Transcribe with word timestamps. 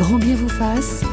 Grand 0.00 0.16
bien 0.16 0.34
vous 0.34 0.48
fasse. 0.48 1.04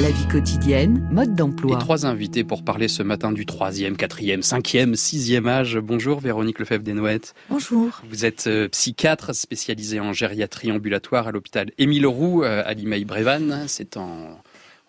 La 0.00 0.10
vie 0.10 0.26
quotidienne, 0.26 1.06
mode 1.12 1.36
d'emploi. 1.36 1.76
Et 1.76 1.78
trois 1.78 2.06
invités 2.06 2.42
pour 2.42 2.64
parler 2.64 2.88
ce 2.88 3.04
matin 3.04 3.30
du 3.30 3.46
troisième, 3.46 3.96
quatrième, 3.96 4.42
cinquième, 4.42 4.96
sixième 4.96 5.46
âge. 5.46 5.78
Bonjour 5.78 6.18
Véronique 6.18 6.58
Lefebvre-Desnouettes. 6.58 7.34
Bonjour. 7.50 8.02
Vous 8.10 8.24
êtes 8.24 8.48
euh, 8.48 8.66
psychiatre 8.66 9.32
spécialisée 9.32 10.00
en 10.00 10.12
gériatrie 10.12 10.72
ambulatoire 10.72 11.28
à 11.28 11.30
l'hôpital 11.30 11.70
Émile 11.78 12.08
Roux 12.08 12.42
euh, 12.42 12.64
à 12.66 12.74
Limeil-Brévannes. 12.74 13.66
C'est 13.68 13.96
en 13.96 14.40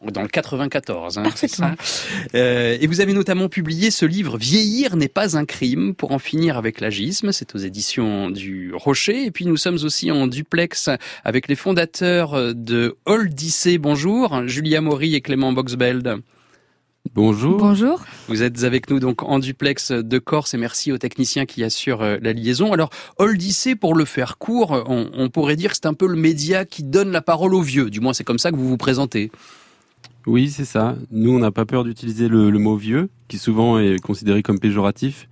dans 0.09 0.21
le 0.21 0.27
94. 0.27 1.17
Hein, 1.17 1.23
Parfaitement. 1.23 1.71
Euh, 2.33 2.77
et 2.79 2.87
vous 2.87 3.01
avez 3.01 3.13
notamment 3.13 3.49
publié 3.49 3.91
ce 3.91 4.05
livre 4.05 4.37
Vieillir 4.37 4.95
n'est 4.95 5.07
pas 5.07 5.37
un 5.37 5.45
crime 5.45 5.93
pour 5.93 6.11
en 6.11 6.19
finir 6.19 6.57
avec 6.57 6.79
l'agisme. 6.81 7.31
C'est 7.31 7.53
aux 7.55 7.59
éditions 7.59 8.29
du 8.29 8.73
Rocher. 8.73 9.25
Et 9.25 9.31
puis 9.31 9.45
nous 9.45 9.57
sommes 9.57 9.77
aussi 9.83 10.11
en 10.11 10.27
duplex 10.27 10.89
avec 11.23 11.47
les 11.47 11.55
fondateurs 11.55 12.55
de 12.55 12.97
Odyssey. 13.05 13.77
Bonjour, 13.77 14.47
Julia 14.47 14.81
Maury 14.81 15.15
et 15.15 15.21
Clément 15.21 15.53
Boxbeld. 15.53 16.21
Bonjour. 17.13 17.57
Bonjour. 17.57 18.05
Vous 18.27 18.43
êtes 18.43 18.63
avec 18.63 18.89
nous 18.89 18.99
donc 18.99 19.23
en 19.23 19.39
duplex 19.39 19.91
de 19.91 20.19
Corse 20.19 20.53
et 20.53 20.57
merci 20.57 20.91
aux 20.91 20.97
techniciens 20.97 21.45
qui 21.45 21.63
assurent 21.63 22.03
euh, 22.03 22.17
la 22.21 22.31
liaison. 22.31 22.71
Alors, 22.71 22.89
Odyssey, 23.17 23.75
pour 23.75 23.95
le 23.95 24.05
faire 24.05 24.37
court, 24.37 24.83
on, 24.87 25.09
on 25.13 25.29
pourrait 25.29 25.55
dire 25.55 25.71
que 25.71 25.75
c'est 25.75 25.87
un 25.87 25.93
peu 25.93 26.07
le 26.07 26.15
média 26.15 26.63
qui 26.63 26.83
donne 26.83 27.11
la 27.11 27.21
parole 27.21 27.53
aux 27.53 27.61
vieux. 27.61 27.89
Du 27.89 27.99
moins, 27.99 28.13
c'est 28.13 28.23
comme 28.23 28.39
ça 28.39 28.51
que 28.51 28.55
vous 28.55 28.67
vous 28.67 28.77
présentez. 28.77 29.31
Oui, 30.27 30.49
c'est 30.49 30.65
ça. 30.65 30.95
Nous, 31.11 31.31
on 31.31 31.39
n'a 31.39 31.51
pas 31.51 31.65
peur 31.65 31.83
d'utiliser 31.83 32.27
le, 32.27 32.51
le, 32.51 32.59
mot 32.59 32.75
vieux, 32.75 33.09
qui 33.27 33.37
souvent 33.37 33.79
est 33.79 33.99
considéré 33.99 34.43
comme 34.43 34.59
péjoratif, 34.59 35.27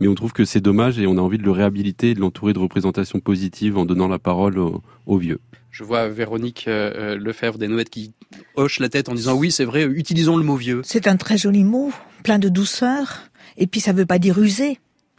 mais 0.00 0.08
on 0.08 0.14
trouve 0.14 0.32
que 0.32 0.44
c'est 0.44 0.60
dommage 0.60 0.98
et 0.98 1.06
on 1.06 1.16
a 1.18 1.20
envie 1.20 1.38
de 1.38 1.44
le 1.44 1.50
réhabiliter 1.50 2.10
et 2.10 2.14
de 2.14 2.20
l'entourer 2.20 2.52
de 2.52 2.58
représentations 2.58 3.20
positives 3.20 3.78
en 3.78 3.84
donnant 3.84 4.08
la 4.08 4.18
parole 4.18 4.58
aux, 4.58 4.82
aux 5.06 5.18
vieux. 5.18 5.40
Je 5.70 5.84
vois 5.84 6.08
Véronique 6.08 6.66
euh, 6.68 7.16
Lefebvre 7.16 7.58
des 7.58 7.68
Noëttes 7.68 7.90
qui 7.90 8.12
hoche 8.54 8.78
la 8.80 8.88
tête 8.88 9.08
en 9.08 9.14
disant 9.14 9.34
oui, 9.34 9.50
c'est 9.50 9.64
vrai, 9.64 9.84
utilisons 9.84 10.36
le 10.36 10.44
mot 10.44 10.56
vieux. 10.56 10.82
C'est 10.84 11.08
un 11.08 11.16
très 11.16 11.36
joli 11.36 11.64
mot, 11.64 11.92
plein 12.22 12.38
de 12.38 12.48
douceur, 12.48 13.22
et 13.56 13.66
puis 13.66 13.80
ça 13.80 13.92
ne 13.92 13.98
veut 13.98 14.06
pas 14.06 14.18
dire 14.18 14.38
user, 14.38 14.78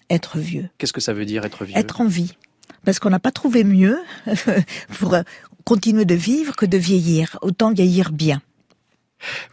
être 0.09 0.38
vieux. 0.38 0.69
Qu'est-ce 0.77 0.94
que 0.94 1.02
ça 1.02 1.13
veut 1.13 1.25
dire 1.25 1.45
être 1.45 1.66
vieux? 1.66 1.77
Être 1.77 2.02
en 2.02 2.07
vie. 2.07 2.38
Parce 2.85 3.00
qu'on 3.00 3.09
n'a 3.09 3.19
pas 3.19 3.31
trouvé 3.31 3.63
mieux 3.63 3.97
pour 5.00 5.17
continuer 5.66 6.05
de 6.05 6.16
vivre 6.16 6.55
que 6.55 6.66
de 6.66 6.77
vieillir. 6.77 7.38
Autant 7.41 7.73
vieillir 7.73 8.11
bien. 8.11 8.41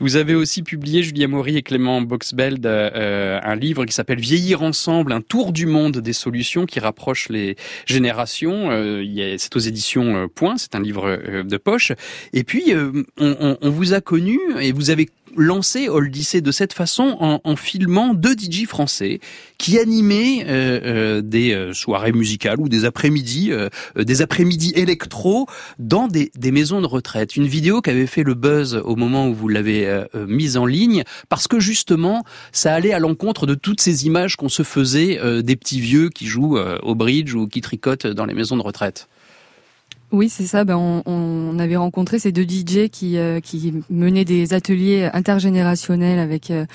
Vous 0.00 0.16
avez 0.16 0.34
aussi 0.34 0.62
publié, 0.62 1.02
Julia 1.02 1.28
Maury 1.28 1.56
et 1.56 1.62
Clément 1.62 2.00
Boxbeld, 2.02 2.64
euh, 2.66 3.40
un 3.42 3.56
livre 3.56 3.84
qui 3.84 3.92
s'appelle 3.92 4.20
Vieillir 4.20 4.62
ensemble, 4.62 5.12
un 5.12 5.20
tour 5.20 5.52
du 5.52 5.66
monde 5.66 5.98
des 5.98 6.12
solutions 6.12 6.66
qui 6.66 6.80
rapproche 6.80 7.28
les 7.28 7.56
générations. 7.86 8.70
Euh, 8.70 9.02
c'est 9.38 9.56
aux 9.56 9.60
éditions 9.60 10.16
euh, 10.16 10.26
Point, 10.28 10.56
c'est 10.56 10.74
un 10.74 10.80
livre 10.80 11.06
euh, 11.08 11.42
de 11.42 11.56
poche. 11.56 11.92
Et 12.32 12.44
puis, 12.44 12.72
euh, 12.74 13.04
on, 13.18 13.36
on, 13.40 13.58
on, 13.60 13.70
vous 13.70 13.92
a 13.94 14.00
connu 14.00 14.38
et 14.60 14.72
vous 14.72 14.90
avez 14.90 15.08
lancé 15.36 15.88
Odyssey 15.88 16.40
de 16.40 16.50
cette 16.50 16.72
façon 16.72 17.16
en, 17.20 17.40
en 17.44 17.56
filmant 17.56 18.14
deux 18.14 18.34
DJ 18.34 18.66
français 18.66 19.20
qui 19.58 19.78
animaient 19.78 20.44
euh, 20.46 20.80
euh, 20.84 21.22
des 21.22 21.52
euh, 21.52 21.72
soirées 21.72 22.12
musicales 22.12 22.60
ou 22.60 22.68
des 22.68 22.84
après-midi, 22.84 23.52
euh, 23.52 23.68
des 23.96 24.22
après-midi 24.22 24.72
électro 24.74 25.46
dans 25.78 26.08
des, 26.08 26.30
des, 26.36 26.50
maisons 26.50 26.80
de 26.80 26.86
retraite. 26.86 27.36
Une 27.36 27.46
vidéo 27.46 27.80
qui 27.80 27.90
avait 27.90 28.06
fait 28.06 28.22
le 28.22 28.34
buzz 28.34 28.80
au 28.84 28.96
moment 28.96 29.28
où 29.28 29.34
vous 29.34 29.48
l'avez 29.48 29.86
euh, 29.86 30.06
mise 30.26 30.56
en 30.56 30.66
ligne 30.66 31.04
parce 31.28 31.48
que 31.48 31.60
justement 31.60 32.24
ça 32.50 32.74
allait 32.74 32.92
à 32.92 32.98
l'encontre 32.98 33.46
de 33.46 33.54
toutes 33.54 33.80
ces 33.80 34.06
images 34.06 34.36
qu'on 34.36 34.48
se 34.48 34.62
faisait 34.62 35.18
euh, 35.20 35.42
des 35.42 35.56
petits 35.56 35.80
vieux 35.80 36.08
qui 36.10 36.26
jouent 36.26 36.58
au 36.82 36.94
bridge 36.94 37.34
ou 37.34 37.46
qui 37.46 37.60
tricotent 37.60 38.06
dans 38.06 38.26
les 38.26 38.34
maisons 38.34 38.56
de 38.56 38.62
retraite. 38.62 39.08
Oui, 40.12 40.28
c'est 40.28 40.44
ça. 40.44 40.64
Ben, 40.64 40.76
on, 40.76 41.02
on, 41.06 41.58
avait 41.58 41.76
rencontré 41.76 42.18
ces 42.18 42.32
deux 42.32 42.42
DJ 42.42 42.90
qui, 42.90 43.16
euh, 43.16 43.40
qui 43.40 43.72
menaient 43.88 44.26
des 44.26 44.52
ateliers 44.52 45.08
intergénérationnels 45.14 46.18
avec 46.18 46.50
euh, 46.50 46.66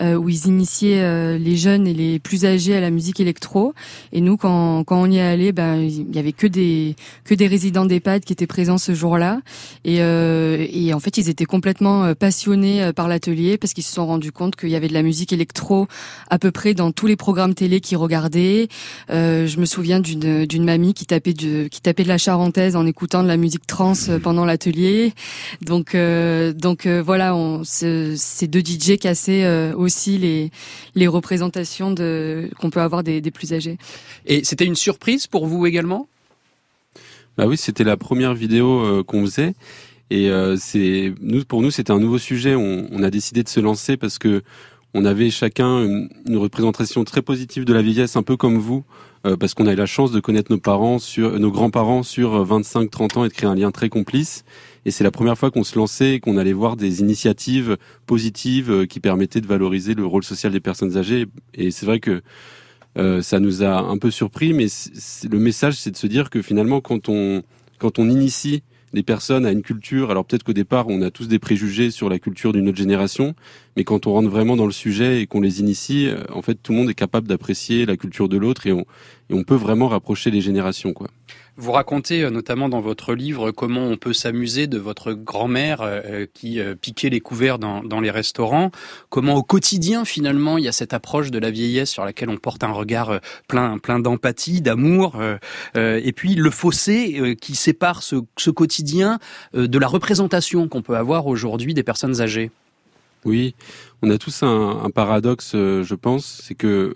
euh, 0.00 0.14
où 0.14 0.28
ils 0.28 0.46
initiaient 0.46 1.02
euh, 1.02 1.36
les 1.36 1.56
jeunes 1.56 1.86
et 1.86 1.92
les 1.92 2.18
plus 2.18 2.46
âgés 2.46 2.74
à 2.74 2.80
la 2.80 2.90
musique 2.90 3.20
électro. 3.20 3.74
Et 4.12 4.20
nous, 4.22 4.38
quand, 4.38 4.84
quand 4.84 5.00
on 5.00 5.06
y 5.06 5.18
est 5.18 5.20
allé, 5.20 5.52
ben 5.52 5.76
il 5.76 6.14
y 6.14 6.18
avait 6.18 6.32
que 6.32 6.46
des 6.46 6.96
que 7.24 7.34
des 7.34 7.46
résidents 7.46 7.84
d'EHPAD 7.84 8.24
qui 8.24 8.32
étaient 8.32 8.46
présents 8.46 8.78
ce 8.78 8.94
jour-là. 8.94 9.40
Et, 9.84 10.00
euh, 10.00 10.66
et 10.70 10.94
en 10.94 11.00
fait, 11.00 11.18
ils 11.18 11.28
étaient 11.28 11.44
complètement 11.44 12.14
passionnés 12.14 12.90
par 12.96 13.06
l'atelier 13.06 13.58
parce 13.58 13.74
qu'ils 13.74 13.84
se 13.84 13.92
sont 13.92 14.06
rendus 14.06 14.32
compte 14.32 14.56
qu'il 14.56 14.70
y 14.70 14.76
avait 14.76 14.88
de 14.88 14.94
la 14.94 15.02
musique 15.02 15.32
électro 15.32 15.86
à 16.30 16.38
peu 16.38 16.50
près 16.50 16.74
dans 16.74 16.90
tous 16.90 17.06
les 17.06 17.16
programmes 17.16 17.54
télé 17.54 17.80
qu'ils 17.80 17.98
regardaient. 17.98 18.68
je 19.10 19.60
me 19.60 19.64
souviens 19.66 20.00
d'une 20.00 20.46
d'une 20.46 20.64
mamie 20.64 20.94
qui 20.94 21.06
tapait 21.06 21.34
de 21.34 21.68
qui 21.68 21.80
tapait 21.80 22.04
de 22.04 22.08
la 22.08 22.18
charentaise 22.18 22.71
en 22.76 22.86
écoutant 22.86 23.22
de 23.22 23.28
la 23.28 23.36
musique 23.36 23.66
trans 23.66 23.94
pendant 24.22 24.44
l'atelier. 24.44 25.12
Donc, 25.60 25.94
euh, 25.94 26.52
donc 26.52 26.86
euh, 26.86 27.02
voilà, 27.02 27.34
on, 27.34 27.62
ces 27.64 28.46
deux 28.48 28.60
DJ 28.60 28.98
cassaient 28.98 29.44
euh, 29.44 29.74
aussi 29.74 30.18
les, 30.18 30.50
les 30.94 31.06
représentations 31.06 31.90
de, 31.90 32.50
qu'on 32.58 32.70
peut 32.70 32.80
avoir 32.80 33.02
des, 33.02 33.20
des 33.20 33.30
plus 33.30 33.52
âgés. 33.52 33.78
Et 34.26 34.44
c'était 34.44 34.64
une 34.64 34.76
surprise 34.76 35.26
pour 35.26 35.46
vous 35.46 35.66
également? 35.66 36.08
Bah 37.36 37.46
oui, 37.46 37.56
c'était 37.56 37.84
la 37.84 37.96
première 37.96 38.34
vidéo 38.34 38.80
euh, 38.84 39.02
qu'on 39.02 39.24
faisait. 39.24 39.54
Et 40.10 40.28
euh, 40.28 40.56
c'est 40.58 41.14
nous, 41.22 41.44
pour 41.44 41.62
nous, 41.62 41.70
c'était 41.70 41.92
un 41.92 41.98
nouveau 41.98 42.18
sujet. 42.18 42.54
On, 42.54 42.86
on, 42.90 43.02
a 43.02 43.10
décidé 43.10 43.42
de 43.42 43.48
se 43.48 43.60
lancer 43.60 43.96
parce 43.96 44.18
que 44.18 44.42
on 44.94 45.06
avait 45.06 45.30
chacun 45.30 45.82
une, 45.82 46.10
une 46.26 46.36
représentation 46.36 47.02
très 47.04 47.22
positive 47.22 47.64
de 47.64 47.72
la 47.72 47.80
vieillesse, 47.80 48.16
un 48.16 48.22
peu 48.22 48.36
comme 48.36 48.58
vous, 48.58 48.84
euh, 48.84 49.11
parce 49.38 49.54
qu'on 49.54 49.66
a 49.66 49.72
eu 49.72 49.76
la 49.76 49.86
chance 49.86 50.10
de 50.10 50.20
connaître 50.20 50.50
nos 50.50 50.58
parents 50.58 50.98
sur 50.98 51.38
nos 51.38 51.50
grands-parents 51.50 52.02
sur 52.02 52.44
25-30 52.44 53.18
ans 53.18 53.24
et 53.24 53.28
de 53.28 53.32
créer 53.32 53.48
un 53.48 53.54
lien 53.54 53.70
très 53.70 53.88
complice. 53.88 54.44
Et 54.84 54.90
c'est 54.90 55.04
la 55.04 55.10
première 55.10 55.38
fois 55.38 55.50
qu'on 55.50 55.64
se 55.64 55.78
lançait 55.78 56.14
et 56.14 56.20
qu'on 56.20 56.36
allait 56.36 56.52
voir 56.52 56.76
des 56.76 57.00
initiatives 57.00 57.76
positives 58.06 58.70
euh, 58.70 58.86
qui 58.86 59.00
permettaient 59.00 59.40
de 59.40 59.46
valoriser 59.46 59.94
le 59.94 60.04
rôle 60.04 60.24
social 60.24 60.52
des 60.52 60.60
personnes 60.60 60.96
âgées. 60.96 61.26
Et 61.54 61.70
c'est 61.70 61.86
vrai 61.86 62.00
que 62.00 62.22
euh, 62.98 63.22
ça 63.22 63.38
nous 63.38 63.62
a 63.62 63.80
un 63.80 63.96
peu 63.96 64.10
surpris, 64.10 64.52
mais 64.52 64.66
le 65.30 65.38
message, 65.38 65.74
c'est 65.74 65.92
de 65.92 65.96
se 65.96 66.06
dire 66.06 66.30
que 66.30 66.42
finalement, 66.42 66.80
quand 66.80 67.08
on 67.08 67.42
quand 67.78 67.98
on 67.98 68.08
initie 68.08 68.62
des 68.92 69.02
personnes 69.02 69.46
à 69.46 69.50
une 69.50 69.62
culture. 69.62 70.10
Alors 70.10 70.24
peut-être 70.24 70.42
qu'au 70.42 70.52
départ, 70.52 70.86
on 70.88 71.02
a 71.02 71.10
tous 71.10 71.28
des 71.28 71.38
préjugés 71.38 71.90
sur 71.90 72.08
la 72.08 72.18
culture 72.18 72.52
d'une 72.52 72.68
autre 72.68 72.78
génération, 72.78 73.34
mais 73.76 73.84
quand 73.84 74.06
on 74.06 74.12
rentre 74.12 74.28
vraiment 74.28 74.56
dans 74.56 74.66
le 74.66 74.72
sujet 74.72 75.22
et 75.22 75.26
qu'on 75.26 75.40
les 75.40 75.60
initie, 75.60 76.08
en 76.32 76.42
fait, 76.42 76.56
tout 76.62 76.72
le 76.72 76.78
monde 76.78 76.90
est 76.90 76.94
capable 76.94 77.28
d'apprécier 77.28 77.86
la 77.86 77.96
culture 77.96 78.28
de 78.28 78.36
l'autre 78.36 78.66
et 78.66 78.72
on, 78.72 78.84
et 79.30 79.34
on 79.34 79.44
peut 79.44 79.54
vraiment 79.54 79.88
rapprocher 79.88 80.30
les 80.30 80.40
générations, 80.40 80.92
quoi. 80.92 81.08
Vous 81.58 81.72
racontez 81.72 82.30
notamment 82.30 82.70
dans 82.70 82.80
votre 82.80 83.14
livre 83.14 83.50
comment 83.50 83.82
on 83.82 83.98
peut 83.98 84.14
s'amuser 84.14 84.66
de 84.66 84.78
votre 84.78 85.12
grand-mère 85.12 85.82
euh, 85.82 86.24
qui 86.32 86.60
euh, 86.60 86.74
piquait 86.74 87.10
les 87.10 87.20
couverts 87.20 87.58
dans, 87.58 88.00
les 88.00 88.10
restaurants, 88.10 88.70
comment 89.10 89.34
au 89.34 89.42
quotidien 89.42 90.06
finalement 90.06 90.56
il 90.56 90.64
y 90.64 90.68
a 90.68 90.72
cette 90.72 90.94
approche 90.94 91.30
de 91.30 91.38
la 91.38 91.50
vieillesse 91.50 91.90
sur 91.90 92.06
laquelle 92.06 92.30
on 92.30 92.38
porte 92.38 92.64
un 92.64 92.72
regard 92.72 93.10
euh, 93.10 93.18
plein, 93.48 93.76
plein 93.76 94.00
d'empathie, 94.00 94.62
d'amour, 94.62 95.20
et 95.74 96.12
puis 96.12 96.34
le 96.34 96.50
fossé 96.50 97.36
qui 97.40 97.54
sépare 97.54 98.02
ce, 98.02 98.50
quotidien 98.50 99.18
de 99.52 99.78
la 99.78 99.86
représentation 99.86 100.68
qu'on 100.68 100.82
peut 100.82 100.96
avoir 100.96 101.26
aujourd'hui 101.26 101.74
des 101.74 101.82
personnes 101.82 102.20
âgées? 102.20 102.50
Oui, 103.24 103.54
on 104.02 104.10
a 104.10 104.18
tous 104.18 104.42
un 104.42 104.90
paradoxe, 104.94 105.52
je 105.52 105.94
pense, 105.94 106.42
c'est 106.44 106.54
que 106.54 106.94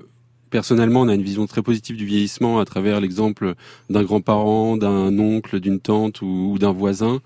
personnellement, 0.51 1.03
on 1.03 1.09
a 1.09 1.15
une 1.15 1.23
vision 1.23 1.47
très 1.47 1.62
positive 1.62 1.97
du 1.97 2.07
vieillissement 2.07 2.59
à 2.59 2.65
travers 2.65 3.01
l'exemple 3.01 3.55
d'un 3.91 4.03
grand-parent, 4.03 4.77
d'un 4.77 5.19
oncle, 5.19 5.61
d'une 5.61 5.81
tante 5.81 6.23
ou, 6.23 6.57
d'un 6.59 6.73
voisin, 6.73 7.21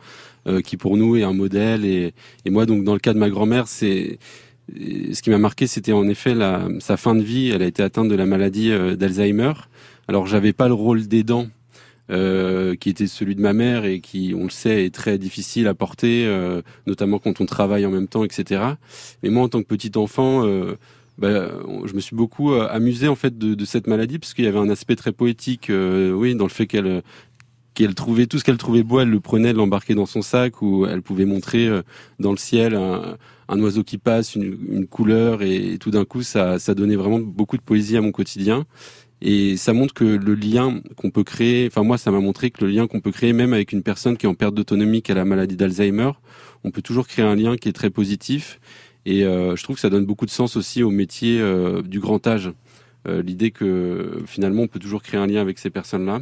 euh, 0.46 0.60
qui 0.60 0.76
pour 0.76 0.96
nous 0.96 1.16
est 1.16 1.22
un 1.22 1.32
modèle. 1.32 1.84
Et, 1.84 2.14
et, 2.44 2.50
moi, 2.50 2.66
donc, 2.66 2.84
dans 2.84 2.94
le 2.94 3.00
cas 3.00 3.12
de 3.12 3.18
ma 3.18 3.30
grand-mère, 3.30 3.68
c'est 3.68 4.18
ce 5.12 5.22
qui 5.22 5.30
m'a 5.30 5.38
marqué, 5.38 5.66
c'était 5.66 5.92
en 5.92 6.06
effet 6.08 6.34
la, 6.34 6.68
sa 6.78 6.96
fin 6.96 7.14
de 7.14 7.22
vie. 7.22 7.50
Elle 7.50 7.62
a 7.62 7.66
été 7.66 7.82
atteinte 7.82 8.08
de 8.08 8.14
la 8.14 8.26
maladie 8.26 8.70
euh, 8.70 8.96
d'Alzheimer. 8.96 9.52
Alors, 10.08 10.26
j'avais 10.26 10.52
pas 10.52 10.68
le 10.68 10.74
rôle 10.74 11.06
d'aidant. 11.06 11.46
Euh, 12.10 12.74
qui 12.74 12.90
était 12.90 13.06
celui 13.06 13.36
de 13.36 13.40
ma 13.40 13.52
mère 13.52 13.84
et 13.84 14.00
qui, 14.00 14.34
on 14.36 14.42
le 14.42 14.50
sait, 14.50 14.84
est 14.84 14.92
très 14.92 15.16
difficile 15.16 15.68
à 15.68 15.74
porter, 15.74 16.26
euh, 16.26 16.60
notamment 16.88 17.20
quand 17.20 17.40
on 17.40 17.46
travaille 17.46 17.86
en 17.86 17.90
même 17.92 18.08
temps, 18.08 18.24
etc. 18.24 18.62
Mais 19.22 19.28
moi, 19.30 19.44
en 19.44 19.48
tant 19.48 19.62
que 19.62 19.68
petit 19.68 19.92
enfant, 19.94 20.44
bah, 21.20 21.50
je 21.84 21.94
me 21.94 22.00
suis 22.00 22.16
beaucoup 22.16 22.52
euh, 22.52 22.66
amusé 22.70 23.06
en 23.06 23.14
fait 23.14 23.36
de, 23.36 23.54
de 23.54 23.64
cette 23.66 23.86
maladie 23.86 24.18
parce 24.18 24.32
qu'il 24.32 24.46
y 24.46 24.48
avait 24.48 24.58
un 24.58 24.70
aspect 24.70 24.96
très 24.96 25.12
poétique, 25.12 25.68
euh, 25.68 26.12
oui, 26.12 26.34
dans 26.34 26.46
le 26.46 26.50
fait 26.50 26.66
qu'elle 26.66 27.02
qu'elle 27.74 27.94
trouvait 27.94 28.26
tout 28.26 28.38
ce 28.38 28.44
qu'elle 28.44 28.56
trouvait 28.56 28.82
beau, 28.82 29.00
elle 29.00 29.10
le 29.10 29.20
prenait, 29.20 29.52
l'embarquait 29.52 29.94
dans 29.94 30.06
son 30.06 30.22
sac, 30.22 30.60
ou 30.60 30.86
elle 30.86 31.02
pouvait 31.02 31.24
montrer 31.24 31.68
euh, 31.68 31.82
dans 32.18 32.32
le 32.32 32.36
ciel 32.36 32.74
un, 32.74 33.16
un 33.48 33.60
oiseau 33.60 33.84
qui 33.84 33.96
passe, 33.96 34.34
une, 34.34 34.58
une 34.68 34.86
couleur, 34.86 35.42
et, 35.42 35.74
et 35.74 35.78
tout 35.78 35.90
d'un 35.90 36.04
coup, 36.04 36.22
ça, 36.22 36.58
ça 36.58 36.74
donnait 36.74 36.96
vraiment 36.96 37.20
beaucoup 37.20 37.56
de 37.56 37.62
poésie 37.62 37.96
à 37.96 38.00
mon 38.00 38.12
quotidien. 38.12 38.66
Et 39.22 39.56
ça 39.58 39.72
montre 39.74 39.92
que 39.92 40.04
le 40.04 40.34
lien 40.34 40.80
qu'on 40.96 41.10
peut 41.10 41.24
créer, 41.24 41.66
enfin 41.66 41.82
moi 41.82 41.98
ça 41.98 42.10
m'a 42.10 42.20
montré 42.20 42.50
que 42.50 42.64
le 42.64 42.70
lien 42.70 42.86
qu'on 42.86 43.00
peut 43.00 43.12
créer 43.12 43.34
même 43.34 43.52
avec 43.52 43.72
une 43.72 43.82
personne 43.82 44.16
qui 44.16 44.24
est 44.24 44.28
en 44.28 44.34
perte 44.34 44.54
d'autonomie, 44.54 45.02
qui 45.02 45.12
a 45.12 45.14
la 45.14 45.26
maladie 45.26 45.56
d'Alzheimer, 45.56 46.12
on 46.64 46.70
peut 46.70 46.80
toujours 46.80 47.06
créer 47.06 47.24
un 47.24 47.34
lien 47.34 47.56
qui 47.56 47.68
est 47.68 47.72
très 47.72 47.90
positif 47.90 48.58
et 49.06 49.24
euh, 49.24 49.56
je 49.56 49.62
trouve 49.62 49.76
que 49.76 49.80
ça 49.80 49.90
donne 49.90 50.04
beaucoup 50.04 50.26
de 50.26 50.30
sens 50.30 50.56
aussi 50.56 50.82
au 50.82 50.90
métier 50.90 51.40
euh, 51.40 51.82
du 51.82 52.00
grand 52.00 52.26
âge. 52.26 52.52
Euh, 53.08 53.22
L'idée 53.22 53.50
que 53.50 54.22
finalement 54.26 54.62
on 54.62 54.68
peut 54.68 54.78
toujours 54.78 55.02
créer 55.02 55.18
un 55.18 55.26
lien 55.26 55.40
avec 55.40 55.58
ces 55.58 55.70
personnes-là. 55.70 56.20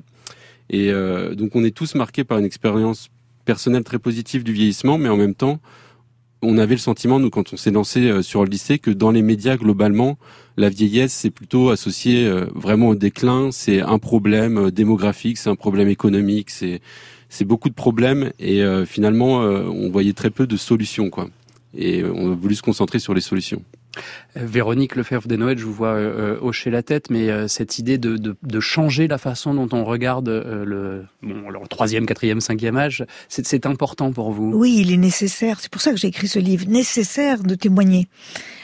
Et 0.70 0.92
donc 1.34 1.56
on 1.56 1.64
est 1.64 1.74
tous 1.74 1.94
marqués 1.94 2.24
par 2.24 2.38
une 2.38 2.44
expérience 2.44 3.08
personnel 3.46 3.84
très 3.84 3.98
positif 3.98 4.44
du 4.44 4.52
vieillissement, 4.52 4.98
mais 4.98 5.08
en 5.08 5.16
même 5.16 5.34
temps, 5.34 5.60
on 6.42 6.58
avait 6.58 6.74
le 6.74 6.80
sentiment, 6.80 7.18
nous, 7.18 7.30
quand 7.30 7.54
on 7.54 7.56
s'est 7.56 7.70
lancé 7.70 8.22
sur 8.22 8.44
le 8.44 8.50
lycée, 8.50 8.78
que 8.78 8.90
dans 8.90 9.10
les 9.10 9.22
médias, 9.22 9.56
globalement, 9.56 10.18
la 10.58 10.68
vieillesse, 10.68 11.14
c'est 11.14 11.30
plutôt 11.30 11.70
associé 11.70 12.30
vraiment 12.54 12.88
au 12.88 12.94
déclin, 12.94 13.50
c'est 13.50 13.80
un 13.80 13.98
problème 13.98 14.70
démographique, 14.70 15.38
c'est 15.38 15.48
un 15.48 15.56
problème 15.56 15.88
économique, 15.88 16.50
c'est 16.50 16.82
c'est 17.30 17.46
beaucoup 17.46 17.70
de 17.70 17.74
problèmes 17.74 18.30
et 18.38 18.62
finalement, 18.84 19.38
on 19.38 19.88
voyait 19.88 20.12
très 20.12 20.28
peu 20.28 20.46
de 20.46 20.58
solutions, 20.58 21.08
quoi. 21.08 21.30
Et 21.76 22.04
on 22.04 22.32
a 22.32 22.34
voulu 22.34 22.54
se 22.54 22.62
concentrer 22.62 22.98
sur 22.98 23.14
les 23.14 23.20
solutions. 23.20 23.62
Euh, 24.36 24.40
Véronique 24.44 24.96
Lefebvre 24.96 25.32
Noël, 25.36 25.58
je 25.58 25.64
vous 25.64 25.72
vois 25.72 25.94
euh, 25.94 26.36
euh, 26.36 26.38
hocher 26.40 26.70
la 26.70 26.82
tête, 26.82 27.10
mais 27.10 27.48
cette 27.48 27.78
idée 27.78 27.98
de, 27.98 28.16
de, 28.16 28.36
de, 28.42 28.60
changer 28.60 29.08
la 29.08 29.18
façon 29.18 29.54
dont 29.54 29.68
on 29.72 29.84
regarde 29.84 30.28
le, 30.28 31.04
bon, 31.22 31.50
le 31.50 31.68
troisième, 31.68 32.06
quatrième, 32.06 32.40
cinquième 32.40 32.76
âge, 32.76 33.04
c'est 33.28 33.66
important 33.66 34.12
pour 34.12 34.32
vous? 34.32 34.52
Oui, 34.54 34.78
il 34.80 34.92
est 34.92 34.98
nécessaire. 34.98 35.60
C'est 35.60 35.70
pour 35.70 35.80
ça 35.80 35.90
que 35.90 35.96
j'ai 35.96 36.08
écrit 36.08 36.28
ce 36.28 36.38
livre. 36.38 36.66
Nécessaire 36.68 37.42
de 37.42 37.54
témoigner. 37.54 38.08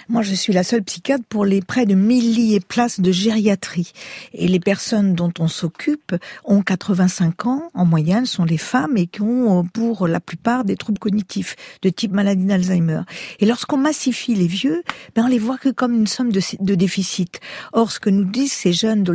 Moi, 0.09 0.23
je 0.23 0.35
suis 0.35 0.53
la 0.53 0.62
seule 0.65 0.83
psychiatre 0.83 1.25
pour 1.29 1.45
les 1.45 1.62
près 1.62 1.87
de 1.87 1.95
1000 1.95 2.35
lits 2.35 2.55
et 2.55 2.61
places 2.61 3.01
de 3.01 3.11
gériatrie. 3.11 3.93
Et 4.33 4.49
les 4.49 4.61
personnes 4.61 5.15
dont 5.15 5.33
on 5.39 5.49
s'occupe 5.49 6.15
ont 6.45 6.62
85 6.62 7.47
ans 7.47 7.71
en 7.75 7.85
moyenne, 7.85 8.27
sont 8.27 8.45
les 8.45 8.59
femmes 8.59 8.97
et 8.97 9.06
qui 9.06 9.23
ont 9.23 9.65
pour 9.65 10.06
la 10.06 10.21
plupart 10.21 10.65
des 10.65 10.77
troubles 10.77 10.99
cognitifs 10.99 11.56
de 11.83 11.89
type 11.89 12.12
maladie 12.12 12.45
d'Alzheimer. 12.45 13.03
Et 13.41 13.47
lorsqu'on 13.47 13.79
massifie 13.79 14.35
les 14.35 14.47
vieux, 14.47 14.83
ben 15.17 15.25
on 15.25 15.29
les 15.29 15.39
voit 15.39 15.59
que 15.59 15.71
comme 15.71 15.95
une 15.95 16.06
somme 16.06 16.31
de, 16.31 16.41
de 16.61 16.75
déficit. 16.75 17.41
Or, 17.73 17.91
ce 17.91 18.01
que 18.01 18.11
nous 18.11 18.25
disent 18.25 18.53
ces 18.53 18.73
jeunes 18.73 19.03
de 19.03 19.15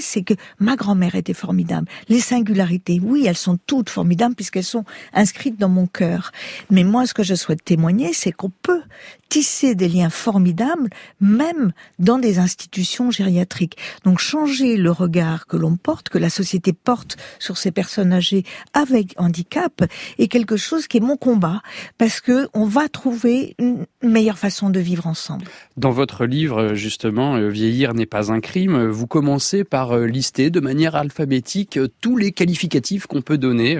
c'est 0.00 0.22
que 0.22 0.34
ma 0.58 0.76
grand-mère 0.76 1.14
était 1.14 1.34
formidable. 1.34 1.86
Les 2.08 2.20
singularités, 2.20 3.00
oui, 3.02 3.26
elles 3.26 3.36
sont 3.36 3.58
toutes 3.66 3.90
formidables 3.90 4.34
puisqu'elles 4.34 4.64
sont 4.64 4.84
inscrites 5.12 5.58
dans 5.58 5.68
mon 5.68 5.86
cœur. 5.86 6.32
Mais 6.70 6.84
moi, 6.84 7.06
ce 7.06 7.14
que 7.14 7.22
je 7.22 7.34
souhaite 7.34 7.64
témoigner, 7.64 8.12
c'est 8.12 8.32
qu'on 8.32 8.50
peut 8.50 8.82
tisser 9.28 9.74
des 9.74 9.88
liens 9.88 10.10
formidables, 10.30 10.90
même 11.20 11.72
dans 11.98 12.20
des 12.20 12.38
institutions 12.38 13.10
gériatriques. 13.10 13.76
Donc 14.04 14.20
changer 14.20 14.76
le 14.76 14.92
regard 14.92 15.48
que 15.48 15.56
l'on 15.56 15.74
porte, 15.76 16.08
que 16.08 16.18
la 16.18 16.30
société 16.30 16.72
porte 16.72 17.16
sur 17.40 17.58
ces 17.58 17.72
personnes 17.72 18.12
âgées 18.12 18.44
avec 18.72 19.14
handicap, 19.16 19.82
est 20.18 20.28
quelque 20.28 20.56
chose 20.56 20.86
qui 20.86 20.98
est 20.98 21.00
mon 21.00 21.16
combat, 21.16 21.62
parce 21.98 22.20
que 22.20 22.48
on 22.54 22.64
va 22.64 22.88
trouver 22.88 23.56
une 23.58 23.86
meilleure 24.02 24.38
façon 24.38 24.70
de 24.70 24.78
vivre 24.78 25.08
ensemble. 25.08 25.46
Dans 25.76 25.90
votre 25.90 26.26
livre, 26.26 26.74
justement, 26.74 27.34
euh, 27.34 27.48
Vieillir 27.48 27.92
n'est 27.94 28.06
pas 28.06 28.30
un 28.30 28.40
crime, 28.40 28.86
vous 28.86 29.08
commencez 29.08 29.64
par 29.64 29.92
euh, 29.92 30.06
lister 30.06 30.50
de 30.50 30.60
manière 30.60 30.94
alphabétique 30.94 31.76
euh, 31.76 31.88
tous 32.00 32.16
les 32.16 32.30
qualificatifs 32.30 33.08
qu'on 33.08 33.22
peut 33.22 33.38
donner 33.38 33.76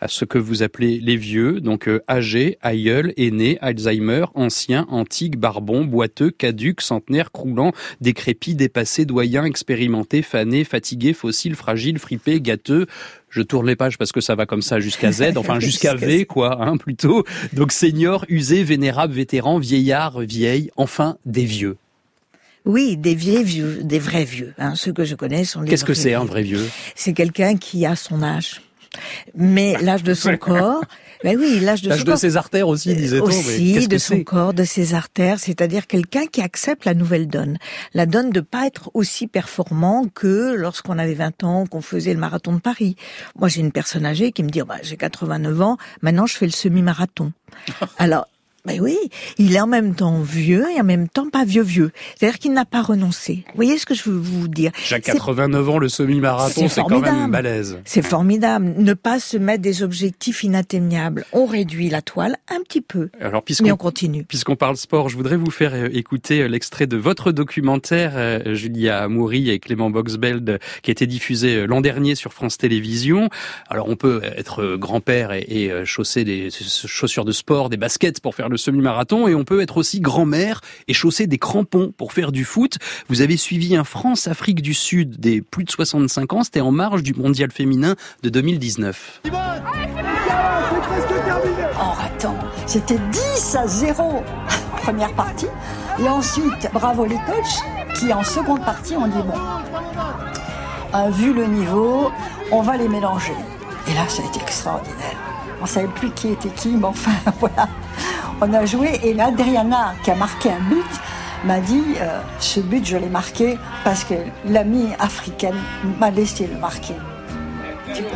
à 0.00 0.08
ce 0.08 0.24
que 0.24 0.38
vous 0.38 0.62
appelez 0.62 0.98
les 1.00 1.16
vieux, 1.16 1.60
donc 1.60 1.88
âgés, 2.08 2.56
aïeul, 2.62 3.12
aîné, 3.16 3.58
Alzheimer, 3.60 4.24
ancien, 4.34 4.86
antique, 4.88 5.36
barbon, 5.38 5.84
boiteux, 5.90 6.30
caduc, 6.30 6.80
centenaire, 6.80 7.32
croulant, 7.32 7.72
décrépit, 8.00 8.54
dépassé, 8.54 9.04
doyen, 9.04 9.44
expérimenté, 9.44 10.22
fané, 10.22 10.64
fatigué, 10.64 11.12
fossile, 11.12 11.54
fragile, 11.54 11.98
fripé, 11.98 12.40
gâteux, 12.40 12.86
je 13.28 13.42
tourne 13.42 13.66
les 13.66 13.76
pages 13.76 13.98
parce 13.98 14.12
que 14.12 14.20
ça 14.20 14.34
va 14.34 14.46
comme 14.46 14.62
ça 14.62 14.80
jusqu'à 14.80 15.12
Z, 15.12 15.32
enfin 15.36 15.60
jusqu'à 15.60 15.94
V 15.94 16.24
quoi, 16.24 16.62
hein, 16.62 16.76
plutôt. 16.76 17.24
Donc 17.52 17.72
senior, 17.72 18.24
usé, 18.28 18.64
vénérable, 18.64 19.14
vétéran, 19.14 19.58
vieillard, 19.58 20.20
vieille, 20.20 20.70
enfin 20.76 21.16
des 21.26 21.44
vieux. 21.44 21.76
Oui, 22.66 22.96
des 22.96 23.14
vieux 23.14 23.42
vieux, 23.42 23.80
des 23.82 23.98
vrais 23.98 24.24
vieux. 24.24 24.52
Hein. 24.58 24.74
Ceux 24.74 24.92
que 24.92 25.04
je 25.04 25.14
connais 25.14 25.44
sont 25.44 25.62
les. 25.62 25.70
Qu'est-ce 25.70 25.84
que 25.84 25.94
c'est 25.94 26.14
un 26.14 26.24
vrai 26.24 26.42
vieux? 26.42 26.68
C'est 26.94 27.14
quelqu'un 27.14 27.56
qui 27.56 27.86
a 27.86 27.96
son 27.96 28.22
âge, 28.22 28.60
mais 29.34 29.76
l'âge 29.80 30.02
de 30.02 30.14
son 30.14 30.36
corps 30.36 30.82
ben 31.22 31.38
oui, 31.38 31.60
l'âge 31.60 31.82
de, 31.82 31.90
de 32.02 32.16
ses 32.16 32.36
artères 32.36 32.68
aussi, 32.68 32.94
disait-on. 32.94 33.24
Aussi, 33.24 33.86
de 33.88 33.98
son 33.98 34.22
corps, 34.24 34.54
de 34.54 34.64
ses 34.64 34.94
artères, 34.94 35.38
c'est-à-dire 35.38 35.86
quelqu'un 35.86 36.26
qui 36.26 36.40
accepte 36.40 36.84
la 36.84 36.94
nouvelle 36.94 37.28
donne. 37.28 37.58
La 37.92 38.06
donne 38.06 38.30
de 38.30 38.40
pas 38.40 38.66
être 38.66 38.90
aussi 38.94 39.26
performant 39.26 40.06
que 40.14 40.54
lorsqu'on 40.54 40.98
avait 40.98 41.14
20 41.14 41.44
ans, 41.44 41.66
qu'on 41.66 41.82
faisait 41.82 42.14
le 42.14 42.20
marathon 42.20 42.54
de 42.54 42.60
Paris. 42.60 42.96
Moi, 43.38 43.48
j'ai 43.48 43.60
une 43.60 43.72
personne 43.72 44.06
âgée 44.06 44.32
qui 44.32 44.42
me 44.42 44.48
dit, 44.48 44.62
oh, 44.62 44.66
bah, 44.66 44.76
j'ai 44.82 44.96
89 44.96 45.60
ans, 45.60 45.76
maintenant 46.02 46.26
je 46.26 46.36
fais 46.36 46.46
le 46.46 46.52
semi-marathon. 46.52 47.32
Alors, 47.98 48.26
mais 48.66 48.80
oui, 48.80 48.96
il 49.38 49.54
est 49.54 49.60
en 49.60 49.66
même 49.66 49.94
temps 49.94 50.20
vieux 50.20 50.66
et 50.74 50.80
en 50.80 50.84
même 50.84 51.08
temps 51.08 51.28
pas 51.30 51.44
vieux 51.44 51.62
vieux. 51.62 51.90
C'est-à-dire 52.16 52.38
qu'il 52.38 52.52
n'a 52.52 52.64
pas 52.64 52.82
renoncé. 52.82 53.44
Vous 53.48 53.56
voyez 53.56 53.78
ce 53.78 53.86
que 53.86 53.94
je 53.94 54.08
veux 54.08 54.18
vous 54.18 54.48
dire? 54.48 54.72
J'ai 54.86 55.00
89 55.00 55.68
ans, 55.68 55.78
le 55.78 55.88
semi-marathon, 55.88 56.68
c'est 56.68 56.82
quand 56.82 57.00
même 57.00 57.30
balèze. 57.30 57.78
C'est 57.84 58.02
formidable. 58.02 58.74
Ne 58.76 58.94
pas 58.94 59.18
se 59.18 59.36
mettre 59.36 59.62
des 59.62 59.82
objectifs 59.82 60.44
inatteignables. 60.44 61.24
On 61.32 61.46
réduit 61.46 61.88
la 61.88 62.02
toile 62.02 62.36
un 62.48 62.60
petit 62.62 62.80
peu, 62.80 63.10
Alors, 63.20 63.42
mais 63.62 63.72
on 63.72 63.76
continue. 63.76 64.24
Puisqu'on 64.24 64.56
parle 64.56 64.76
sport, 64.76 65.08
je 65.08 65.16
voudrais 65.16 65.36
vous 65.36 65.50
faire 65.50 65.72
euh, 65.74 65.88
écouter 65.92 66.42
euh, 66.42 66.48
l'extrait 66.48 66.86
de 66.86 66.96
votre 66.96 67.32
documentaire, 67.32 68.12
euh, 68.16 68.54
Julia 68.54 69.08
Moury 69.08 69.50
et 69.50 69.58
Clément 69.58 69.90
Boxbeld, 69.90 70.58
qui 70.82 70.90
a 70.90 70.92
été 70.92 71.06
diffusé 71.06 71.66
l'an 71.66 71.80
dernier 71.80 72.14
sur 72.14 72.32
France 72.32 72.58
Télévisions. 72.58 73.28
Alors 73.68 73.88
on 73.88 73.96
peut 73.96 74.20
être 74.36 74.76
grand-père 74.76 75.32
et, 75.32 75.46
et 75.48 75.84
chausser 75.84 76.24
des 76.24 76.50
chaussures 76.50 77.24
de 77.24 77.32
sport, 77.32 77.70
des 77.70 77.76
baskets 77.76 78.20
pour 78.20 78.34
faire 78.34 78.49
le 78.50 78.56
semi-marathon 78.56 79.28
et 79.28 79.34
on 79.34 79.44
peut 79.44 79.60
être 79.60 79.76
aussi 79.76 80.00
grand-mère 80.00 80.60
et 80.88 80.92
chausser 80.92 81.26
des 81.26 81.38
crampons 81.38 81.92
pour 81.96 82.12
faire 82.12 82.32
du 82.32 82.44
foot. 82.44 82.78
Vous 83.08 83.22
avez 83.22 83.36
suivi 83.36 83.76
un 83.76 83.84
France-Afrique 83.84 84.62
du 84.62 84.74
Sud 84.74 85.18
des 85.18 85.40
plus 85.40 85.64
de 85.64 85.70
65 85.70 86.32
ans, 86.32 86.44
c'était 86.44 86.60
en 86.60 86.72
marge 86.72 87.02
du 87.02 87.14
mondial 87.14 87.50
féminin 87.50 87.96
de 88.22 88.28
2019. 88.28 89.22
En 91.78 91.92
ratant, 91.92 92.36
c'était 92.66 92.98
10 93.12 93.56
à 93.56 93.66
0 93.66 94.22
première 94.82 95.12
partie 95.12 95.46
et 95.98 96.08
ensuite 96.08 96.68
bravo 96.72 97.04
les 97.04 97.16
coachs 97.16 97.62
qui 97.98 98.12
en 98.12 98.24
seconde 98.24 98.64
partie 98.64 98.96
ont 98.96 99.06
dit 99.06 99.22
bon, 99.22 99.34
vu 101.10 101.32
le 101.32 101.46
niveau, 101.46 102.10
on 102.50 102.62
va 102.62 102.76
les 102.76 102.88
mélanger. 102.88 103.34
Et 103.88 103.94
là, 103.94 104.08
ça 104.08 104.22
a 104.22 104.26
été 104.26 104.40
extraordinaire. 104.40 105.16
On 105.62 105.66
savait 105.66 105.88
plus 105.88 106.10
qui 106.10 106.28
était 106.28 106.48
qui, 106.48 106.70
mais 106.70 106.86
enfin 106.86 107.12
voilà 107.40 107.68
on 108.40 108.52
a 108.54 108.64
joué 108.64 108.98
et 109.02 109.14
l'Adriana 109.14 109.94
qui 110.02 110.10
a 110.10 110.14
marqué 110.14 110.50
un 110.50 110.60
but 110.68 110.86
m'a 111.44 111.60
dit 111.60 111.82
euh, 112.00 112.20
ce 112.38 112.60
but 112.60 112.84
je 112.84 112.96
l'ai 112.96 113.08
marqué 113.08 113.58
parce 113.84 114.04
que 114.04 114.14
l'amie 114.46 114.88
africaine 114.98 115.56
m'a 115.98 116.10
laissé 116.10 116.46
le 116.46 116.58
marquer. 116.58 116.94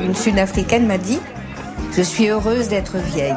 Une 0.01 0.15
sud-africaine 0.15 0.87
m'a 0.87 0.99
dit 0.99 1.21
je 1.97 2.03
suis 2.03 2.29
heureuse 2.29 2.69
d'être 2.69 2.97
vieille. 2.97 3.35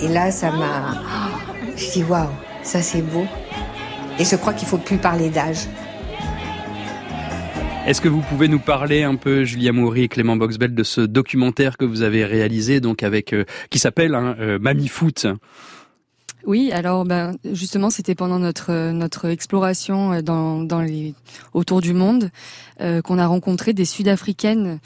Et 0.00 0.08
là 0.08 0.30
ça 0.30 0.50
m'a 0.50 0.94
je 1.76 1.90
dis 1.90 2.04
waouh, 2.04 2.28
ça 2.62 2.82
c'est 2.82 3.02
beau. 3.02 3.24
Et 4.18 4.24
je 4.24 4.36
crois 4.36 4.52
qu'il 4.52 4.68
faut 4.68 4.78
plus 4.78 4.98
parler 4.98 5.30
d'âge. 5.30 5.66
Est-ce 7.86 8.00
que 8.00 8.08
vous 8.08 8.20
pouvez 8.20 8.46
nous 8.46 8.58
parler 8.58 9.02
un 9.02 9.16
peu, 9.16 9.44
Julia 9.44 9.72
Moury 9.72 10.02
et 10.02 10.08
Clément 10.08 10.36
Boxbel, 10.36 10.74
de 10.74 10.82
ce 10.82 11.00
documentaire 11.00 11.78
que 11.78 11.84
vous 11.84 12.02
avez 12.02 12.24
réalisé, 12.24 12.80
donc 12.80 13.02
avec 13.02 13.32
euh, 13.32 13.44
qui 13.70 13.78
s'appelle 13.78 14.14
hein, 14.14 14.36
euh, 14.38 14.58
Foot? 14.88 15.26
Oui, 16.46 16.70
alors 16.72 17.04
ben 17.04 17.36
justement 17.52 17.90
c'était 17.90 18.14
pendant 18.14 18.38
notre 18.38 18.92
notre 18.92 19.26
exploration 19.26 20.12
euh, 20.12 20.22
dans 20.22 20.62
dans 20.62 20.80
les 20.80 21.14
autour 21.52 21.80
du 21.80 21.92
monde 21.92 22.30
euh, 22.80 23.02
qu'on 23.02 23.18
a 23.18 23.26
rencontré 23.26 23.74
des 23.74 23.84
Sud-Africaines 23.84 24.78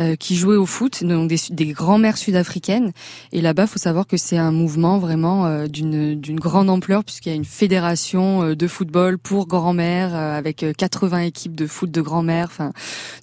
euh, 0.00 0.16
qui 0.16 0.36
jouaient 0.36 0.56
au 0.56 0.64
foot, 0.64 1.04
donc 1.04 1.28
des, 1.28 1.36
des 1.50 1.66
grands-mères 1.66 2.16
sud-africaines. 2.16 2.92
Et 3.32 3.42
là-bas, 3.42 3.66
faut 3.66 3.78
savoir 3.78 4.06
que 4.06 4.16
c'est 4.16 4.38
un 4.38 4.52
mouvement 4.52 4.98
vraiment 4.98 5.44
euh, 5.44 5.66
d'une 5.66 6.18
d'une 6.18 6.40
grande 6.40 6.70
ampleur 6.70 7.04
puisqu'il 7.04 7.28
y 7.28 7.32
a 7.32 7.36
une 7.36 7.44
fédération 7.44 8.54
de 8.54 8.66
football 8.66 9.18
pour 9.18 9.46
grand-mères 9.46 10.14
avec 10.14 10.64
80 10.78 11.18
équipes 11.20 11.54
de 11.54 11.66
foot 11.66 11.90
de 11.90 12.00
grand-mères. 12.00 12.46
Enfin, 12.46 12.72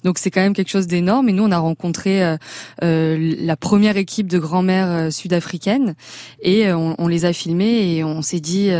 donc 0.04 0.18
c'est 0.18 0.30
quand 0.30 0.42
même 0.42 0.54
quelque 0.54 0.70
chose 0.70 0.86
d'énorme. 0.86 1.28
Et 1.28 1.32
nous, 1.32 1.42
on 1.42 1.50
a 1.50 1.58
rencontré 1.58 2.36
la 2.80 3.56
première 3.56 3.96
équipe 3.96 4.28
de 4.28 4.38
grand-mères 4.38 5.12
sud-africaines 5.12 5.94
et 6.40 6.72
on, 6.72 6.94
on, 6.98 7.08
les 7.08 7.24
a 7.24 7.32
filmées 7.32 7.96
et 7.96 8.04
on 8.04 8.22
s'est 8.22 8.40
dit, 8.40 8.70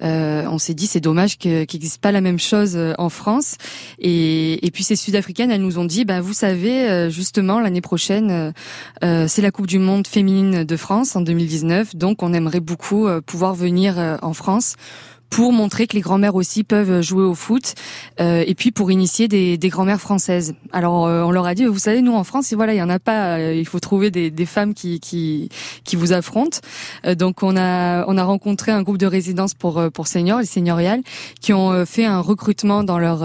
on 0.00 0.58
s'est 0.58 0.74
dit, 0.74 0.86
c'est 0.86 1.00
dommage 1.00 1.36
qu'il 1.38 1.52
n'existe 1.52 2.00
pas 2.00 2.12
la 2.12 2.20
même 2.20 2.38
chose 2.38 2.78
en 2.98 3.08
France. 3.10 3.56
Et, 3.98 4.66
et 4.66 4.69
et 4.70 4.72
puis 4.72 4.84
ces 4.84 4.94
Sud-Africaines, 4.94 5.50
elles 5.50 5.62
nous 5.62 5.80
ont 5.80 5.84
dit, 5.84 6.04
bah 6.04 6.20
vous 6.20 6.32
savez, 6.32 6.88
euh, 6.88 7.10
justement 7.10 7.58
l'année 7.58 7.80
prochaine, 7.80 8.30
euh, 8.30 8.52
euh, 9.02 9.26
c'est 9.26 9.42
la 9.42 9.50
Coupe 9.50 9.66
du 9.66 9.80
Monde 9.80 10.06
féminine 10.06 10.62
de 10.62 10.76
France 10.76 11.16
en 11.16 11.22
2019, 11.22 11.96
donc 11.96 12.22
on 12.22 12.32
aimerait 12.32 12.60
beaucoup 12.60 13.08
pouvoir 13.26 13.56
venir 13.56 14.18
en 14.22 14.32
France 14.32 14.76
pour 15.30 15.52
montrer 15.52 15.86
que 15.86 15.94
les 15.94 16.00
grand-mères 16.02 16.34
aussi 16.34 16.64
peuvent 16.64 17.00
jouer 17.00 17.22
au 17.22 17.34
foot, 17.34 17.74
euh, 18.20 18.44
et 18.46 18.54
puis 18.54 18.72
pour 18.72 18.90
initier 18.90 19.28
des, 19.28 19.56
des 19.56 19.68
grand-mères 19.68 20.00
françaises. 20.00 20.54
Alors 20.72 21.06
euh, 21.06 21.22
on 21.22 21.30
leur 21.30 21.46
a 21.46 21.54
dit, 21.54 21.64
vous 21.64 21.78
savez, 21.78 22.02
nous 22.02 22.14
en 22.14 22.24
France, 22.24 22.52
voilà, 22.52 22.74
il 22.74 22.78
y 22.78 22.82
en 22.82 22.90
a 22.90 22.98
pas, 22.98 23.38
euh, 23.38 23.54
il 23.54 23.66
faut 23.66 23.78
trouver 23.78 24.10
des, 24.10 24.30
des 24.30 24.46
femmes 24.46 24.74
qui, 24.74 24.98
qui 24.98 25.48
qui 25.84 25.94
vous 25.96 26.12
affrontent. 26.12 26.58
donc 27.16 27.42
on 27.42 27.56
a 27.56 28.04
on 28.08 28.18
a 28.18 28.24
rencontré 28.24 28.72
un 28.72 28.82
groupe 28.82 28.98
de 28.98 29.06
résidence 29.06 29.54
pour 29.54 29.82
pour 29.94 30.08
seniors, 30.08 30.40
les 30.40 30.46
seigneuriales, 30.46 31.02
qui 31.40 31.52
ont 31.52 31.86
fait 31.86 32.04
un 32.04 32.20
recrutement 32.20 32.82
dans 32.82 32.98
leur 32.98 33.20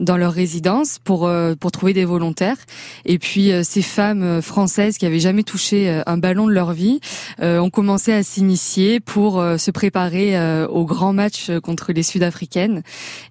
dans 0.00 0.16
leur 0.16 0.32
résidence 0.32 0.98
pour 0.98 1.30
pour 1.60 1.72
trouver 1.72 1.92
des 1.92 2.04
volontaires. 2.04 2.56
Et 3.04 3.18
puis 3.18 3.52
ces 3.62 3.82
femmes 3.82 4.40
françaises 4.40 4.96
qui 4.96 5.04
avaient 5.06 5.20
jamais 5.20 5.42
touché 5.42 6.02
un 6.06 6.16
ballon 6.16 6.46
de 6.46 6.52
leur 6.52 6.72
vie 6.72 7.00
ont 7.40 7.70
commencé 7.70 8.12
à 8.12 8.22
s'initier 8.22 9.00
pour 9.00 9.42
se 9.58 9.70
préparer 9.70 10.64
au 10.68 10.84
grand 10.84 11.12
match 11.26 11.50
contre 11.62 11.92
les 11.92 12.02
Sud-Africaines. 12.02 12.82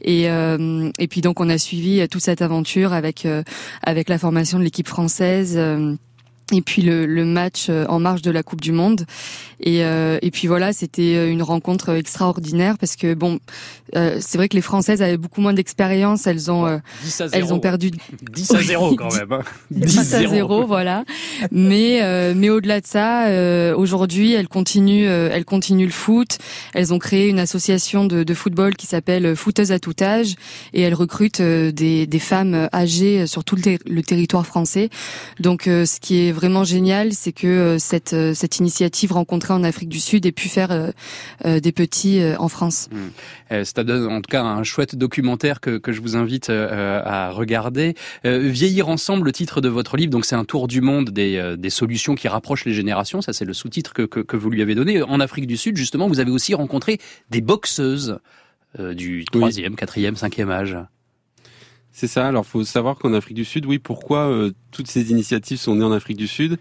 Et 0.02 0.26
et 0.26 1.08
puis 1.08 1.22
donc 1.22 1.40
on 1.40 1.50
a 1.50 1.58
suivi 1.58 2.08
toute 2.10 2.22
cette 2.22 2.42
aventure 2.42 2.94
avec 2.94 3.28
avec 3.84 4.10
la 4.10 4.18
formation 4.18 4.60
de 4.60 4.64
l'équipe 4.64 4.88
française 4.88 5.58
et 6.54 6.62
puis 6.62 6.84
le, 6.84 7.06
le, 7.06 7.26
match 7.26 7.68
euh, 7.70 7.86
en 7.88 8.00
marge 8.00 8.22
de 8.22 8.30
la 8.30 8.44
Coupe 8.44 8.62
du 8.62 8.72
Monde. 8.72 9.06
Et, 9.60 9.84
euh, 9.84 10.20
et 10.22 10.32
puis 10.32 10.48
voilà, 10.48 10.74
c'était 10.74 11.16
euh, 11.16 11.30
une 11.30 11.44
rencontre 11.44 11.90
extraordinaire 11.90 12.78
parce 12.78 12.96
que 12.96 13.14
bon, 13.14 13.40
euh, 13.96 14.18
c'est 14.20 14.38
vrai 14.38 14.50
que 14.50 14.56
les 14.56 14.62
Françaises 14.62 15.02
avaient 15.02 15.18
beaucoup 15.18 15.42
moins 15.42 15.54
d'expérience. 15.54 16.28
Elles 16.28 16.52
ont, 16.52 16.80
elles 17.32 17.54
ont 17.54 17.60
perdu 17.60 17.92
10 18.34 18.52
à 18.52 18.62
0 18.62 18.96
quand 18.96 19.14
même. 19.14 19.42
10 19.72 20.14
hein. 20.14 20.18
à 20.26 20.28
0, 20.28 20.66
voilà. 20.66 21.04
Mais 21.52 22.02
mais 22.34 22.50
au-delà 22.50 22.82
de 22.82 22.88
ça, 22.88 23.28
aujourd'hui, 23.76 24.34
elles 24.34 24.48
continuent, 24.48 25.08
elles 25.08 25.46
continuent 25.46 25.86
le 25.86 25.92
foot. 25.92 26.38
Elles 26.74 26.94
ont 26.94 27.00
créé 27.00 27.28
une 27.28 27.40
association 27.40 28.06
de, 28.06 28.24
de 28.24 28.34
football 28.34 28.76
qui 28.76 28.88
s'appelle 28.88 29.36
Footeuses 29.36 29.72
à 29.72 29.80
tout 29.80 29.96
âge 30.02 30.36
et 30.74 30.82
elles 30.82 30.94
recrutent 30.94 31.42
des, 31.42 32.08
des 32.08 32.20
femmes 32.20 32.70
âgées 32.74 33.28
sur 33.28 33.44
tout 33.44 33.56
le, 33.56 33.78
le 33.86 34.04
territoire 34.04 34.46
français. 34.46 34.90
Donc 35.40 35.64
ce 35.66 36.00
qui 36.00 36.28
est 36.28 36.32
vraiment 36.32 36.64
génial, 36.64 37.14
c'est 37.14 37.32
que 37.32 37.48
euh, 37.48 37.80
cette, 37.80 38.14
euh, 38.14 38.34
cette 38.34 38.60
initiative 38.60 39.12
en 39.52 39.64
Afrique 39.64 39.90
du 39.90 40.00
Sud 40.00 40.26
ait 40.26 40.32
pu 40.32 40.50
faire 40.50 40.72
euh, 40.72 41.60
des 41.60 41.72
petits 41.72 42.22
en 42.38 42.48
France. 42.48 42.90
Mmh. 42.92 43.64
Ça 43.64 43.84
donne 43.84 44.12
en 44.12 44.22
tout 44.22 44.30
cas 44.30 44.44
un 44.44 44.64
chouette 44.64 44.96
documentaire 44.96 45.60
que, 45.60 45.78
que 45.78 45.92
je 45.92 46.02
vous 46.02 46.16
invite 46.16 46.50
à 46.50 47.32
regarder. 47.32 47.96
Vieillir 48.24 48.90
ensemble, 48.90 49.26
le 49.26 49.32
titre 49.32 49.62
de 49.62 49.70
votre 49.70 49.98
livre, 49.98 50.12
donc 50.12 50.26
c'est 50.26 50.36
un 50.36 50.46
tour 50.46 50.68
du 50.68 50.82
monde 50.82 51.10
des, 51.10 51.56
des 51.58 51.70
solutions 51.70 52.16
qui 52.16 52.28
rapprochent 52.28 52.66
les 52.66 52.74
générations. 52.74 53.22
Ça, 53.22 53.34
c'est 53.34 53.46
le 53.46 53.54
sous-titre 53.54 53.94
que, 53.94 54.04
que, 54.04 54.20
que, 54.20 54.38
vous 54.38 54.50
lui 54.50 54.62
avez 54.62 54.76
donné. 54.76 55.02
En 55.02 55.20
Afrique 55.20 55.48
du 55.48 55.58
Sud, 55.58 55.78
justement, 55.78 56.08
vous 56.08 56.20
avez 56.20 56.32
aussi 56.32 56.54
rencontré 56.54 57.00
des 57.30 57.42
boxeuses 57.42 58.20
du 58.78 59.26
troisième, 59.26 59.76
quatrième, 59.76 60.16
cinquième 60.16 60.50
âge. 60.50 60.78
C'est 61.96 62.08
ça. 62.08 62.28
Alors, 62.28 62.46
faut 62.46 62.66
savoir 62.66 62.98
qu'en 62.98 63.14
Afrique 63.14 63.38
du 63.38 63.46
Sud, 63.46 63.66
oui, 63.66 63.80
pourquoi 63.80 64.30
euh, 64.30 64.52
toutes 64.72 64.88
ces 64.88 65.12
initiatives 65.12 65.58
sont 65.58 65.78
nées 65.78 65.86
en 65.86 65.94
Afrique 65.94 66.18
du 66.18 66.28
Sud? 66.28 66.58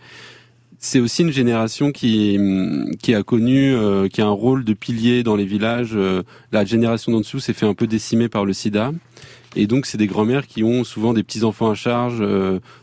C'est 0.87 1.01
aussi 1.01 1.23
une 1.23 1.33
génération 1.33 1.93
qui 1.93 2.39
qui 3.03 3.15
a 3.15 3.23
connu, 3.23 3.75
euh, 3.75 4.07
qui 4.07 4.21
a 4.21 4.27
un 4.27 4.31
rôle 4.31 4.65
de 4.65 4.75
pilier 4.75 5.23
dans 5.23 5.35
les 5.35 5.47
villages. 5.47 5.93
Euh, 5.95 6.23
la 6.53 6.67
génération 6.67 7.11
d'en 7.11 7.21
dessous 7.21 7.41
s'est 7.41 7.55
fait 7.55 7.65
un 7.65 7.73
peu 7.73 7.87
décimer 7.87 8.29
par 8.29 8.45
le 8.45 8.53
SIDA. 8.53 8.93
Et 9.57 9.67
donc, 9.67 9.87
c'est 9.87 9.97
des 9.97 10.07
grands-mères 10.07 10.47
qui 10.47 10.63
ont 10.63 10.85
souvent 10.85 11.15
des 11.15 11.23
petits-enfants 11.23 11.71
à 11.71 11.75
charge 11.75 12.23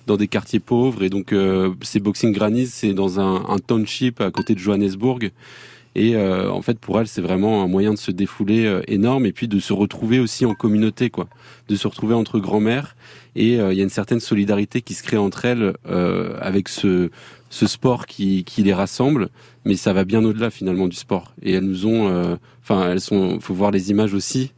dans 0.08 0.18
des 0.18 0.28
quartiers 0.28 0.60
pauvres. 0.60 1.04
Et 1.04 1.10
donc, 1.10 1.36
ces 1.82 2.00
Boxing 2.00 2.32
Grannies, 2.32 2.66
c'est 2.66 2.94
dans 2.94 3.20
un, 3.20 3.46
un, 3.48 3.60
township 3.60 4.20
à 4.20 4.32
côté 4.32 4.56
de 4.56 4.60
Johannesburg. 4.60 5.30
Et 5.94 6.18
en 6.18 6.62
fait, 6.62 6.80
pour 6.80 7.00
elles, 7.00 7.08
c'est 7.08 7.22
vraiment 7.22 7.62
un 7.62 7.68
moyen 7.68 7.94
de 7.94 8.00
se 8.00 8.10
défouler 8.10 8.82
énorme 8.88 9.26
et 9.26 9.34
puis 9.34 9.50
de 9.50 9.60
se 9.60 9.74
retrouver 9.74 10.20
aussi 10.20 10.46
en 10.46 10.56
communauté, 10.56 11.10
quoi 11.10 11.28
de 11.68 11.76
se 11.76 11.88
retrouver 11.88 12.16
entre 12.16 12.40
grand-mères 12.40 12.96
et 13.36 13.60
euh, 13.60 13.72
il 13.72 13.78
y 13.78 13.82
a 13.82 13.84
une 13.84 13.90
certaine 13.90 14.20
solidarité 14.20 14.82
qui 14.82 14.94
se 14.94 15.04
crée 15.04 15.18
entre 15.18 15.46
elles 15.46 15.74
euh, 15.88 16.38
avec 16.42 16.68
ce, 16.68 17.10
ce 17.52 17.68
sport 17.68 18.06
qui, 18.08 18.46
les 18.58 18.74
rassemble, 18.74 19.30
mais 19.66 19.76
ça 19.76 19.94
va 19.94 20.06
bien 20.06 20.24
au-delà 20.24 20.50
finalement 20.50 20.88
du 20.88 20.96
sport. 20.96 21.34
Et 21.44 21.52
elles 21.52 21.66
nous 21.66 21.86
ont, 21.86 22.08
euh, 22.08 22.38
enfin 22.64 22.90
elles 22.90 23.02
sont, 23.02 23.40
faut 23.40 23.54
voir 23.54 23.72
les 23.72 23.92
images 23.92 24.14
aussi. 24.14 24.54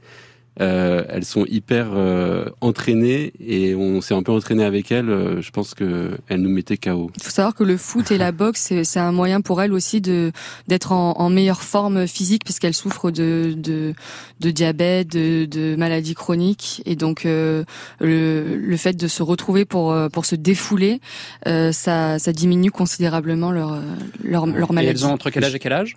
Euh, 0.61 1.03
elles 1.09 1.25
sont 1.25 1.45
hyper 1.45 1.89
euh, 1.93 2.45
entraînées 2.61 3.33
et 3.39 3.73
on 3.73 4.01
s'est 4.01 4.13
un 4.13 4.21
peu 4.21 4.31
entraîné 4.31 4.63
avec 4.63 4.91
elles. 4.91 5.09
Euh, 5.09 5.41
je 5.41 5.49
pense 5.49 5.73
que 5.73 6.17
elles 6.27 6.41
nous 6.41 6.49
mettaient 6.49 6.77
KO. 6.77 7.09
Il 7.15 7.23
faut 7.23 7.31
savoir 7.31 7.55
que 7.55 7.63
le 7.63 7.75
foot 7.75 8.11
et 8.11 8.17
la 8.19 8.31
boxe, 8.31 8.73
c'est 8.83 8.99
un 8.99 9.11
moyen 9.11 9.41
pour 9.41 9.61
elles 9.61 9.73
aussi 9.73 9.99
de 9.99 10.31
d'être 10.67 10.91
en, 10.91 11.13
en, 11.17 11.29
meilleure 11.29 11.63
forme 11.63 12.07
physique 12.07 12.43
puisqu'elles 12.43 12.75
souffrent 12.75 13.09
de, 13.09 13.55
de, 13.57 13.95
de 14.39 14.51
diabète, 14.51 15.07
de, 15.11 15.45
de, 15.45 15.75
maladies 15.75 16.13
chroniques 16.13 16.83
et 16.85 16.95
donc 16.95 17.23
le, 17.23 17.65
le 17.99 18.77
fait 18.77 18.93
de 18.93 19.07
se 19.07 19.23
retrouver 19.23 19.65
pour 19.65 19.95
pour 20.11 20.25
se 20.25 20.35
défouler, 20.35 20.99
ça 21.45 22.19
ça 22.19 22.33
diminue 22.33 22.71
considérablement 22.71 23.51
leur 23.51 23.81
leur, 24.23 24.45
leur 24.45 24.73
maladie. 24.73 25.01
Et 25.01 25.03
elles 25.03 25.09
ont 25.09 25.13
entre 25.13 25.31
quel 25.31 25.43
âge 25.43 25.55
et 25.55 25.59
quel 25.59 25.73
âge? 25.73 25.95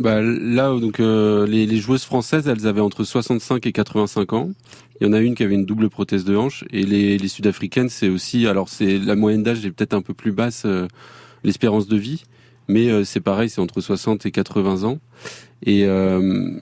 Bah, 0.00 0.20
là, 0.20 0.76
donc 0.80 0.98
euh, 0.98 1.46
les, 1.46 1.66
les, 1.66 1.76
joueuses 1.76 2.04
françaises, 2.04 2.48
elles 2.48 2.66
avaient 2.66 2.80
entre 2.80 3.04
65 3.04 3.64
et 3.66 3.72
85 3.72 4.32
ans. 4.32 4.50
Il 5.00 5.06
y 5.06 5.10
en 5.10 5.12
a 5.12 5.20
une 5.20 5.34
qui 5.34 5.44
avait 5.44 5.54
une 5.54 5.66
double 5.66 5.88
prothèse 5.88 6.24
de 6.24 6.36
hanche, 6.36 6.64
et 6.70 6.82
les, 6.82 7.16
les 7.16 7.28
sud-africaines, 7.28 7.88
c'est 7.88 8.08
aussi, 8.08 8.46
alors 8.46 8.68
c'est 8.68 8.98
la 8.98 9.14
moyenne 9.14 9.44
d'âge 9.44 9.64
est 9.64 9.70
peut-être 9.70 9.94
un 9.94 10.02
peu 10.02 10.12
plus 10.12 10.32
basse, 10.32 10.64
euh, 10.66 10.88
l'espérance 11.44 11.86
de 11.86 11.96
vie, 11.96 12.24
mais 12.66 12.90
euh, 12.90 13.04
c'est 13.04 13.20
pareil, 13.20 13.48
c'est 13.48 13.60
entre 13.60 13.80
60 13.80 14.26
et 14.26 14.32
80 14.32 14.82
ans. 14.84 14.98
Et, 15.66 15.86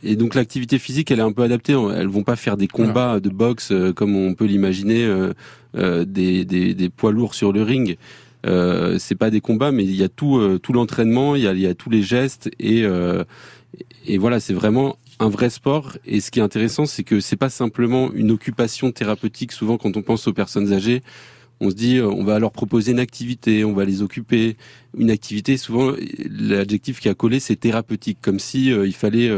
et 0.05 0.15
donc 0.15 0.37
l'activité 0.37 0.79
physique, 0.79 1.11
elle 1.11 1.19
est 1.19 1.23
un 1.23 1.33
peu 1.33 1.43
adaptée. 1.43 1.73
Elles 1.73 2.07
vont 2.07 2.23
pas 2.23 2.37
faire 2.37 2.57
des 2.57 2.69
combats 2.69 3.19
de 3.19 3.31
boxe 3.31 3.73
comme 3.97 4.15
on 4.15 4.35
peut 4.35 4.45
l'imaginer, 4.45 5.13
des, 5.75 6.45
des, 6.45 6.75
des 6.75 6.89
poids 6.89 7.11
lourds 7.11 7.35
sur 7.35 7.53
le 7.53 7.65
ring. 7.65 7.97
Euh, 8.47 8.99
c'est 8.99 9.15
pas 9.15 9.31
des 9.31 9.41
combats, 9.41 9.73
mais 9.73 9.85
il 9.85 9.95
y 9.95 10.03
a 10.03 10.09
tout, 10.09 10.39
euh, 10.39 10.59
tout 10.59 10.73
l'entraînement, 10.73 11.37
il 11.37 11.43
y 11.43 11.47
a, 11.47 11.55
y 11.55 11.67
a 11.67 11.75
tous 11.75 11.91
les 11.91 12.03
gestes 12.03 12.51
et 12.59 12.85
euh, 12.85 13.25
et 14.07 14.19
voilà, 14.19 14.41
c'est 14.41 14.53
vraiment 14.53 14.99
un 15.19 15.29
vrai 15.29 15.49
sport. 15.49 15.97
Et 16.05 16.21
ce 16.21 16.31
qui 16.31 16.41
est 16.41 16.43
intéressant, 16.43 16.85
c'est 16.85 17.05
que 17.05 17.21
c'est 17.21 17.37
pas 17.37 17.49
simplement 17.49 18.13
une 18.13 18.31
occupation 18.31 18.93
thérapeutique. 18.93 19.53
Souvent, 19.53 19.79
quand 19.79 19.97
on 19.97 20.03
pense 20.03 20.27
aux 20.27 20.33
personnes 20.35 20.73
âgées, 20.73 21.03
on 21.61 21.71
se 21.71 21.75
dit, 21.75 22.01
on 22.01 22.25
va 22.25 22.39
leur 22.39 22.51
proposer 22.51 22.93
une 22.93 22.99
activité, 22.99 23.65
on 23.65 23.73
va 23.73 23.85
les 23.87 24.03
occuper. 24.03 24.57
Une 24.99 25.11
activité, 25.11 25.57
souvent, 25.57 25.93
l'adjectif 26.29 27.01
qui 27.01 27.09
a 27.09 27.15
collé, 27.15 27.41
c'est 27.41 27.57
thérapeutique, 27.57 28.19
comme 28.21 28.41
si 28.41 28.67
il 28.67 28.95
fallait 28.95 29.31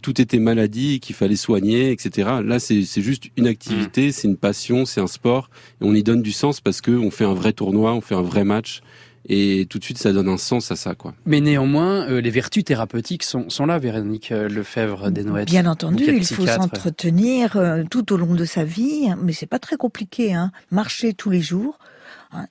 tout 0.00 0.20
était 0.20 0.38
maladie, 0.38 1.00
qu'il 1.00 1.14
fallait 1.14 1.36
soigner, 1.36 1.90
etc. 1.90 2.30
Là, 2.44 2.58
c'est 2.58 2.82
juste 2.82 3.24
une 3.36 3.46
activité, 3.46 4.08
mmh. 4.08 4.12
c'est 4.12 4.28
une 4.28 4.36
passion, 4.36 4.84
c'est 4.84 5.00
un 5.00 5.06
sport, 5.06 5.50
et 5.80 5.84
on 5.84 5.94
y 5.94 6.02
donne 6.02 6.22
du 6.22 6.32
sens 6.32 6.60
parce 6.60 6.80
que 6.80 6.92
on 6.92 7.10
fait 7.10 7.24
un 7.24 7.34
vrai 7.34 7.52
tournoi, 7.52 7.92
on 7.92 8.00
fait 8.00 8.14
un 8.14 8.22
vrai 8.22 8.44
match. 8.44 8.82
Et 9.28 9.66
tout 9.70 9.78
de 9.78 9.84
suite, 9.84 9.98
ça 9.98 10.12
donne 10.12 10.28
un 10.28 10.36
sens 10.36 10.72
à 10.72 10.76
ça, 10.76 10.94
quoi. 10.94 11.14
Mais 11.26 11.40
néanmoins, 11.40 12.08
euh, 12.08 12.20
les 12.20 12.30
vertus 12.30 12.64
thérapeutiques 12.64 13.22
sont, 13.22 13.48
sont 13.50 13.66
là, 13.66 13.78
Véronique 13.78 14.32
euh, 14.32 14.48
Lefebvre 14.48 15.10
des 15.10 15.22
Noëttes. 15.22 15.48
Bien 15.48 15.66
entendu, 15.66 16.04
il 16.08 16.24
faut 16.24 16.46
s'entretenir 16.46 17.56
euh, 17.56 17.84
tout 17.88 18.12
au 18.12 18.16
long 18.16 18.34
de 18.34 18.44
sa 18.44 18.64
vie, 18.64 19.08
mais 19.22 19.32
c'est 19.32 19.46
pas 19.46 19.60
très 19.60 19.76
compliqué. 19.76 20.34
Hein. 20.34 20.50
Marcher 20.72 21.14
tous 21.14 21.30
les 21.30 21.40
jours, 21.40 21.78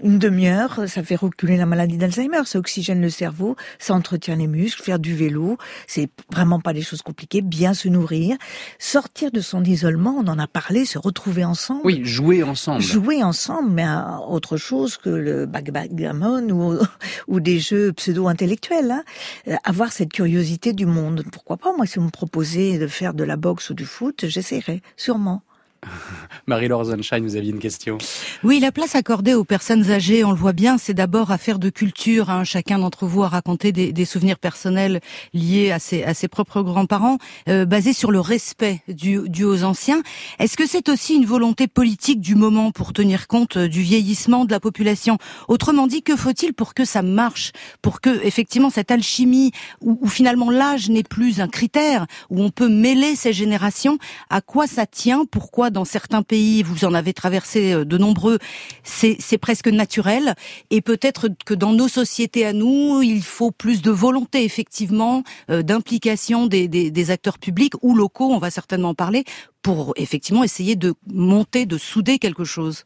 une 0.04 0.20
demi-heure, 0.20 0.82
ça 0.88 1.04
fait 1.04 1.16
reculer 1.16 1.58
la 1.58 1.66
maladie 1.66 1.98
d'Alzheimer, 1.98 2.42
ça 2.46 2.60
oxygène 2.60 3.02
le 3.02 3.10
cerveau, 3.10 3.56
ça 3.80 3.94
entretient 3.94 4.36
les 4.36 4.48
muscles, 4.48 4.84
faire 4.84 5.00
du 5.00 5.16
vélo, 5.16 5.58
c'est 5.88 6.10
vraiment 6.32 6.60
pas 6.60 6.74
des 6.74 6.82
choses 6.82 7.02
compliquées, 7.02 7.42
bien 7.42 7.74
se 7.74 7.88
nourrir, 7.88 8.38
sortir 8.80 9.32
de 9.32 9.42
son 9.42 9.64
isolement, 9.64 10.16
on 10.18 10.28
en 10.28 10.40
a 10.40 10.48
parlé, 10.48 10.86
se 10.86 10.98
retrouver 10.98 11.44
ensemble. 11.46 11.82
Oui, 11.84 12.02
jouer 12.04 12.44
ensemble. 12.44 12.82
Jouer 12.82 13.24
ensemble, 13.24 13.72
mais 13.72 13.86
autre 14.28 14.58
chose 14.58 14.98
que 14.98 15.10
le 15.10 15.46
backgammon 15.46 16.50
ou, 16.50 16.78
ou 17.28 17.40
des 17.40 17.60
jeux 17.60 17.94
pseudo-intellectuels. 17.94 18.92
Hein. 18.92 19.04
Euh, 19.48 19.56
avoir 19.64 19.92
cette 19.92 20.12
curiosité 20.12 20.74
du 20.74 20.86
monde. 20.86 21.24
Pourquoi 21.32 21.58
pas, 21.58 21.76
moi, 21.76 21.86
si 21.86 22.00
vous 22.00 22.06
me 22.06 22.12
proposez 22.12 22.78
de 22.78 22.88
faire 22.88 23.14
de 23.14 23.24
la 23.24 23.38
boxe 23.38 23.70
ou 23.70 23.74
du 23.74 23.86
foot, 23.86 24.26
j'essaierai, 24.28 24.82
sûrement. 24.96 25.44
Marie-Laure 26.48 26.86
Sunshine, 26.86 27.24
vous 27.24 27.36
aviez 27.36 27.52
une 27.52 27.60
question. 27.60 27.98
Oui, 28.44 28.60
la 28.60 28.72
place 28.72 28.96
accordée 28.96 29.34
aux 29.34 29.44
personnes 29.44 29.90
âgées, 29.90 30.24
on 30.24 30.32
le 30.32 30.38
voit 30.38 30.54
bien, 30.54 30.78
c'est 30.78 30.94
d'abord 30.94 31.32
affaire 31.32 31.60
de 31.60 31.70
culture. 31.70 32.30
Hein. 32.30 32.44
Chacun 32.44 32.80
d'entre 32.80 33.06
vous 33.08 33.24
a 33.24 33.28
raconté 33.28 33.72
des, 33.72 33.92
des, 33.92 34.06
souvenirs 34.06 34.38
personnels 34.38 35.02
liés 35.34 35.72
à 35.72 35.80
ses, 35.80 36.04
à 36.04 36.14
ses 36.14 36.28
propres 36.28 36.62
grands-parents, 36.62 37.18
euh, 37.50 37.66
basés 37.66 37.94
sur 37.94 38.12
le 38.12 38.20
respect 38.20 38.82
dû, 38.88 39.22
dû 39.28 39.44
aux 39.44 39.64
anciens. 39.64 40.04
Est-ce 40.40 40.56
que 40.56 40.68
c'est 40.68 40.90
aussi 40.90 41.16
une 41.16 41.26
volonté 41.26 41.68
politique 41.68 42.22
du 42.22 42.36
moment 42.36 42.72
pour 42.72 42.94
tenir 42.94 43.28
compte 43.28 43.58
euh, 43.58 43.68
du 43.68 43.82
vieillissement 43.82 44.46
de 44.46 44.52
la 44.52 44.60
population? 44.60 45.18
Autrement 45.48 45.88
dit, 45.88 46.04
que 46.04 46.16
faut-il 46.16 46.54
pour 46.54 46.74
que 46.76 46.86
ça 46.86 47.02
marche? 47.02 47.54
Pour 47.82 48.02
que, 48.02 48.24
effectivement, 48.24 48.70
cette 48.70 48.92
alchimie, 48.92 49.52
où, 49.82 49.98
où 50.02 50.08
finalement 50.08 50.52
l'âge 50.52 50.90
n'est 50.90 51.04
plus 51.04 51.42
un 51.42 51.48
critère, 51.48 52.06
où 52.30 52.44
on 52.44 52.52
peut 52.52 52.70
mêler 52.70 53.16
ces 53.16 53.34
générations, 53.34 53.98
à 54.30 54.42
quoi 54.42 54.68
ça 54.68 54.86
tient? 54.86 55.26
Pourquoi 55.26 55.71
dans 55.72 55.86
certains 55.86 56.22
pays, 56.22 56.64
vous 56.64 56.86
en 56.86 56.94
avez 56.94 57.14
traversé 57.14 57.74
euh, 57.74 57.86
de 57.86 57.98
nombreux, 57.98 58.38
c'est 58.84 59.38
presque 59.38 59.68
naturel. 59.68 60.36
Et 60.70 60.82
peut-être 60.82 61.30
que 61.46 61.54
dans 61.54 61.74
nos 61.74 61.88
sociétés 61.88 62.46
à 62.46 62.54
nous, 62.54 63.02
il 63.02 63.24
faut 63.24 63.52
plus 63.52 63.82
de 63.82 63.92
volonté, 63.92 64.44
effectivement, 64.44 65.24
euh, 65.50 65.64
d'implication 65.64 66.48
des, 66.48 67.12
acteurs 67.12 67.40
publics 67.40 67.74
ou 67.82 67.96
locaux, 67.96 68.32
on 68.32 68.38
va 68.38 68.52
certainement 68.52 68.94
parler, 68.94 69.24
pour 69.62 69.94
effectivement 69.96 70.44
essayer 70.44 70.76
de 70.76 70.94
monter, 71.12 71.66
de 71.66 71.78
souder 71.78 72.20
quelque 72.20 72.44
chose. 72.44 72.84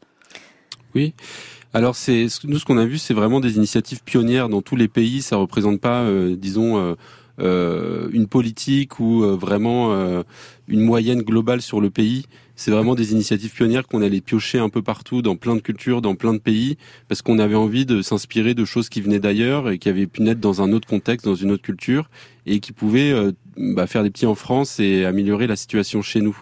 Oui. 0.94 1.14
Alors 1.74 1.94
nous 2.08 2.58
ce 2.58 2.64
qu'on 2.64 2.78
a 2.78 2.86
vu, 2.86 2.96
c'est 2.96 3.12
vraiment 3.12 3.40
des 3.40 3.56
initiatives 3.56 4.02
pionnières 4.02 4.48
dans 4.48 4.62
tous 4.62 4.76
les 4.76 4.88
pays. 4.88 5.20
Ça 5.20 5.36
représente 5.36 5.80
pas, 5.80 6.02
euh, 6.02 6.34
disons, 6.34 6.96
une 7.38 8.26
politique 8.28 9.00
ou 9.00 9.20
vraiment 9.36 10.22
une 10.68 10.80
moyenne 10.80 11.22
globale 11.22 11.62
sur 11.62 11.80
le 11.80 11.90
pays. 11.90 12.26
C'est 12.58 12.70
vraiment 12.70 12.94
des 12.94 13.12
initiatives 13.12 13.52
pionnières 13.52 13.86
qu'on 13.86 14.00
allait 14.00 14.22
piocher 14.22 14.58
un 14.58 14.70
peu 14.70 14.80
partout, 14.80 15.20
dans 15.20 15.36
plein 15.36 15.56
de 15.56 15.60
cultures, 15.60 16.00
dans 16.00 16.14
plein 16.14 16.32
de 16.32 16.38
pays, 16.38 16.78
parce 17.06 17.20
qu'on 17.20 17.38
avait 17.38 17.54
envie 17.54 17.84
de 17.84 18.00
s'inspirer 18.00 18.54
de 18.54 18.64
choses 18.64 18.88
qui 18.88 19.02
venaient 19.02 19.18
d'ailleurs 19.18 19.68
et 19.68 19.78
qui 19.78 19.90
avaient 19.90 20.06
pu 20.06 20.22
naître 20.22 20.40
dans 20.40 20.62
un 20.62 20.72
autre 20.72 20.88
contexte, 20.88 21.26
dans 21.26 21.34
une 21.34 21.50
autre 21.50 21.62
culture, 21.62 22.08
et 22.46 22.60
qui 22.60 22.72
pouvaient 22.72 23.14
bah, 23.58 23.86
faire 23.86 24.02
des 24.02 24.10
petits 24.10 24.24
en 24.24 24.34
France 24.34 24.80
et 24.80 25.04
améliorer 25.04 25.46
la 25.46 25.56
situation 25.56 26.00
chez 26.00 26.22
nous. 26.22 26.38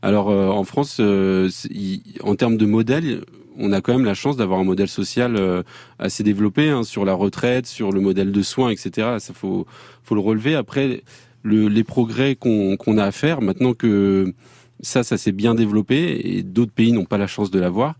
Alors 0.00 0.28
en 0.28 0.64
France, 0.64 1.00
en 1.00 2.34
termes 2.36 2.56
de 2.56 2.64
modèles, 2.64 3.24
on 3.58 3.72
a 3.72 3.80
quand 3.80 3.92
même 3.92 4.04
la 4.04 4.14
chance 4.14 4.36
d'avoir 4.36 4.60
un 4.60 4.64
modèle 4.64 4.88
social 4.88 5.36
euh, 5.36 5.62
assez 5.98 6.22
développé 6.22 6.68
hein, 6.70 6.82
sur 6.84 7.04
la 7.04 7.14
retraite, 7.14 7.66
sur 7.66 7.92
le 7.92 8.00
modèle 8.00 8.32
de 8.32 8.42
soins, 8.42 8.70
etc. 8.70 9.18
Ça 9.18 9.34
faut 9.34 9.66
faut 10.04 10.14
le 10.14 10.20
relever. 10.20 10.54
Après, 10.54 11.02
les 11.44 11.84
progrès 11.84 12.36
qu'on 12.36 12.98
a 12.98 13.04
à 13.04 13.12
faire 13.12 13.40
maintenant 13.40 13.74
que 13.74 14.32
ça, 14.80 15.02
ça 15.02 15.18
s'est 15.18 15.32
bien 15.32 15.54
développé 15.54 16.20
et 16.24 16.42
d'autres 16.42 16.72
pays 16.72 16.92
n'ont 16.92 17.04
pas 17.04 17.18
la 17.18 17.26
chance 17.26 17.50
de 17.50 17.58
l'avoir. 17.58 17.96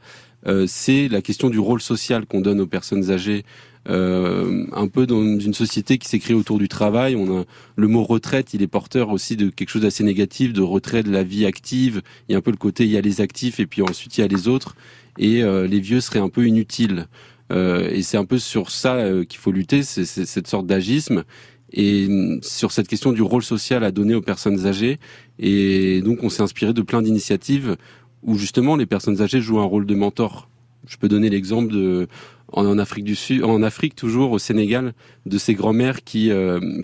Euh, 0.46 0.66
c'est 0.68 1.08
la 1.08 1.20
question 1.20 1.50
du 1.50 1.58
rôle 1.58 1.80
social 1.80 2.26
qu'on 2.26 2.40
donne 2.40 2.60
aux 2.60 2.66
personnes 2.66 3.10
âgées. 3.10 3.44
Euh, 3.88 4.66
un 4.72 4.86
peu 4.86 5.06
dans 5.06 5.22
une 5.22 5.54
société 5.54 5.96
qui 5.96 6.08
s'est 6.08 6.18
créée 6.18 6.36
autour 6.36 6.58
du 6.58 6.68
travail. 6.68 7.16
On 7.16 7.40
a 7.40 7.44
le 7.76 7.88
mot 7.88 8.04
retraite, 8.04 8.52
il 8.52 8.62
est 8.62 8.66
porteur 8.66 9.10
aussi 9.10 9.36
de 9.36 9.48
quelque 9.48 9.70
chose 9.70 9.82
d'assez 9.82 10.04
négatif, 10.04 10.52
de 10.52 10.60
retrait 10.60 11.02
de 11.02 11.10
la 11.10 11.22
vie 11.22 11.46
active. 11.46 12.02
Il 12.28 12.32
y 12.32 12.34
a 12.34 12.38
un 12.38 12.42
peu 12.42 12.50
le 12.50 12.58
côté 12.58 12.84
il 12.84 12.90
y 12.90 12.98
a 12.98 13.00
les 13.00 13.20
actifs 13.20 13.60
et 13.60 13.66
puis 13.66 13.80
ensuite 13.82 14.18
il 14.18 14.20
y 14.20 14.24
a 14.24 14.28
les 14.28 14.46
autres 14.48 14.76
et 15.18 15.42
euh, 15.42 15.66
les 15.66 15.80
vieux 15.80 16.00
seraient 16.00 16.18
un 16.18 16.28
peu 16.28 16.46
inutiles. 16.46 17.06
Euh, 17.50 17.88
et 17.90 18.02
c'est 18.02 18.18
un 18.18 18.24
peu 18.24 18.38
sur 18.38 18.70
ça 18.70 18.96
euh, 18.96 19.24
qu'il 19.24 19.40
faut 19.40 19.52
lutter, 19.52 19.82
c'est 19.82 20.04
cette 20.04 20.46
sorte 20.46 20.66
d'agisme 20.66 21.24
et 21.72 22.08
sur 22.42 22.72
cette 22.72 22.88
question 22.88 23.12
du 23.12 23.22
rôle 23.22 23.42
social 23.42 23.84
à 23.84 23.90
donner 23.90 24.14
aux 24.14 24.22
personnes 24.22 24.66
âgées. 24.66 24.98
Et 25.38 26.02
donc 26.02 26.22
on 26.22 26.28
s'est 26.28 26.42
inspiré 26.42 26.72
de 26.72 26.82
plein 26.82 27.02
d'initiatives 27.02 27.76
où 28.22 28.36
justement 28.36 28.76
les 28.76 28.86
personnes 28.86 29.22
âgées 29.22 29.40
jouent 29.40 29.60
un 29.60 29.64
rôle 29.64 29.86
de 29.86 29.94
mentor. 29.94 30.48
Je 30.86 30.96
peux 30.96 31.08
donner 31.08 31.28
l'exemple 31.28 31.72
de 31.72 32.08
en 32.52 32.78
Afrique 32.78 33.04
du 33.04 33.14
Sud, 33.14 33.44
en 33.44 33.62
Afrique 33.62 33.94
toujours 33.94 34.32
au 34.32 34.38
Sénégal, 34.38 34.94
de 35.26 35.38
ces 35.38 35.54
grands-mères 35.54 36.02
qui 36.02 36.30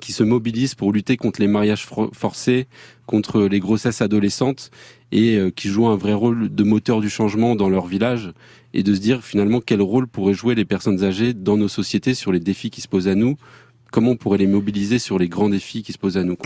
qui 0.01 0.13
se 0.13 0.23
mobilisent 0.23 0.75
pour 0.75 0.93
lutter 0.93 1.17
contre 1.17 1.41
les 1.41 1.47
mariages 1.49 1.87
forcés, 2.13 2.67
contre 3.07 3.43
les 3.43 3.61
grossesses 3.61 4.01
adolescentes 4.01 4.71
et 5.13 5.37
euh, 5.37 5.51
qui 5.51 5.69
jouent 5.69 5.87
un 5.87 5.97
vrai 5.97 6.13
rôle 6.13 6.55
de 6.55 6.65
moteur 6.65 7.01
du 7.01 7.09
changement 7.09 7.55
dans 7.55 7.69
leur 7.69 7.87
village 7.87 8.33
et 8.75 8.83
de 8.83 8.95
se 8.95 9.01
dire 9.01 9.23
finalement 9.25 9.61
quel 9.61 9.81
rôle 9.81 10.07
pourraient 10.07 10.35
jouer 10.35 10.55
les 10.55 10.65
personnes 10.65 11.05
âgées 11.05 11.33
dans 11.33 11.57
nos 11.57 11.69
sociétés 11.69 12.15
sur 12.15 12.33
les 12.33 12.41
défis 12.41 12.71
qui 12.71 12.81
se 12.81 12.89
posent 12.89 13.09
à 13.09 13.15
nous, 13.15 13.37
comment 13.93 14.13
on 14.13 14.17
pourrait 14.17 14.39
les 14.39 14.47
mobiliser 14.47 14.99
sur 14.99 15.19
les 15.19 15.29
grands 15.29 15.49
défis 15.49 15.83
qui 15.83 15.93
se 15.93 15.99
posent 15.99 16.19
à 16.19 16.25
nous. 16.25 16.37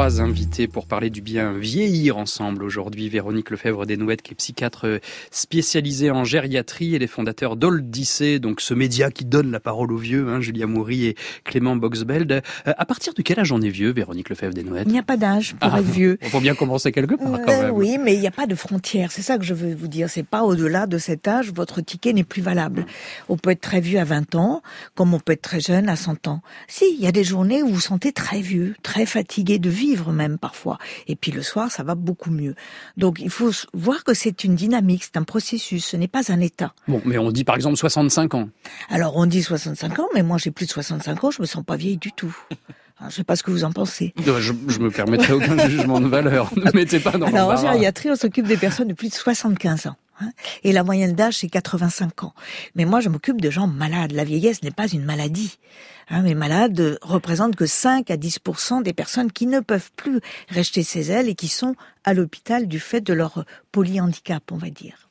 Trois 0.00 0.22
invités 0.22 0.66
pour 0.66 0.86
parler 0.86 1.10
du 1.10 1.20
bien 1.20 1.52
vieillir 1.52 2.16
ensemble 2.16 2.64
aujourd'hui. 2.64 3.10
Véronique 3.10 3.50
Lefebvre 3.50 3.84
Desnouettes, 3.84 4.22
qui 4.22 4.32
est 4.32 4.34
psychiatre 4.34 4.86
euh, 4.86 4.98
spécialisée 5.30 6.10
en 6.10 6.24
gériatrie 6.24 6.94
et 6.94 6.98
les 6.98 7.06
fondateurs 7.06 7.54
d'Oldissé, 7.54 8.38
donc 8.38 8.62
ce 8.62 8.72
média 8.72 9.10
qui 9.10 9.26
donne 9.26 9.50
la 9.50 9.60
parole 9.60 9.92
aux 9.92 9.98
vieux, 9.98 10.26
hein, 10.30 10.40
Julia 10.40 10.66
Moury 10.66 11.04
et 11.04 11.16
Clément 11.44 11.76
Boxbeld. 11.76 12.32
Euh, 12.32 12.40
à 12.64 12.86
partir 12.86 13.12
de 13.12 13.20
quel 13.20 13.40
âge 13.40 13.52
on 13.52 13.60
est 13.60 13.68
vieux, 13.68 13.92
Véronique 13.92 14.30
Lefebvre 14.30 14.54
Desnouettes 14.54 14.86
Il 14.86 14.92
n'y 14.92 14.98
a 14.98 15.02
pas 15.02 15.18
d'âge 15.18 15.54
pour 15.60 15.70
ah, 15.70 15.80
être 15.80 15.84
vieux. 15.84 16.16
Il 16.22 16.30
faut 16.30 16.40
bien 16.40 16.54
commencer 16.54 16.92
quelque 16.92 17.16
part 17.16 17.38
quand 17.44 17.52
euh, 17.52 17.62
même. 17.64 17.70
Oui, 17.72 17.98
mais 18.02 18.14
il 18.14 18.20
n'y 18.20 18.26
a 18.26 18.30
pas 18.30 18.46
de 18.46 18.54
frontière. 18.54 19.12
C'est 19.12 19.20
ça 19.20 19.36
que 19.36 19.44
je 19.44 19.52
veux 19.52 19.74
vous 19.74 19.88
dire. 19.88 20.08
C'est 20.08 20.26
pas 20.26 20.44
au-delà 20.44 20.86
de 20.86 20.96
cet 20.96 21.28
âge, 21.28 21.52
votre 21.52 21.82
ticket 21.82 22.14
n'est 22.14 22.24
plus 22.24 22.40
valable. 22.40 22.86
On 23.28 23.36
peut 23.36 23.50
être 23.50 23.60
très 23.60 23.82
vieux 23.82 23.98
à 23.98 24.04
20 24.04 24.34
ans, 24.34 24.62
comme 24.94 25.12
on 25.12 25.20
peut 25.20 25.34
être 25.34 25.42
très 25.42 25.60
jeune 25.60 25.90
à 25.90 25.96
100 25.96 26.26
ans. 26.26 26.40
Si, 26.68 26.86
il 26.98 27.04
y 27.04 27.06
a 27.06 27.12
des 27.12 27.22
journées 27.22 27.62
où 27.62 27.68
vous 27.68 27.74
vous 27.74 27.80
sentez 27.80 28.12
très 28.12 28.40
vieux, 28.40 28.74
très 28.82 29.04
fatigué 29.04 29.58
de 29.58 29.68
vivre 29.90 30.12
même 30.12 30.38
parfois. 30.38 30.78
Et 31.08 31.16
puis 31.16 31.32
le 31.32 31.42
soir, 31.42 31.70
ça 31.70 31.82
va 31.82 31.94
beaucoup 31.94 32.30
mieux. 32.30 32.54
Donc 32.96 33.18
il 33.20 33.30
faut 33.30 33.50
voir 33.72 34.04
que 34.04 34.14
c'est 34.14 34.44
une 34.44 34.54
dynamique, 34.54 35.02
c'est 35.04 35.16
un 35.16 35.24
processus, 35.24 35.84
ce 35.84 35.96
n'est 35.96 36.08
pas 36.08 36.30
un 36.30 36.40
état. 36.40 36.74
Bon, 36.86 37.02
mais 37.04 37.18
on 37.18 37.32
dit 37.32 37.44
par 37.44 37.56
exemple 37.56 37.76
65 37.76 38.34
ans. 38.34 38.48
Alors 38.88 39.16
on 39.16 39.26
dit 39.26 39.42
65 39.42 39.98
ans, 39.98 40.08
mais 40.14 40.22
moi 40.22 40.38
j'ai 40.38 40.52
plus 40.52 40.66
de 40.66 40.70
65 40.70 41.24
ans, 41.24 41.30
je 41.32 41.42
me 41.42 41.46
sens 41.46 41.64
pas 41.64 41.76
vieille 41.76 41.98
du 41.98 42.12
tout. 42.12 42.36
Je 43.00 43.06
ne 43.06 43.10
sais 43.10 43.24
pas 43.24 43.34
ce 43.34 43.42
que 43.42 43.50
vous 43.50 43.64
en 43.64 43.72
pensez. 43.72 44.12
Je, 44.26 44.52
je 44.68 44.78
me 44.78 44.90
permettrai 44.90 45.32
aucun 45.32 45.56
jugement 45.68 46.00
de 46.00 46.06
valeur. 46.06 46.50
Ne 46.56 46.70
mettez 46.72 47.00
pas 47.00 47.12
dans 47.12 47.26
Alors, 47.26 47.48
en 47.48 47.56
gériatrie, 47.56 48.10
on 48.10 48.16
s'occupe 48.16 48.46
des 48.46 48.58
personnes 48.58 48.88
de 48.88 48.92
plus 48.92 49.08
de 49.08 49.14
75 49.14 49.86
ans. 49.86 49.96
Hein. 50.20 50.30
et 50.64 50.72
la 50.72 50.84
moyenne 50.84 51.14
d'âge, 51.14 51.38
c'est 51.38 51.48
85 51.48 52.24
ans. 52.24 52.34
Mais 52.74 52.84
moi, 52.84 53.00
je 53.00 53.08
m'occupe 53.08 53.40
de 53.40 53.50
gens 53.50 53.66
malades. 53.66 54.12
La 54.12 54.24
vieillesse 54.24 54.62
n'est 54.62 54.70
pas 54.70 54.88
une 54.88 55.04
maladie. 55.04 55.58
Hein, 56.08 56.22
les 56.22 56.34
malades 56.34 56.98
représentent 57.02 57.56
que 57.56 57.66
5 57.66 58.10
à 58.10 58.16
10 58.16 58.40
des 58.82 58.92
personnes 58.92 59.32
qui 59.32 59.46
ne 59.46 59.60
peuvent 59.60 59.90
plus 59.96 60.20
rester 60.48 60.82
chez 60.82 61.00
elles 61.00 61.28
et 61.28 61.34
qui 61.34 61.48
sont 61.48 61.74
à 62.04 62.14
l'hôpital 62.14 62.66
du 62.66 62.80
fait 62.80 63.00
de 63.00 63.12
leur 63.12 63.44
polyhandicap, 63.72 64.50
on 64.52 64.56
va 64.56 64.70
dire. 64.70 65.08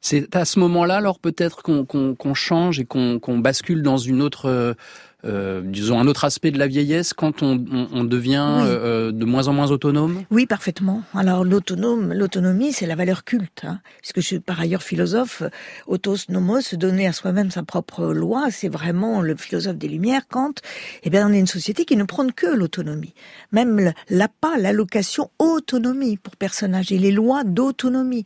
C'est 0.00 0.36
à 0.36 0.44
ce 0.44 0.58
moment-là, 0.58 0.96
alors 0.96 1.18
peut-être 1.18 1.62
qu'on 1.62 2.34
change 2.34 2.78
et 2.78 2.84
qu'on 2.84 3.38
bascule 3.38 3.82
dans 3.82 3.96
une 3.96 4.20
autre 4.20 4.76
euh, 5.24 5.62
disons, 5.64 5.98
un 5.98 6.06
autre 6.06 6.24
aspect 6.24 6.50
de 6.50 6.58
la 6.58 6.66
vieillesse 6.66 7.12
quand 7.12 7.42
on, 7.42 7.64
on, 7.92 8.04
devient 8.04 8.46
euh, 8.62 9.12
de 9.12 9.24
moins 9.24 9.48
en 9.48 9.52
moins 9.52 9.70
autonome? 9.70 10.22
Oui, 10.30 10.46
parfaitement. 10.46 11.02
Alors 11.14 11.44
l'autonome, 11.44 12.12
l'autonomie, 12.12 12.72
c'est 12.72 12.86
la 12.86 12.94
valeur 12.94 13.24
culte. 13.24 13.64
Hein. 13.64 13.80
Puisque 14.00 14.20
je 14.20 14.26
suis 14.26 14.40
par 14.40 14.60
ailleurs 14.60 14.82
philosophe, 14.82 15.42
autos 15.86 16.16
nomos, 16.28 16.74
donner 16.74 17.06
à 17.06 17.12
soi-même 17.12 17.50
sa 17.50 17.62
propre 17.62 18.06
loi, 18.06 18.48
c'est 18.50 18.68
vraiment 18.68 19.20
le 19.20 19.34
philosophe 19.36 19.76
des 19.76 19.88
Lumières, 19.88 20.28
Kant. 20.28 20.54
Eh 21.02 21.10
bien, 21.10 21.28
on 21.28 21.32
est 21.32 21.40
une 21.40 21.46
société 21.46 21.84
qui 21.84 21.96
ne 21.96 22.04
prône 22.04 22.32
que 22.32 22.46
l'autonomie. 22.46 23.14
Même 23.52 23.92
l'APA, 24.10 24.58
l'allocation 24.58 25.30
autonomie 25.38 26.16
pour 26.16 26.36
personnes 26.36 26.74
âgées, 26.74 26.98
les 26.98 27.12
lois 27.12 27.44
d'autonomie. 27.44 28.24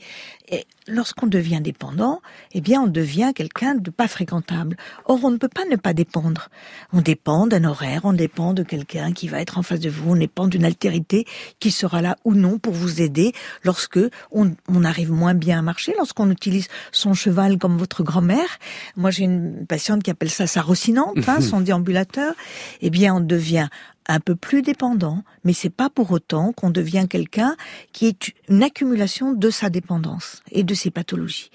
Et 0.51 0.67
lorsqu'on 0.89 1.27
devient 1.27 1.61
dépendant, 1.61 2.21
eh 2.53 2.61
bien, 2.61 2.83
on 2.83 2.87
devient 2.87 3.33
quelqu'un 3.35 3.75
de 3.75 3.91
pas 3.91 4.09
fréquentable. 4.09 4.77
Or, 5.05 5.21
on 5.23 5.31
ne 5.31 5.37
peut 5.37 5.49
pas 5.49 5.65
ne 5.71 5.77
pas 5.77 5.93
dépendre. 5.93 6.49
On 6.93 7.01
dépend 7.01 7.47
d'un 7.47 7.65
horaire, 7.65 8.01
on 8.05 8.13
dépend 8.13 8.55
de 8.55 8.63
quelqu'un 8.63 9.13
qui 9.13 9.29
va 9.29 9.41
être 9.41 9.59
en 9.59 9.63
face 9.63 9.81
de 9.81 9.91
vous, 9.91 10.13
on 10.13 10.17
dépend 10.17 10.47
d'une 10.47 10.65
altérité 10.65 11.27
qui 11.61 11.71
sera 11.71 12.03
là 12.03 12.17
ou 12.25 12.35
non 12.35 12.59
pour 12.59 12.73
vous 12.73 13.03
aider 13.03 13.33
lorsque 13.63 14.01
on, 14.33 14.55
arrive 14.85 15.13
moins 15.13 15.35
bien 15.35 15.59
à 15.59 15.63
marcher, 15.63 15.95
lorsqu'on 15.99 16.31
utilise 16.31 16.69
son 16.93 17.13
cheval 17.13 17.59
comme 17.59 17.77
votre 17.77 18.03
grand-mère. 18.03 18.59
Moi, 18.97 19.11
j'ai 19.11 19.25
une 19.25 19.67
patiente 19.67 20.03
qui 20.03 20.11
appelle 20.11 20.31
ça 20.31 20.47
sa 20.47 20.63
rocinante, 20.63 21.29
hein, 21.29 21.41
son 21.43 21.61
déambulateur. 21.61 22.35
Eh 22.81 22.91
bien, 22.91 23.15
on 23.15 23.21
devient 23.21 23.69
un 24.09 24.21
peu 24.21 24.35
plus 24.35 24.63
dépendant, 24.63 25.23
mais 25.45 25.53
c'est 25.53 25.71
pas 25.71 25.91
pour 25.91 26.11
autant 26.11 26.53
qu'on 26.53 26.71
devient 26.71 27.07
quelqu'un 27.09 27.57
qui 27.93 28.07
est 28.07 28.33
une 28.49 28.63
accumulation 28.63 29.33
de 29.33 29.51
sa 29.51 29.71
dépendance 29.71 30.43
et 30.51 30.65
de 30.65 30.75
ses 30.75 30.91
pathologies. 30.91 31.51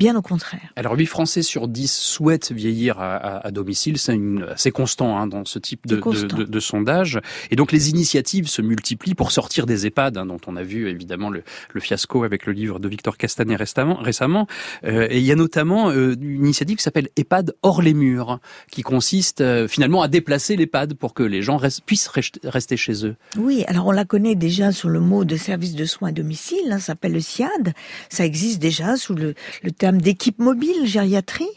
Bien 0.00 0.16
au 0.16 0.22
contraire. 0.22 0.62
Alors 0.76 0.94
8 0.94 1.04
Français 1.04 1.42
sur 1.42 1.68
10 1.68 1.92
souhaitent 1.92 2.52
vieillir 2.52 2.98
à, 3.00 3.16
à, 3.16 3.46
à 3.48 3.50
domicile, 3.50 3.98
c'est 3.98 4.18
assez 4.50 4.70
constant 4.70 5.18
hein, 5.18 5.26
dans 5.26 5.44
ce 5.44 5.58
type 5.58 5.86
de, 5.86 5.96
de, 5.96 6.44
de, 6.44 6.60
sondage. 6.60 7.20
Et 7.50 7.56
donc 7.56 7.70
les 7.70 7.90
initiatives 7.90 8.48
se 8.48 8.62
multiplient 8.62 9.14
pour 9.14 9.30
sortir 9.30 9.66
des 9.66 9.86
EHPAD, 9.86 10.16
hein, 10.16 10.24
dont 10.24 10.40
on 10.46 10.56
a 10.56 10.62
vu 10.62 10.88
évidemment 10.88 11.28
le, 11.28 11.42
le, 11.74 11.80
fiasco 11.82 12.24
avec 12.24 12.46
le 12.46 12.54
livre 12.54 12.78
de 12.78 12.88
Victor 12.88 13.18
Castanet 13.18 13.56
récemment. 13.56 13.96
récemment. 13.96 14.46
Euh, 14.84 15.06
et 15.10 15.18
il 15.18 15.24
y 15.24 15.32
a 15.32 15.36
notamment 15.36 15.90
euh, 15.90 16.14
une 16.18 16.46
initiative 16.46 16.78
qui 16.78 16.82
s'appelle 16.82 17.10
EHPAD 17.16 17.52
hors 17.60 17.82
les 17.82 17.92
murs, 17.92 18.40
qui 18.70 18.80
consiste 18.80 19.42
euh, 19.42 19.68
finalement 19.68 20.00
à 20.00 20.08
déplacer 20.08 20.56
l'EHPAD 20.56 20.94
pour 20.94 21.12
que 21.12 21.22
les 21.22 21.42
gens 21.42 21.60
puissent 21.84 22.10
rester 22.42 22.78
chez 22.78 23.04
eux. 23.04 23.16
Oui, 23.36 23.64
alors 23.66 23.88
on 23.88 23.92
la 23.92 24.06
connaît 24.06 24.34
déjà 24.34 24.72
sous 24.72 24.88
le 24.88 25.00
mot 25.00 25.26
de 25.26 25.36
service 25.36 25.74
de 25.74 25.84
soins 25.84 26.08
à 26.08 26.12
domicile, 26.12 26.58
hein, 26.70 26.78
ça 26.78 26.86
s'appelle 26.86 27.12
le 27.12 27.20
SIAD. 27.20 27.74
Ça 28.08 28.24
existe 28.24 28.60
déjà 28.62 28.96
sous 28.96 29.14
le, 29.14 29.34
le 29.62 29.70
terme 29.70 29.89
d'équipe 29.98 30.38
mobile 30.38 30.86
gériatrie 30.86 31.48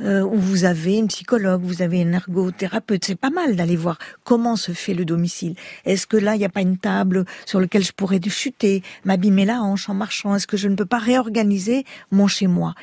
euh, 0.00 0.22
où 0.22 0.36
vous 0.36 0.64
avez 0.64 0.98
une 0.98 1.08
psychologue, 1.08 1.62
vous 1.62 1.82
avez 1.82 2.02
un 2.02 2.12
ergothérapeute. 2.12 3.04
C'est 3.04 3.16
pas 3.16 3.30
mal 3.30 3.56
d'aller 3.56 3.76
voir 3.76 3.98
comment 4.24 4.56
se 4.56 4.72
fait 4.72 4.94
le 4.94 5.04
domicile. 5.04 5.54
Est-ce 5.84 6.06
que 6.06 6.16
là 6.16 6.34
il 6.34 6.38
n'y 6.38 6.44
a 6.44 6.50
pas 6.50 6.60
une 6.60 6.78
table 6.78 7.24
sur 7.46 7.60
laquelle 7.60 7.84
je 7.84 7.92
pourrais 7.92 8.20
chuter, 8.28 8.82
m'abîmer 9.04 9.44
la 9.44 9.62
hanche 9.62 9.88
en 9.88 9.94
marchant? 9.94 10.34
Est-ce 10.34 10.46
que 10.46 10.56
je 10.56 10.68
ne 10.68 10.74
peux 10.74 10.86
pas 10.86 10.98
réorganiser 10.98 11.84
mon 12.10 12.26
chez 12.26 12.46
moi? 12.46 12.74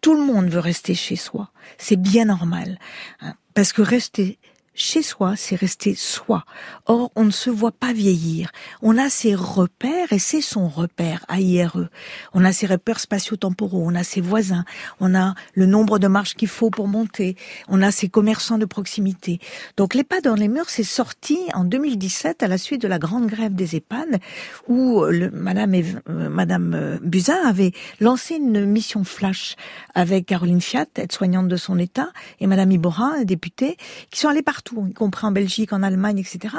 Tout 0.00 0.14
le 0.14 0.24
monde 0.24 0.48
veut 0.48 0.60
rester 0.60 0.94
chez 0.94 1.16
soi. 1.16 1.50
C'est 1.78 2.00
bien 2.00 2.26
normal 2.26 2.78
hein, 3.20 3.34
parce 3.54 3.72
que 3.72 3.82
rester 3.82 4.38
chez 4.76 5.02
soi, 5.02 5.34
c'est 5.36 5.56
rester 5.56 5.94
soi. 5.94 6.44
Or, 6.86 7.10
on 7.16 7.24
ne 7.24 7.30
se 7.30 7.50
voit 7.50 7.72
pas 7.72 7.92
vieillir. 7.92 8.50
On 8.82 8.98
a 8.98 9.08
ses 9.08 9.34
repères 9.34 10.12
et 10.12 10.18
c'est 10.18 10.40
son 10.40 10.68
repère 10.68 11.24
AIRE. 11.28 11.88
On 12.34 12.44
a 12.44 12.52
ses 12.52 12.66
repères 12.66 13.00
spatio-temporaux, 13.00 13.82
on 13.84 13.94
a 13.94 14.04
ses 14.04 14.20
voisins, 14.20 14.64
on 15.00 15.14
a 15.14 15.34
le 15.54 15.66
nombre 15.66 15.98
de 15.98 16.08
marches 16.08 16.34
qu'il 16.34 16.48
faut 16.48 16.70
pour 16.70 16.88
monter, 16.88 17.36
on 17.68 17.80
a 17.82 17.90
ses 17.90 18.08
commerçants 18.08 18.58
de 18.58 18.66
proximité. 18.66 19.40
Donc, 19.76 19.94
les 19.94 20.04
pas 20.04 20.20
dans 20.20 20.34
les 20.34 20.48
murs, 20.48 20.68
c'est 20.68 20.84
sorti 20.84 21.38
en 21.54 21.64
2017 21.64 22.42
à 22.42 22.48
la 22.48 22.58
suite 22.58 22.82
de 22.82 22.88
la 22.88 22.98
grande 22.98 23.26
grève 23.26 23.54
des 23.54 23.76
EHPAD 23.76 24.20
où 24.68 25.02
le, 25.04 25.30
Madame, 25.30 25.74
euh, 25.74 26.28
Madame 26.28 26.74
euh, 26.74 26.98
Buzyn 27.02 27.46
avait 27.46 27.72
lancé 28.00 28.36
une 28.36 28.66
mission 28.66 29.04
flash 29.04 29.56
avec 29.94 30.26
Caroline 30.26 30.60
Fiat, 30.60 30.86
aide-soignante 30.96 31.48
de 31.48 31.56
son 31.56 31.78
État, 31.78 32.08
et 32.40 32.46
Madame 32.46 32.72
Iborin, 32.72 33.24
députée, 33.24 33.76
qui 34.10 34.20
sont 34.20 34.28
allés 34.28 34.42
partout, 34.42 34.65
y 34.86 34.92
compris 34.92 35.26
en 35.26 35.32
Belgique, 35.32 35.72
en 35.72 35.82
Allemagne, 35.82 36.18
etc., 36.18 36.54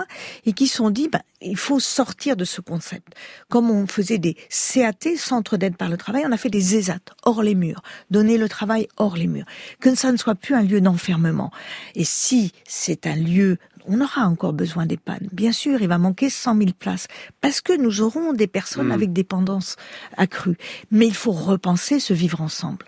et 0.46 0.54
qui 0.54 0.68
sont 0.68 0.90
dit, 0.90 1.10
ben, 1.10 1.22
il 1.42 1.58
faut 1.58 1.80
sortir 1.80 2.36
de 2.36 2.46
ce 2.46 2.62
concept. 2.62 3.14
Comme 3.50 3.70
on 3.70 3.88
faisait 3.88 4.18
des 4.18 4.36
CAT, 4.50 5.16
centres 5.18 5.58
d'aide 5.58 5.76
par 5.76 5.90
le 5.90 5.98
travail, 5.98 6.24
on 6.26 6.32
a 6.32 6.38
fait 6.38 6.50
des 6.50 6.76
ESAT, 6.76 7.00
hors 7.24 7.44
les 7.44 7.56
murs, 7.56 7.82
donner 8.12 8.38
le 8.38 8.50
travail 8.50 8.88
hors 8.98 9.16
les 9.16 9.28
murs. 9.28 9.46
Que 9.80 9.94
ça 9.96 10.12
ne 10.12 10.18
soit 10.18 10.36
plus 10.36 10.56
un 10.56 10.64
lieu 10.64 10.82
d'enfermement. 10.82 11.52
Et 11.96 12.04
si 12.04 12.52
c'est 12.66 13.08
un 13.08 13.16
lieu 13.16 13.58
on 13.88 14.02
aura 14.02 14.28
encore 14.28 14.54
besoin 14.54 14.86
d'EHPAD. 14.86 15.30
Bien 15.32 15.54
sûr, 15.54 15.82
il 15.82 15.88
va 15.88 15.98
manquer 15.98 16.30
100 16.30 16.58
000 16.58 16.70
places 16.78 17.08
parce 17.40 17.62
que 17.62 17.72
nous 17.72 18.02
aurons 18.02 18.34
des 18.34 18.48
personnes 18.48 18.88
mmh. 18.88 18.92
avec 18.92 19.14
dépendance 19.14 19.78
accrue. 20.18 20.58
Mais 20.92 21.08
il 21.08 21.16
faut 21.16 21.32
repenser 21.32 22.00
ce 22.00 22.14
vivre 22.14 22.42
ensemble. 22.42 22.86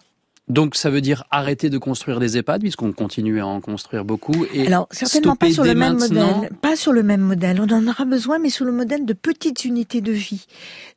Donc 0.50 0.76
ça 0.76 0.90
veut 0.90 1.02
dire 1.02 1.26
arrêter 1.30 1.70
de 1.70 1.78
construire 1.78 2.20
des 2.20 2.38
EHPAD 2.38 2.62
puisqu'on 2.62 2.92
continue 2.92 3.40
à 3.40 3.46
en 3.46 3.62
construire 3.62 4.04
beaucoup 4.04 4.48
et 4.52 4.66
Alors 4.66 4.88
certainement 4.90 5.36
pas 5.36 5.52
sur 5.52 5.64
le 5.64 5.76
même 5.76 6.00
modèle, 6.00 6.50
pas 6.62 6.76
sur 6.76 6.92
le 6.92 7.04
même 7.04 7.22
modèle. 7.22 7.62
On 7.62 7.72
en 7.72 7.88
aura 7.88 8.06
besoin 8.06 8.40
mais 8.40 8.50
sous 8.50 8.66
le 8.66 8.72
modèle 8.72 9.06
de 9.06 9.14
petites 9.14 9.64
unités 9.64 10.02
de 10.02 10.12
vie, 10.12 10.48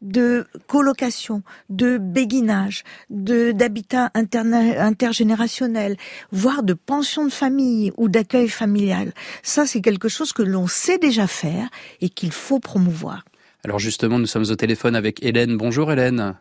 de 0.00 0.46
colocation, 0.66 1.42
de 1.68 1.98
béguinage, 1.98 2.82
de 3.10 3.52
d'habitat 3.52 4.10
intergénérationnel, 4.14 5.98
voire 6.30 6.62
de 6.62 6.72
pension 6.72 7.26
de 7.26 7.32
famille 7.32 7.92
ou 7.98 8.08
d'accueil 8.08 8.48
familial. 8.48 9.12
Ça 9.42 9.66
c'est 9.66 9.82
quelque 9.82 10.08
chose 10.08 10.32
que 10.32 10.42
l'on 10.42 10.66
sait 10.66 10.98
déjà 10.98 11.26
faire 11.26 11.68
et 12.00 12.08
qu'il 12.08 12.32
faut 12.32 12.58
promouvoir. 12.58 13.24
Alors 13.64 13.78
justement, 13.78 14.18
nous 14.18 14.26
sommes 14.26 14.50
au 14.50 14.56
téléphone 14.56 14.96
avec 14.96 15.22
Hélène. 15.22 15.56
Bonjour 15.58 15.92
Hélène. 15.92 16.34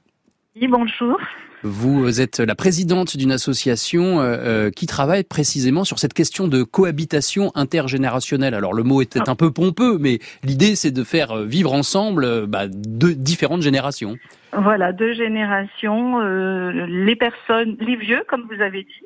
Oui, 0.59 0.67
bonjour. 0.67 1.17
Vous 1.63 2.19
êtes 2.19 2.41
la 2.41 2.55
présidente 2.55 3.15
d'une 3.15 3.31
association 3.31 4.19
euh, 4.19 4.23
euh, 4.23 4.69
qui 4.69 4.85
travaille 4.85 5.23
précisément 5.23 5.85
sur 5.85 5.97
cette 5.97 6.13
question 6.13 6.49
de 6.49 6.63
cohabitation 6.63 7.51
intergénérationnelle. 7.55 8.53
Alors 8.53 8.73
le 8.73 8.83
mot 8.83 9.01
était 9.01 9.21
ah. 9.25 9.31
un 9.31 9.35
peu 9.35 9.51
pompeux, 9.51 9.97
mais 9.97 10.19
l'idée 10.43 10.75
c'est 10.75 10.91
de 10.91 11.05
faire 11.05 11.31
euh, 11.31 11.45
vivre 11.45 11.71
ensemble 11.71 12.47
bah, 12.47 12.67
deux 12.67 13.13
différentes 13.13 13.61
générations. 13.61 14.17
Voilà, 14.51 14.91
deux 14.91 15.13
générations, 15.13 16.19
les 16.19 17.15
personnes, 17.15 17.77
les 17.79 17.95
vieux, 17.95 18.21
comme 18.27 18.45
vous 18.53 18.61
avez 18.61 18.83
dit, 18.83 19.05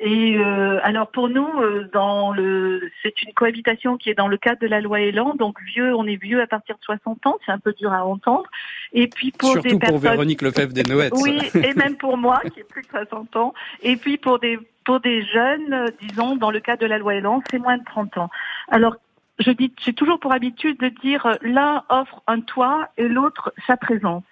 et 0.00 0.36
euh, 0.38 0.78
alors 0.84 1.10
pour 1.10 1.28
nous, 1.28 1.48
euh, 1.60 1.88
dans 1.92 2.32
le, 2.32 2.88
c'est 3.02 3.20
une 3.22 3.32
cohabitation 3.32 3.96
qui 3.96 4.10
est 4.10 4.14
dans 4.14 4.28
le 4.28 4.36
cadre 4.36 4.60
de 4.60 4.68
la 4.68 4.80
loi 4.80 5.00
Elan. 5.00 5.34
Donc 5.34 5.60
vieux, 5.62 5.92
on 5.94 6.06
est 6.06 6.22
vieux 6.22 6.40
à 6.40 6.46
partir 6.46 6.76
de 6.76 6.82
60 6.84 7.26
ans, 7.26 7.38
c'est 7.44 7.50
un 7.50 7.58
peu 7.58 7.72
dur 7.72 7.92
à 7.92 8.04
entendre. 8.04 8.48
Et 8.92 9.08
puis 9.08 9.32
pour 9.32 9.50
surtout 9.50 9.76
des 9.76 9.78
pour 9.78 9.98
Véronique 9.98 10.42
Lefebvre 10.42 10.72
des 10.72 10.84
Noëttes. 10.84 11.14
Oui, 11.16 11.40
et 11.54 11.74
même 11.74 11.96
pour 11.96 12.16
moi 12.16 12.40
qui 12.52 12.60
ai 12.60 12.64
plus 12.64 12.82
de 12.82 12.88
60 12.88 13.34
ans. 13.36 13.54
Et 13.82 13.96
puis 13.96 14.18
pour 14.18 14.38
des 14.38 14.58
pour 14.84 15.00
des 15.00 15.24
jeunes, 15.24 15.90
disons 16.00 16.36
dans 16.36 16.52
le 16.52 16.60
cadre 16.60 16.82
de 16.82 16.86
la 16.86 16.98
loi 16.98 17.16
Elan, 17.16 17.42
c'est 17.50 17.58
moins 17.58 17.78
de 17.78 17.84
30 17.84 18.18
ans. 18.18 18.30
Alors 18.68 18.96
je 19.40 19.50
dis, 19.50 19.72
j'ai 19.84 19.94
toujours 19.94 20.20
pour 20.20 20.32
habitude 20.32 20.78
de 20.78 20.88
dire 20.88 21.38
l'un 21.42 21.82
offre 21.88 22.22
un 22.28 22.40
toit 22.40 22.88
et 22.98 23.08
l'autre 23.08 23.52
sa 23.66 23.76
présence 23.76 24.22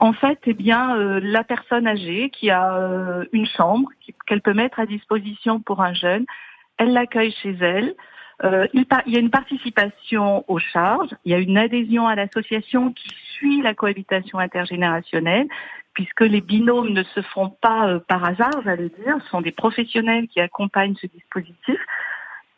en 0.00 0.12
fait, 0.12 0.38
eh 0.46 0.54
bien, 0.54 0.96
euh, 0.96 1.20
la 1.22 1.44
personne 1.44 1.86
âgée 1.86 2.30
qui 2.30 2.50
a 2.50 2.74
euh, 2.74 3.24
une 3.32 3.46
chambre 3.46 3.88
qu'elle 4.26 4.40
peut 4.40 4.54
mettre 4.54 4.80
à 4.80 4.86
disposition 4.86 5.60
pour 5.60 5.82
un 5.82 5.94
jeune, 5.94 6.26
elle 6.78 6.92
l'accueille 6.92 7.32
chez 7.42 7.56
elle. 7.60 7.94
Euh, 8.42 8.66
il, 8.74 8.84
y 9.06 9.16
a 9.16 9.20
une 9.20 9.30
participation 9.30 10.44
aux 10.48 10.58
charges, 10.58 11.14
il 11.24 11.30
y 11.30 11.34
a 11.34 11.38
une 11.38 11.56
adhésion 11.56 12.08
à 12.08 12.16
l'association 12.16 12.92
qui 12.92 13.08
suit 13.34 13.62
la 13.62 13.74
cohabitation 13.74 14.40
intergénérationnelle, 14.40 15.46
puisque 15.92 16.22
les 16.22 16.40
binômes 16.40 16.88
ne 16.88 17.04
se 17.04 17.22
font 17.22 17.50
pas 17.50 18.00
par 18.08 18.24
hasard, 18.24 18.62
j'allais 18.64 18.88
dire, 18.88 19.16
ce 19.22 19.28
sont 19.28 19.40
des 19.40 19.52
professionnels 19.52 20.26
qui 20.26 20.40
accompagnent 20.40 20.96
ce 20.96 21.06
dispositif 21.06 21.78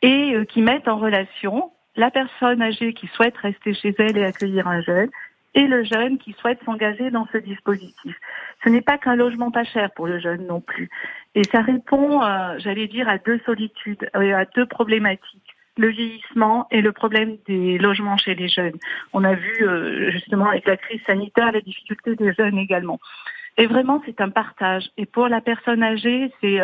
et 0.01 0.35
qui 0.49 0.63
mettent 0.63 0.89
en 0.89 0.97
relation 0.97 1.71
la 1.97 2.11
personne 2.11 2.63
âgée 2.63 2.95
qui 2.95 3.07
souhaite 3.09 3.37
rester 3.37 3.75
chez 3.75 3.95
elle 3.99 4.17
et 4.17 4.25
accueillir 4.25 4.67
un 4.67 4.81
jeune 4.81 5.11
et 5.57 5.67
le 5.67 5.83
jeune 5.85 6.19
qui 6.19 6.35
souhaite 6.35 6.63
s'engager 6.65 7.11
dans 7.11 7.27
ce 7.33 7.39
dispositif. 7.39 8.15
Ce 8.63 8.69
n'est 8.69 8.83
pas 8.83 8.99
qu'un 8.99 9.17
logement 9.17 9.51
pas 9.51 9.65
cher 9.65 9.91
pour 9.97 10.07
le 10.07 10.21
jeune 10.21 10.47
non 10.47 10.61
plus. 10.61 10.91
Et 11.35 11.43
ça 11.45 11.63
répond, 11.63 12.23
euh, 12.23 12.59
j'allais 12.59 12.87
dire, 12.87 13.09
à 13.09 13.17
deux 13.17 13.41
solitudes, 13.47 14.09
euh, 14.15 14.37
à 14.37 14.45
deux 14.45 14.67
problématiques 14.67 15.43
le 15.79 15.89
vieillissement 15.89 16.67
et 16.71 16.81
le 16.81 16.91
problème 16.91 17.37
des 17.47 17.77
logements 17.77 18.17
chez 18.17 18.35
les 18.35 18.49
jeunes. 18.49 18.79
On 19.13 19.25
a 19.25 19.35
vu 19.35 19.57
euh, 19.61 20.11
justement 20.11 20.49
avec 20.49 20.67
la 20.67 20.79
crise 20.79 21.03
sanitaire 21.07 21.53
la 21.53 21.61
difficulté 21.61 22.17
des 22.17 22.33
jeunes 22.33 22.57
également. 22.57 22.99
Et 23.59 23.67
vraiment, 23.67 24.03
c'est 24.07 24.23
un 24.23 24.31
partage. 24.31 24.89
Et 24.97 25.05
pour 25.05 25.29
la 25.29 25.43
personne 25.43 25.83
âgée, 25.83 26.33
c'est, 26.41 26.61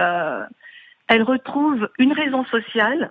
elle 1.08 1.22
retrouve 1.22 1.90
une 1.98 2.12
raison 2.12 2.44
sociale. 2.46 3.10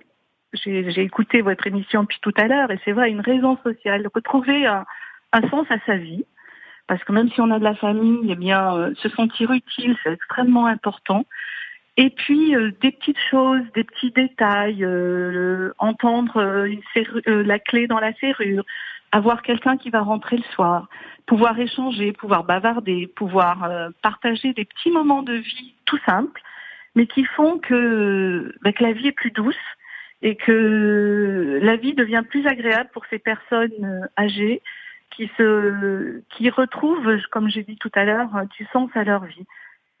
J'ai 0.54 1.02
écouté 1.02 1.40
votre 1.40 1.68
émission 1.68 2.02
depuis 2.02 2.18
tout 2.20 2.34
à 2.36 2.48
l'heure, 2.48 2.70
et 2.72 2.80
c'est 2.84 2.92
vrai, 2.92 3.10
une 3.10 3.20
raison 3.20 3.56
sociale. 3.64 4.08
Retrouver 4.12 4.66
un, 4.66 4.84
un 5.32 5.48
sens 5.48 5.66
à 5.70 5.78
sa 5.86 5.96
vie. 5.96 6.24
Parce 6.86 7.02
que 7.04 7.12
même 7.12 7.30
si 7.30 7.40
on 7.40 7.50
a 7.50 7.58
de 7.58 7.64
la 7.64 7.74
famille, 7.74 8.30
eh 8.30 8.36
bien, 8.36 8.74
euh, 8.76 8.94
se 8.96 9.08
sentir 9.08 9.50
utile, 9.52 9.96
c'est 10.02 10.12
extrêmement 10.12 10.66
important. 10.66 11.24
Et 11.96 12.10
puis 12.10 12.56
euh, 12.56 12.72
des 12.80 12.90
petites 12.90 13.20
choses, 13.30 13.62
des 13.74 13.84
petits 13.84 14.10
détails, 14.10 14.84
euh, 14.84 15.72
entendre 15.78 16.66
une 16.66 16.82
la 17.26 17.58
clé 17.58 17.86
dans 17.86 17.98
la 17.98 18.12
serrure, 18.14 18.64
avoir 19.12 19.42
quelqu'un 19.42 19.76
qui 19.76 19.90
va 19.90 20.00
rentrer 20.00 20.38
le 20.38 20.42
soir, 20.54 20.88
pouvoir 21.26 21.58
échanger, 21.58 22.12
pouvoir 22.12 22.44
bavarder, 22.44 23.06
pouvoir 23.06 23.70
partager 24.02 24.54
des 24.54 24.64
petits 24.64 24.90
moments 24.90 25.22
de 25.22 25.34
vie 25.34 25.74
tout 25.84 26.00
simples, 26.06 26.40
mais 26.94 27.06
qui 27.06 27.24
font 27.24 27.58
que, 27.58 28.54
bah, 28.62 28.72
que 28.72 28.82
la 28.82 28.92
vie 28.92 29.08
est 29.08 29.12
plus 29.12 29.30
douce 29.30 29.54
et 30.22 30.36
que 30.36 31.58
la 31.62 31.76
vie 31.76 31.94
devient 31.94 32.22
plus 32.28 32.46
agréable 32.46 32.90
pour 32.92 33.04
ces 33.10 33.18
personnes 33.18 34.08
âgées 34.18 34.62
qui 35.16 35.30
se, 35.36 36.22
qui 36.30 36.50
retrouvent, 36.50 37.18
comme 37.30 37.48
j'ai 37.48 37.62
dit 37.62 37.76
tout 37.76 37.90
à 37.94 38.04
l'heure, 38.04 38.30
du 38.56 38.66
sens 38.72 38.90
à 38.94 39.04
leur 39.04 39.24
vie. 39.24 39.46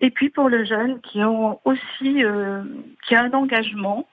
Et 0.00 0.10
puis 0.10 0.30
pour 0.30 0.48
le 0.48 0.64
jeune 0.64 1.00
qui 1.00 1.22
ont 1.22 1.60
aussi, 1.64 2.24
euh, 2.24 2.62
qui 3.04 3.14
a 3.14 3.22
un 3.22 3.32
engagement 3.32 4.08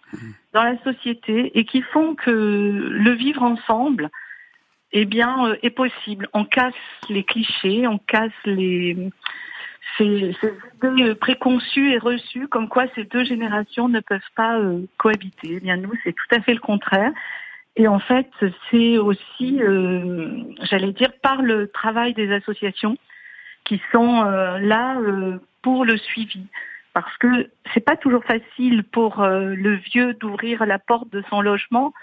dans 0.54 0.64
la 0.64 0.78
société 0.84 1.58
et 1.58 1.66
qui 1.66 1.82
font 1.82 2.16
que 2.16 2.30
le 2.30 3.12
vivre 3.12 3.42
ensemble, 3.42 4.10
eh 4.92 5.06
bien, 5.06 5.48
euh, 5.48 5.56
est 5.64 5.72
possible. 5.72 6.30
On 6.34 6.46
casse 6.46 6.74
les 7.10 7.24
clichés, 7.24 7.88
on 7.88 7.98
casse 7.98 8.32
les 8.46 9.10
ces, 9.98 10.36
idées 10.84 11.16
préconçues 11.16 11.92
et 11.92 11.98
reçues, 11.98 12.48
comme 12.48 12.70
quoi 12.70 12.86
ces 12.96 13.04
deux 13.06 13.24
générations 13.24 13.90
ne 13.90 14.00
peuvent 14.00 14.22
pas 14.36 14.60
euh, 14.60 14.86
cohabiter. 14.98 15.56
Eh 15.56 15.60
bien, 15.60 15.78
nous, 15.78 15.92
c'est 16.04 16.14
tout 16.14 16.36
à 16.36 16.42
fait 16.42 16.54
le 16.54 16.60
contraire. 16.60 17.12
Et 17.76 17.88
en 17.88 18.00
fait, 18.00 18.30
c'est 18.70 18.98
aussi, 18.98 19.62
euh, 19.62 20.44
j'allais 20.64 20.92
dire, 20.92 21.12
par 21.22 21.42
le 21.42 21.68
travail 21.70 22.14
des 22.14 22.32
associations 22.32 22.98
qui 23.64 23.82
sont 23.92 24.24
euh, 24.24 24.58
là 24.60 24.98
euh, 25.00 25.38
pour 25.62 25.86
le 25.86 25.98
suivi. 25.98 26.46
Parce 26.94 27.16
que 27.18 27.50
c'est 27.74 27.86
pas 27.86 27.96
toujours 27.96 28.24
facile 28.26 28.84
pour 28.84 29.24
le 29.24 29.76
vieux 29.76 30.16
d'ouvrir 30.16 30.66
la 30.66 30.80
porte 30.80 31.10
de 31.12 31.24
son 31.30 31.40
logement 31.40 31.94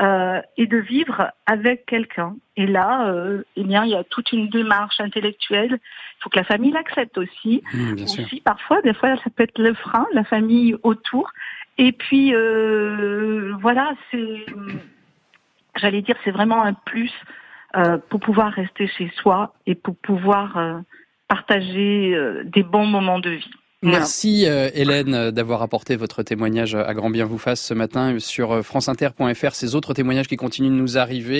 et 0.00 0.66
de 0.66 0.78
vivre 0.78 1.30
avec 1.44 1.84
quelqu'un. 1.84 2.34
Et 2.56 2.66
là, 2.66 3.14
eh 3.56 3.62
bien, 3.62 3.84
il 3.84 3.90
y 3.90 3.94
a 3.94 4.04
toute 4.04 4.32
une 4.32 4.48
démarche 4.48 4.98
intellectuelle. 5.00 5.78
Il 5.78 6.22
faut 6.22 6.30
que 6.30 6.38
la 6.38 6.44
famille 6.44 6.72
l'accepte 6.72 7.18
aussi. 7.18 7.62
Mmh, 7.74 7.94
bien 7.94 8.04
aussi, 8.04 8.40
parfois, 8.40 8.80
des 8.80 8.94
fois, 8.94 9.16
ça 9.18 9.30
peut 9.30 9.42
être 9.42 9.60
le 9.60 9.74
frein, 9.74 10.06
la 10.14 10.24
famille 10.24 10.74
autour. 10.82 11.30
Et 11.76 11.92
puis, 11.92 12.32
voilà, 13.60 13.92
c'est 14.10 14.46
j'allais 15.76 16.02
dire, 16.02 16.16
c'est 16.24 16.30
vraiment 16.30 16.62
un 16.62 16.74
plus 16.74 17.12
euh, 17.76 17.98
pour 18.10 18.20
pouvoir 18.20 18.52
rester 18.52 18.86
chez 18.86 19.10
soi 19.16 19.54
et 19.66 19.74
pour 19.74 19.96
pouvoir 19.96 20.56
euh, 20.56 20.78
partager 21.28 22.14
euh, 22.14 22.42
des 22.44 22.62
bons 22.62 22.86
moments 22.86 23.18
de 23.18 23.30
vie. 23.30 23.50
Merci 23.84 24.46
euh, 24.46 24.70
Hélène 24.74 25.12
euh, 25.12 25.30
d'avoir 25.32 25.60
apporté 25.60 25.96
votre 25.96 26.22
témoignage 26.22 26.76
à 26.76 26.94
grand 26.94 27.10
bien 27.10 27.24
vous 27.24 27.36
fasse 27.36 27.60
ce 27.60 27.74
matin 27.74 28.14
sur 28.20 28.52
euh, 28.52 28.62
franceinter.fr. 28.62 29.54
Ces 29.56 29.74
autres 29.74 29.92
témoignages 29.92 30.28
qui 30.28 30.36
continuent 30.36 30.70
de 30.70 30.80
nous 30.80 30.98
arriver. 30.98 31.32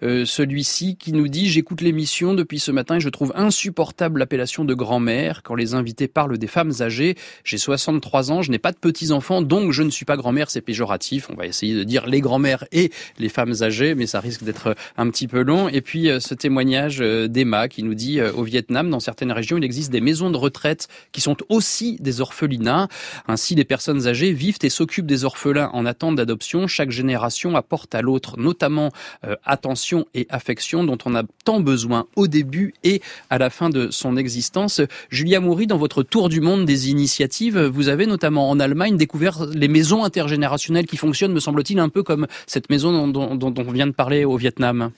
Celui-ci 0.00 0.96
qui 0.96 1.12
nous 1.12 1.28
dit 1.28 1.50
j'écoute 1.50 1.82
l'émission 1.82 2.32
depuis 2.32 2.58
ce 2.58 2.70
matin 2.70 2.96
et 2.96 3.00
je 3.00 3.08
trouve 3.10 3.32
insupportable 3.34 4.20
l'appellation 4.20 4.64
de 4.64 4.72
grand-mère 4.72 5.42
quand 5.42 5.54
les 5.54 5.74
invités 5.74 6.08
parlent 6.08 6.38
des 6.38 6.46
femmes 6.46 6.72
âgées. 6.80 7.16
J'ai 7.44 7.58
63 7.58 8.32
ans, 8.32 8.42
je 8.42 8.50
n'ai 8.50 8.58
pas 8.58 8.72
de 8.72 8.78
petits-enfants 8.78 9.42
donc 9.42 9.72
je 9.72 9.82
ne 9.82 9.90
suis 9.90 10.06
pas 10.06 10.16
grand-mère, 10.16 10.50
c'est 10.50 10.60
péjoratif. 10.62 11.28
On 11.30 11.34
va 11.34 11.46
essayer 11.46 11.74
de 11.74 11.84
dire 11.84 12.06
les 12.06 12.20
grand-mères 12.20 12.64
et 12.72 12.90
les 13.18 13.28
femmes 13.28 13.52
âgées 13.60 13.94
mais 13.94 14.06
ça 14.06 14.20
risque 14.20 14.44
d'être 14.44 14.74
un 14.96 15.10
petit 15.10 15.28
peu 15.28 15.42
long. 15.42 15.68
Et 15.68 15.82
puis 15.82 16.08
ce 16.20 16.34
témoignage 16.34 16.98
d'Emma 16.98 17.68
qui 17.68 17.82
nous 17.82 17.94
dit 17.94 18.20
au 18.22 18.44
Vietnam, 18.44 18.88
dans 18.88 19.00
certaines 19.00 19.32
régions, 19.32 19.58
il 19.58 19.64
existe 19.64 19.90
des 19.90 20.00
maisons 20.00 20.30
de 20.30 20.38
retraite 20.38 20.88
qui 21.12 21.20
sont 21.20 21.36
aussi 21.50 21.98
des 22.00 22.22
orphelinats. 22.22 22.88
Ainsi, 23.28 23.54
les 23.54 23.64
personnes 23.64 24.06
âgées 24.06 24.32
vivent 24.32 24.58
et 24.62 24.70
s'occupent 24.70 25.06
des 25.06 25.24
orphelins 25.24 25.68
en 25.74 25.84
attente 25.84 26.16
d'adoption. 26.16 26.66
Chaque 26.66 26.90
génération 26.90 27.56
apporte 27.56 27.94
à 27.94 28.00
l'autre 28.00 28.38
notamment 28.38 28.90
euh, 29.26 29.36
attention 29.44 30.06
et 30.14 30.26
affection 30.30 30.84
dont 30.84 30.98
on 31.04 31.14
a 31.14 31.24
tant 31.44 31.60
besoin 31.60 32.06
au 32.16 32.26
début 32.26 32.72
et 32.84 33.02
à 33.28 33.36
la 33.36 33.50
fin 33.50 33.68
de 33.68 33.90
son 33.90 34.16
existence. 34.16 34.80
Julia 35.10 35.40
Moury, 35.40 35.66
dans 35.66 35.76
votre 35.76 36.02
tour 36.02 36.28
du 36.28 36.40
monde 36.40 36.64
des 36.64 36.88
initiatives, 36.88 37.58
vous 37.58 37.88
avez 37.88 38.06
notamment 38.06 38.48
en 38.48 38.60
Allemagne 38.60 38.96
découvert 38.96 39.44
les 39.46 39.68
maisons 39.68 40.04
intergénérationnelles 40.04 40.86
qui 40.86 40.96
fonctionnent, 40.96 41.32
me 41.32 41.40
semble-t-il, 41.40 41.78
un 41.78 41.88
peu 41.88 42.02
comme 42.02 42.26
cette 42.46 42.70
maison 42.70 43.08
dont, 43.08 43.34
dont 43.34 43.54
on 43.56 43.72
vient 43.72 43.86
de 43.86 43.92
parler 43.92 44.24
au 44.24 44.36
Vietnam. 44.36 44.92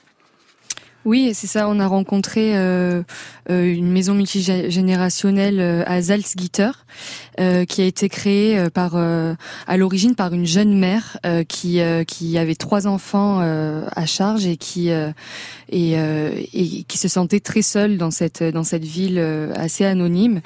Oui, 1.05 1.33
c'est 1.35 1.49
ça. 1.49 1.69
On 1.69 1.81
a 1.81 1.87
rencontré 1.87 2.57
euh, 2.57 3.03
euh 3.51 3.73
une 3.73 3.91
maison 3.91 4.15
multigénérationnelle 4.15 5.59
euh, 5.61 5.83
à 5.87 6.01
Salzgitter, 6.01 6.71
euh, 7.41 7.65
qui 7.65 7.83
a 7.83 7.87
été 7.87 8.09
créée 8.09 8.71
par, 8.71 8.95
à 8.95 9.77
l'origine 9.77 10.15
par 10.15 10.33
une 10.33 10.47
jeune 10.47 10.79
mère 10.79 11.19
qui 11.49 11.81
qui 12.07 12.39
avait 12.39 12.55
trois 12.55 12.87
enfants 12.87 13.41
à 13.41 14.07
charge 14.07 14.47
et 14.47 14.57
qui 14.57 14.91
et, 14.91 16.85
qui 16.89 16.99
se 16.99 17.09
sentait 17.09 17.41
très 17.41 17.63
seule 17.63 17.97
dans 17.97 18.11
cette 18.11 18.43
dans 18.43 18.65
cette 18.65 18.85
ville 18.85 19.19
assez 19.55 19.85
anonyme. 19.85 20.41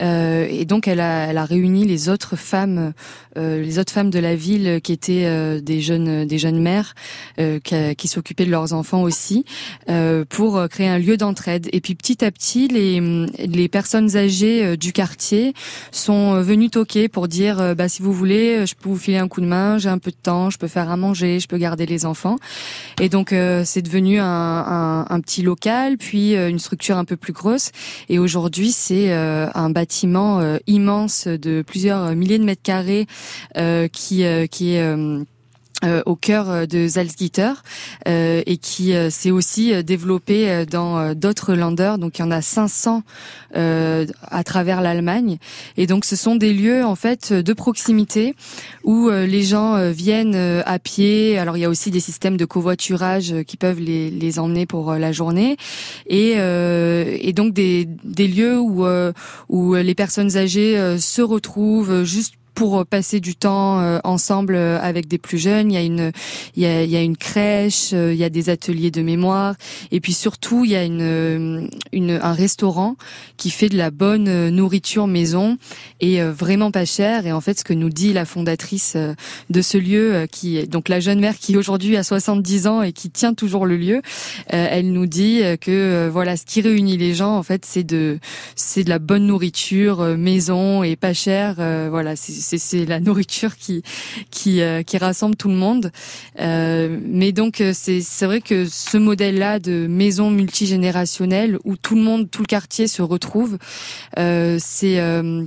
et 0.00 0.64
donc, 0.66 0.88
elle 0.88 1.00
a 1.00 1.44
réuni 1.44 1.84
les 1.84 2.08
autres 2.08 2.36
femmes, 2.36 2.92
les 3.36 3.78
autres 3.78 3.92
femmes 3.92 4.10
de 4.10 4.18
la 4.18 4.34
ville 4.34 4.80
qui 4.82 4.92
étaient 4.92 5.60
des 5.60 5.80
jeunes 5.80 6.26
des 6.26 6.38
jeunes 6.38 6.60
mères 6.60 6.94
qui, 7.36 8.08
s'occupaient 8.08 8.46
de 8.46 8.50
leurs 8.50 8.72
enfants 8.72 9.02
aussi. 9.02 9.44
Euh, 9.88 10.01
pour 10.28 10.56
euh, 10.56 10.68
créer 10.68 10.88
un 10.88 10.98
lieu 10.98 11.16
d'entraide. 11.16 11.68
Et 11.72 11.80
puis 11.80 11.94
petit 11.94 12.24
à 12.24 12.30
petit, 12.30 12.68
les, 12.68 13.00
les 13.38 13.68
personnes 13.68 14.16
âgées 14.16 14.64
euh, 14.64 14.76
du 14.76 14.92
quartier 14.92 15.54
sont 15.90 16.40
venues 16.42 16.70
toquer 16.70 17.08
pour 17.08 17.28
dire 17.28 17.74
bah 17.76 17.88
si 17.88 18.02
vous 18.02 18.12
voulez, 18.12 18.66
je 18.66 18.74
peux 18.74 18.88
vous 18.88 18.96
filer 18.96 19.18
un 19.18 19.28
coup 19.28 19.40
de 19.40 19.46
main, 19.46 19.78
j'ai 19.78 19.88
un 19.88 19.98
peu 19.98 20.10
de 20.10 20.16
temps, 20.16 20.50
je 20.50 20.58
peux 20.58 20.68
faire 20.68 20.90
à 20.90 20.96
manger, 20.96 21.40
je 21.40 21.48
peux 21.48 21.58
garder 21.58 21.86
les 21.86 22.06
enfants. 22.06 22.36
Et 23.00 23.08
donc 23.08 23.34
c'est 23.64 23.82
devenu 23.82 24.18
un, 24.20 24.24
un, 24.24 25.06
un, 25.08 25.20
petit 25.20 25.42
local, 25.42 25.96
puis 25.98 26.34
une 26.34 26.58
structure 26.58 26.96
un 26.96 27.04
peu 27.04 27.16
plus 27.16 27.32
grosse. 27.32 27.70
Et 28.08 28.18
aujourd'hui, 28.18 28.72
c'est 28.72 29.12
un 29.12 29.70
bâtiment 29.70 30.40
immense 30.66 31.26
de 31.26 31.62
plusieurs 31.66 32.14
milliers 32.14 32.38
de 32.38 32.44
mètres 32.44 32.62
carrés 32.62 33.06
qui 33.92 34.24
qui 34.50 34.74
est 34.74 34.96
euh, 35.84 36.00
au 36.06 36.14
cœur 36.14 36.48
euh, 36.48 36.66
de 36.66 36.86
Salzgitter 36.86 37.52
euh, 38.06 38.42
et 38.46 38.56
qui 38.56 38.94
s'est 39.10 39.32
aussi 39.32 39.82
développé 39.82 40.64
dans 40.66 41.14
d'autres 41.14 41.54
landers. 41.54 41.98
Donc 41.98 42.18
il 42.18 42.22
y 42.22 42.24
en 42.24 42.30
a 42.30 42.42
500 42.42 43.02
à 43.54 44.44
travers 44.44 44.80
l'Allemagne. 44.80 45.38
Et 45.76 45.86
donc 45.86 46.04
ce 46.04 46.16
sont 46.16 46.36
des 46.36 46.52
lieux 46.52 46.84
en 46.84 46.94
fait 46.94 47.32
de 47.32 47.52
proximité 47.52 48.34
où 48.84 49.10
les 49.10 49.42
gens 49.42 49.90
viennent 49.90 50.34
à 50.34 50.78
pied. 50.78 51.38
Alors 51.38 51.56
il 51.56 51.60
y 51.60 51.64
a 51.64 51.68
aussi 51.68 51.90
des 51.90 52.00
systèmes 52.00 52.36
de 52.36 52.44
covoiturage 52.44 53.34
qui 53.46 53.56
peuvent 53.56 53.80
les, 53.80 54.10
les 54.10 54.38
emmener 54.38 54.66
pour 54.66 54.94
la 54.94 55.12
journée. 55.12 55.56
Et, 56.06 56.32
et 56.32 57.32
donc 57.32 57.52
des, 57.52 57.88
des 58.04 58.28
lieux 58.28 58.58
où, 58.58 58.86
où 59.48 59.74
les 59.74 59.94
personnes 59.94 60.36
âgées 60.36 60.96
se 60.98 61.22
retrouvent 61.22 62.04
juste 62.04 62.34
pour 62.54 62.84
passer 62.86 63.20
du 63.20 63.34
temps 63.34 63.80
euh, 63.80 63.98
ensemble 64.04 64.54
euh, 64.54 64.78
avec 64.80 65.08
des 65.08 65.18
plus 65.18 65.38
jeunes. 65.38 65.70
Il 65.70 65.74
y 65.74 65.78
a 65.78 65.82
une, 65.82 66.12
il 66.56 66.62
y 66.62 66.66
a, 66.66 66.82
il 66.82 66.90
y 66.90 66.96
a 66.96 67.02
une 67.02 67.16
crèche, 67.16 67.90
euh, 67.92 68.12
il 68.12 68.18
y 68.18 68.24
a 68.24 68.30
des 68.30 68.50
ateliers 68.50 68.90
de 68.90 69.02
mémoire, 69.02 69.54
et 69.90 70.00
puis 70.00 70.12
surtout 70.12 70.64
il 70.64 70.72
y 70.72 70.76
a 70.76 70.84
une, 70.84 71.68
une 71.92 72.20
un 72.22 72.32
restaurant 72.32 72.96
qui 73.36 73.50
fait 73.50 73.68
de 73.68 73.76
la 73.76 73.90
bonne 73.90 74.50
nourriture 74.50 75.06
maison 75.06 75.56
et 76.00 76.22
vraiment 76.22 76.70
pas 76.70 76.84
cher. 76.84 77.26
Et 77.26 77.32
en 77.32 77.40
fait, 77.40 77.58
ce 77.58 77.64
que 77.64 77.72
nous 77.72 77.88
dit 77.88 78.12
la 78.12 78.24
fondatrice 78.24 78.96
de 79.50 79.62
ce 79.62 79.78
lieu, 79.78 80.26
qui 80.30 80.58
est 80.58 80.66
donc 80.66 80.88
la 80.88 81.00
jeune 81.00 81.20
mère 81.20 81.38
qui 81.38 81.56
aujourd'hui 81.56 81.96
a 81.96 82.02
70 82.02 82.66
ans 82.66 82.82
et 82.82 82.92
qui 82.92 83.10
tient 83.10 83.34
toujours 83.34 83.66
le 83.66 83.76
lieu, 83.76 84.02
elle 84.48 84.92
nous 84.92 85.06
dit 85.06 85.40
que 85.60 86.08
voilà, 86.12 86.36
ce 86.36 86.44
qui 86.44 86.60
réunit 86.60 86.96
les 86.96 87.14
gens, 87.14 87.36
en 87.36 87.42
fait, 87.42 87.64
c'est 87.64 87.84
de, 87.84 88.18
c'est 88.54 88.84
de 88.84 88.90
la 88.90 88.98
bonne 88.98 89.26
nourriture 89.26 90.02
maison 90.16 90.82
et 90.82 90.96
pas 90.96 91.14
cher. 91.14 91.56
Voilà, 91.90 92.14
c'est 92.16 92.41
c'est 92.42 92.84
la 92.84 93.00
nourriture 93.00 93.56
qui 93.56 93.82
qui 94.30 94.60
euh, 94.60 94.82
qui 94.82 94.98
rassemble 94.98 95.36
tout 95.36 95.48
le 95.48 95.54
monde. 95.54 95.90
Euh, 96.40 96.98
mais 97.04 97.32
donc 97.32 97.60
euh, 97.60 97.72
c'est 97.74 98.00
c'est 98.00 98.26
vrai 98.26 98.40
que 98.40 98.66
ce 98.66 98.98
modèle-là 98.98 99.58
de 99.58 99.86
maison 99.86 100.30
multigénérationnelle 100.30 101.58
où 101.64 101.76
tout 101.76 101.94
le 101.94 102.02
monde, 102.02 102.30
tout 102.30 102.42
le 102.42 102.46
quartier 102.46 102.86
se 102.86 103.02
retrouve, 103.02 103.58
euh, 104.18 104.58
c'est 104.60 105.00
euh, 105.00 105.44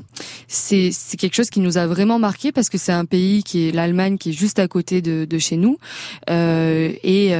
c'est 0.47 0.89
c'est 0.91 1.17
quelque 1.17 1.35
chose 1.35 1.49
qui 1.49 1.59
nous 1.59 1.77
a 1.77 1.87
vraiment 1.87 2.19
marqué 2.19 2.51
parce 2.51 2.69
que 2.69 2.77
c'est 2.77 2.91
un 2.91 3.05
pays 3.05 3.43
qui 3.43 3.67
est 3.67 3.71
l'Allemagne 3.71 4.17
qui 4.17 4.29
est 4.29 4.33
juste 4.33 4.59
à 4.59 4.67
côté 4.67 5.01
de, 5.01 5.25
de 5.25 5.37
chez 5.37 5.57
nous 5.57 5.77
et 6.29 7.31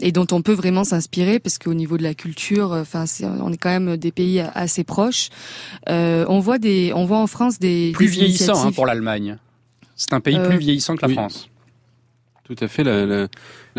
et 0.00 0.12
dont 0.12 0.26
on 0.32 0.42
peut 0.42 0.52
vraiment 0.52 0.84
s'inspirer 0.84 1.38
parce 1.38 1.58
qu'au 1.58 1.74
niveau 1.74 1.96
de 1.96 2.02
la 2.02 2.14
culture, 2.14 2.72
enfin 2.72 3.04
on 3.22 3.52
est 3.52 3.56
quand 3.56 3.70
même 3.70 3.96
des 3.96 4.12
pays 4.12 4.40
assez 4.54 4.84
proches. 4.84 5.28
on 5.86 6.40
voit 6.40 6.58
des 6.58 6.92
on 6.94 7.04
voit 7.04 7.18
en 7.18 7.26
France 7.26 7.58
des 7.58 7.92
plus 7.94 8.06
vieillissants 8.06 8.66
hein, 8.66 8.72
pour 8.72 8.86
l'Allemagne. 8.86 9.03
C'est 9.96 10.12
un 10.12 10.20
pays 10.20 10.36
plus 10.36 10.54
euh, 10.54 10.58
vieillissant 10.58 10.96
que 10.96 11.06
la 11.06 11.12
France. 11.12 11.48
Tout 12.44 12.56
à 12.60 12.68
fait. 12.68 12.84
La, 12.84 13.28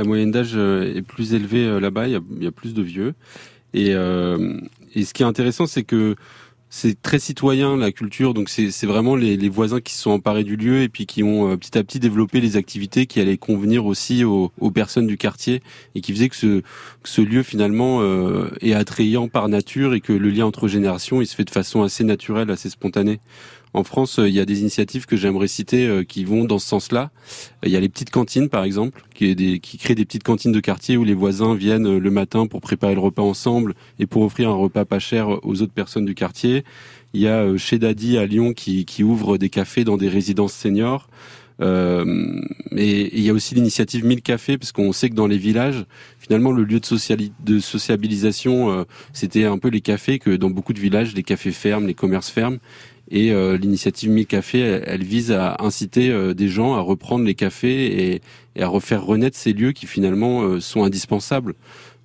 moyenne 0.04 0.32
d'âge 0.32 0.54
euh, 0.56 0.96
est 0.96 1.02
plus 1.02 1.34
élevée 1.34 1.66
euh, 1.66 1.80
là-bas. 1.80 2.08
Il, 2.08 2.22
y 2.42 2.48
a, 2.48 2.52
plus 2.52 2.74
de 2.74 2.82
vieux. 2.82 3.14
Et, 3.74 3.92
ce 3.92 5.14
qui 5.14 5.24
est 5.24 5.26
intéressant, 5.26 5.68
c'est 5.68 5.84
que 5.84 6.16
c'est 6.70 7.02
très 7.02 7.20
citoyen 7.20 7.78
la 7.78 7.92
culture. 7.92 8.34
Donc 8.34 8.50
c'est 8.50 8.86
vraiment 8.86 9.16
les, 9.16 9.50
voisins 9.50 9.82
qui 9.82 9.94
se 9.94 10.02
sont 10.02 10.12
emparés 10.12 10.44
du 10.44 10.56
lieu 10.56 10.82
et 10.82 10.90
puis 10.90 11.06
qui 11.06 11.22
ont 11.22 11.56
petit 11.58 11.78
à 11.78 11.84
petit 11.84 12.00
développé 12.00 12.42
les 12.42 12.58
activités 12.58 13.06
qui 13.06 13.20
allaient 13.20 13.38
convenir 13.38 13.86
aussi 13.86 14.24
aux, 14.24 14.50
personnes 14.74 15.08
du 15.08 15.18
quartier 15.18 15.62
et 15.94 16.02
qui 16.02 16.14
faisaient 16.14 16.30
que 16.30 16.36
ce, 16.36 16.62
ce 17.04 17.22
lieu 17.22 17.44
finalement 17.44 18.02
est 18.62 18.74
attrayant 18.74 19.28
par 19.28 19.48
nature 19.48 19.94
et 19.94 20.02
que 20.02 20.14
le 20.14 20.30
lien 20.30 20.46
entre 20.46 20.68
générations 20.68 21.22
il 21.22 21.28
se 21.28 21.36
fait 21.36 21.46
de 21.46 21.52
façon 21.52 21.84
assez 21.84 22.04
naturelle, 22.04 22.50
assez 22.50 22.70
spontanée. 22.70 23.20
En 23.76 23.84
France, 23.84 24.20
euh, 24.20 24.30
il 24.30 24.34
y 24.34 24.40
a 24.40 24.46
des 24.46 24.62
initiatives 24.62 25.06
que 25.06 25.18
j'aimerais 25.18 25.50
citer 25.50 25.86
euh, 25.86 26.06
qui 26.06 26.24
vont 26.24 26.46
dans 26.46 26.60
ce 26.60 26.68
sens-là. 26.68 27.12
Il 27.62 27.72
y 27.72 27.76
a 27.76 27.82
les 27.82 27.90
petites 27.90 28.10
cantines, 28.10 28.48
par 28.48 28.64
exemple, 28.64 29.04
qui, 29.14 29.36
des, 29.36 29.60
qui 29.60 29.78
créent 29.78 29.96
des 29.96 30.06
petites 30.06 30.24
cantines 30.24 30.54
de 30.54 30.62
quartier 30.62 30.96
où 30.96 31.04
les 31.04 31.14
voisins 31.14 31.56
viennent 31.56 31.86
euh, 31.86 32.00
le 32.00 32.10
matin 32.10 32.48
pour 32.48 32.62
préparer 32.62 32.94
le 32.94 33.02
repas 33.02 33.22
ensemble 33.22 33.74
et 34.00 34.06
pour 34.06 34.22
offrir 34.22 34.50
un 34.50 34.56
repas 34.56 34.86
pas 34.86 35.00
cher 35.00 35.46
aux 35.46 35.62
autres 35.62 35.74
personnes 35.74 36.06
du 36.06 36.16
quartier. 36.16 36.64
Il 37.14 37.20
y 37.20 37.28
a 37.28 37.58
chez 37.58 37.78
Daddy 37.78 38.18
à 38.18 38.26
Lyon 38.26 38.54
qui, 38.54 38.86
qui 38.86 39.04
ouvre 39.04 39.38
des 39.38 39.50
cafés 39.50 39.84
dans 39.84 39.98
des 39.98 40.08
résidences 40.08 40.54
seniors. 40.54 41.10
Euh, 41.62 42.42
et 42.76 43.18
il 43.18 43.24
y 43.24 43.30
a 43.30 43.34
aussi 43.34 43.56
l'initiative 43.56 44.06
1000 44.06 44.22
cafés, 44.22 44.58
parce 44.58 44.72
qu'on 44.72 44.92
sait 44.94 45.10
que 45.10 45.16
dans 45.16 45.28
les 45.28 45.38
villages, 45.38 45.86
finalement, 46.20 46.52
le 46.52 46.64
lieu 46.64 46.82
de, 46.82 47.60
sociabilisation, 47.60 48.86
c'était 49.14 49.46
un 49.46 49.58
peu 49.58 49.70
les 49.70 49.80
cafés, 49.80 50.20
que 50.20 50.32
dans 50.32 50.50
beaucoup 50.50 50.74
de 50.74 50.80
villages, 50.80 51.16
les 51.16 51.24
cafés 51.24 51.54
ferment, 51.54 51.88
les 51.88 51.94
commerces 51.94 52.30
ferment. 52.30 52.58
Et 53.12 53.32
euh, 53.32 53.58
l'initiative 53.58 54.10
1000 54.10 54.26
cafés, 54.26 54.60
elle, 54.60 55.04
vise 55.04 55.32
à 55.32 55.58
inciter 55.60 56.10
euh, 56.10 56.34
des 56.34 56.48
gens 56.48 56.74
à 56.74 56.80
reprendre 56.80 57.24
les 57.24 57.36
cafés 57.36 58.14
et, 58.14 58.22
et, 58.56 58.64
à 58.64 58.68
refaire 58.68 59.06
renaître 59.06 59.38
ces 59.38 59.54
lieux 59.54 59.74
qui 59.74 59.86
finalement 59.86 60.42
euh, 60.42 60.60
sont 60.60 60.84
indispensables. 60.84 61.54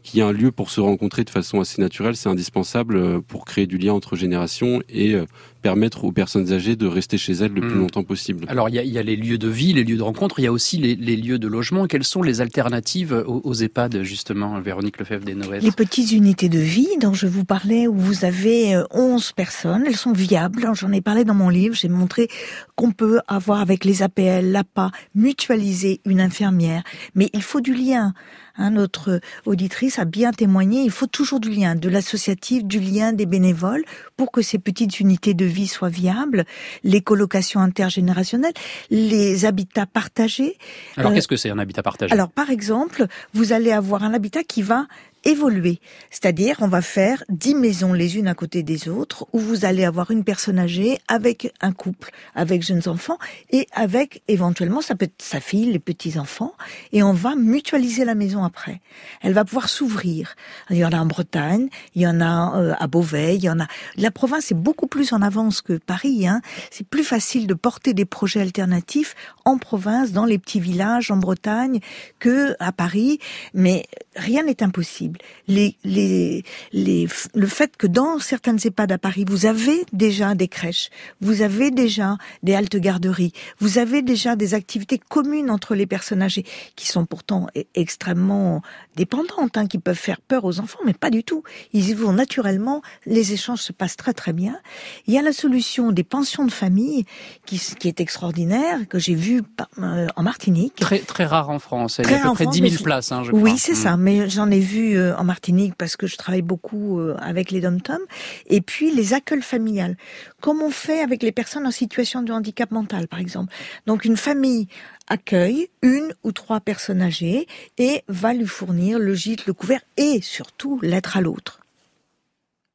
Qu'il 0.02 0.18
y 0.18 0.20
ait 0.22 0.26
un 0.26 0.32
lieu 0.32 0.50
pour 0.50 0.70
se 0.70 0.80
rencontrer 0.80 1.24
de 1.24 1.30
façon 1.30 1.60
assez 1.60 1.80
naturelle, 1.80 2.16
c'est 2.16 2.28
indispensable 2.28 3.22
pour 3.22 3.44
créer 3.44 3.66
du 3.66 3.78
lien 3.78 3.92
entre 3.92 4.16
générations 4.16 4.80
et 4.88 5.16
permettre 5.60 6.04
aux 6.04 6.12
personnes 6.12 6.52
âgées 6.52 6.76
de 6.76 6.86
rester 6.86 7.18
chez 7.18 7.32
elles 7.32 7.52
le 7.52 7.60
plus 7.60 7.74
hmm. 7.74 7.80
longtemps 7.80 8.04
possible. 8.04 8.44
Alors 8.48 8.68
il 8.68 8.74
y 8.74 8.78
a, 8.78 8.84
y 8.84 8.98
a, 8.98 9.02
les 9.02 9.16
lieux 9.16 9.38
de 9.38 9.48
vie, 9.48 9.72
les 9.72 9.84
lieux 9.84 9.96
de 9.96 10.02
rencontre, 10.02 10.38
il 10.38 10.44
y 10.44 10.46
a 10.46 10.52
aussi 10.52 10.78
les, 10.78 10.96
les 10.96 11.16
lieux 11.16 11.38
de 11.38 11.48
logement. 11.48 11.86
Quelles 11.86 12.04
sont 12.04 12.22
les 12.22 12.40
alternatives 12.40 13.12
aux, 13.26 13.40
aux 13.44 13.54
EHPAD 13.54 14.02
justement, 14.02 14.60
Véronique 14.60 14.98
Lefebvre 14.98 15.24
des 15.24 15.34
Noël 15.34 15.62
Les 15.62 15.72
petites 15.72 16.12
unités 16.12 16.48
de 16.48 16.58
vie 16.58 16.88
dont 17.00 17.14
je 17.14 17.26
vous 17.26 17.44
parlais, 17.44 17.86
où 17.86 17.96
vous 17.96 18.24
avez 18.24 18.76
11 18.90 19.28
euh, 19.28 19.32
personnes, 19.34 19.84
elles 19.86 19.96
sont 19.96 20.12
viables. 20.12 20.68
J'en 20.74 20.92
ai 20.92 21.00
parlé 21.00 21.24
dans 21.24 21.34
mon 21.34 21.48
livre, 21.48 21.74
j'ai 21.74 21.88
montré 21.88 22.28
qu'on 22.74 22.92
peut 22.92 23.20
avoir 23.28 23.60
avec 23.60 23.84
les 23.84 24.02
APL, 24.02 24.50
l'APA, 24.50 24.90
mutualiser 25.14 26.00
une 26.04 26.20
infirmière. 26.20 26.82
Mais 27.14 27.28
il 27.34 27.42
faut 27.42 27.60
du 27.60 27.74
lien. 27.74 28.14
Hein, 28.60 28.72
notre 28.72 29.20
auditrice 29.46 29.98
a 29.98 30.04
bien 30.04 30.32
témoigné, 30.32 30.82
il 30.82 30.90
faut 30.90 31.06
toujours 31.06 31.40
du 31.40 31.48
lien, 31.48 31.74
de 31.74 31.88
l'associatif, 31.88 32.62
du 32.62 32.78
lien 32.78 33.14
des 33.14 33.24
bénévoles, 33.24 33.84
pour 34.18 34.30
que 34.30 34.42
ces 34.42 34.58
petites 34.58 35.00
unités 35.00 35.32
de 35.32 35.46
vie 35.46 35.66
soit 35.66 35.88
viable, 35.88 36.44
les 36.84 37.00
colocations 37.00 37.60
intergénérationnelles, 37.60 38.52
les 38.90 39.46
habitats 39.46 39.86
partagés. 39.86 40.58
Alors 40.98 41.14
qu'est-ce 41.14 41.26
que 41.26 41.36
c'est 41.36 41.48
un 41.48 41.58
habitat 41.58 41.82
partagé? 41.82 42.12
Alors 42.12 42.28
par 42.28 42.50
exemple, 42.50 43.06
vous 43.32 43.54
allez 43.54 43.72
avoir 43.72 44.04
un 44.04 44.12
habitat 44.12 44.42
qui 44.42 44.60
va 44.60 44.86
évoluer. 45.24 45.80
C'est-à-dire, 46.10 46.56
on 46.60 46.68
va 46.68 46.82
faire 46.82 47.24
dix 47.28 47.54
maisons 47.54 47.92
les 47.92 48.16
unes 48.16 48.28
à 48.28 48.34
côté 48.34 48.62
des 48.62 48.88
autres, 48.88 49.26
où 49.32 49.38
vous 49.38 49.64
allez 49.64 49.84
avoir 49.84 50.10
une 50.10 50.24
personne 50.24 50.58
âgée 50.58 50.98
avec 51.08 51.52
un 51.60 51.72
couple, 51.72 52.10
avec 52.34 52.62
jeunes 52.62 52.88
enfants, 52.88 53.18
et 53.50 53.66
avec 53.72 54.22
éventuellement, 54.28 54.80
ça 54.80 54.94
peut 54.94 55.04
être 55.04 55.22
sa 55.22 55.40
fille, 55.40 55.72
les 55.72 55.78
petits-enfants, 55.78 56.54
et 56.92 57.02
on 57.02 57.12
va 57.12 57.36
mutualiser 57.36 58.04
la 58.04 58.14
maison 58.14 58.44
après. 58.44 58.80
Elle 59.20 59.32
va 59.32 59.44
pouvoir 59.44 59.68
s'ouvrir. 59.68 60.34
Il 60.70 60.76
y 60.76 60.84
en 60.84 60.92
a 60.92 60.98
en 60.98 61.06
Bretagne, 61.06 61.68
il 61.94 62.02
y 62.02 62.06
en 62.06 62.20
a 62.20 62.58
euh, 62.58 62.74
à 62.78 62.86
Beauvais, 62.86 63.36
il 63.36 63.42
y 63.42 63.50
en 63.50 63.60
a... 63.60 63.66
La 63.96 64.10
province 64.10 64.50
est 64.50 64.56
beaucoup 64.56 64.86
plus 64.86 65.12
en 65.12 65.22
avance 65.22 65.60
que 65.62 65.74
Paris. 65.74 66.26
Hein. 66.26 66.40
C'est 66.70 66.86
plus 66.86 67.04
facile 67.04 67.46
de 67.46 67.54
porter 67.54 67.94
des 67.94 68.04
projets 68.04 68.40
alternatifs 68.40 69.14
en 69.44 69.58
province, 69.58 70.12
dans 70.12 70.24
les 70.24 70.38
petits 70.38 70.60
villages, 70.60 71.10
en 71.10 71.16
Bretagne, 71.16 71.80
que 72.18 72.56
à 72.58 72.72
Paris, 72.72 73.18
mais 73.54 73.84
rien 74.16 74.42
n'est 74.44 74.62
impossible 74.62 75.09
les, 75.48 75.76
les, 75.84 76.44
les, 76.72 77.08
le 77.34 77.46
fait 77.46 77.76
que 77.76 77.86
dans 77.86 78.18
certaines 78.18 78.58
EHPAD 78.62 78.92
à 78.92 78.98
Paris, 78.98 79.24
vous 79.26 79.46
avez 79.46 79.84
déjà 79.92 80.34
des 80.34 80.48
crèches, 80.48 80.90
vous 81.20 81.42
avez 81.42 81.70
déjà 81.70 82.16
des 82.42 82.54
haltes 82.54 82.76
garderies, 82.76 83.32
vous 83.58 83.78
avez 83.78 84.02
déjà 84.02 84.36
des 84.36 84.54
activités 84.54 84.98
communes 84.98 85.50
entre 85.50 85.74
les 85.74 85.86
personnes 85.86 86.22
âgées 86.22 86.44
qui 86.76 86.86
sont 86.86 87.06
pourtant 87.06 87.46
e-, 87.56 87.62
extrêmement 87.74 88.62
dépendantes, 88.96 89.56
hein, 89.56 89.66
qui 89.66 89.78
peuvent 89.78 89.96
faire 89.96 90.20
peur 90.20 90.44
aux 90.44 90.60
enfants, 90.60 90.80
mais 90.84 90.94
pas 90.94 91.10
du 91.10 91.24
tout. 91.24 91.42
Ils 91.72 91.90
y 91.90 91.94
vont 91.94 92.12
naturellement, 92.12 92.82
les 93.06 93.32
échanges 93.32 93.60
se 93.60 93.72
passent 93.72 93.96
très 93.96 94.12
très 94.12 94.32
bien. 94.32 94.58
Il 95.06 95.14
y 95.14 95.18
a 95.18 95.22
la 95.22 95.32
solution 95.32 95.92
des 95.92 96.04
pensions 96.04 96.44
de 96.44 96.52
famille 96.52 97.04
qui, 97.46 97.58
qui 97.58 97.88
est 97.88 98.00
extraordinaire, 98.00 98.88
que 98.88 98.98
j'ai 98.98 99.14
vu 99.14 99.42
euh, 99.78 100.06
en 100.16 100.22
Martinique. 100.22 100.76
Très, 100.76 100.98
très 100.98 101.24
rare 101.24 101.50
en 101.50 101.58
France, 101.58 101.98
y 101.98 102.14
a 102.14 102.18
à 102.18 102.28
peu 102.28 102.34
près 102.34 102.46
10 102.46 102.70
000 102.70 102.82
places, 102.82 103.12
hein, 103.12 103.22
je. 103.24 103.32
Oui, 103.32 103.58
c'est 103.58 103.74
ça, 103.74 103.96
mm. 103.96 104.00
mais 104.00 104.30
j'en 104.30 104.50
ai 104.50 104.60
vu 104.60 104.96
euh, 105.00 105.16
en 105.16 105.24
Martinique 105.24 105.74
parce 105.76 105.96
que 105.96 106.06
je 106.06 106.16
travaille 106.16 106.42
beaucoup 106.42 107.00
euh, 107.00 107.16
avec 107.20 107.50
les 107.50 107.60
dom-toms, 107.60 108.06
et 108.46 108.60
puis 108.60 108.92
les 108.94 109.14
accueils 109.14 109.42
familiales, 109.42 109.96
comme 110.40 110.62
on 110.62 110.70
fait 110.70 111.00
avec 111.00 111.22
les 111.22 111.32
personnes 111.32 111.66
en 111.66 111.70
situation 111.70 112.22
de 112.22 112.32
handicap 112.32 112.70
mental, 112.70 113.08
par 113.08 113.18
exemple. 113.18 113.52
Donc 113.86 114.04
une 114.04 114.16
famille 114.16 114.68
accueille 115.08 115.68
une 115.82 116.14
ou 116.22 116.32
trois 116.32 116.60
personnes 116.60 117.02
âgées 117.02 117.46
et 117.78 118.02
va 118.08 118.32
lui 118.32 118.46
fournir 118.46 118.98
le 118.98 119.14
gîte, 119.14 119.46
le 119.46 119.52
couvert 119.52 119.80
et 119.96 120.20
surtout 120.22 120.78
l'être 120.82 121.16
à 121.16 121.20
l'autre. 121.20 121.60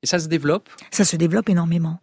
Et 0.03 0.07
ça 0.07 0.19
se 0.19 0.27
développe? 0.27 0.69
Ça 0.91 1.05
se 1.05 1.15
développe 1.15 1.49
énormément 1.49 1.99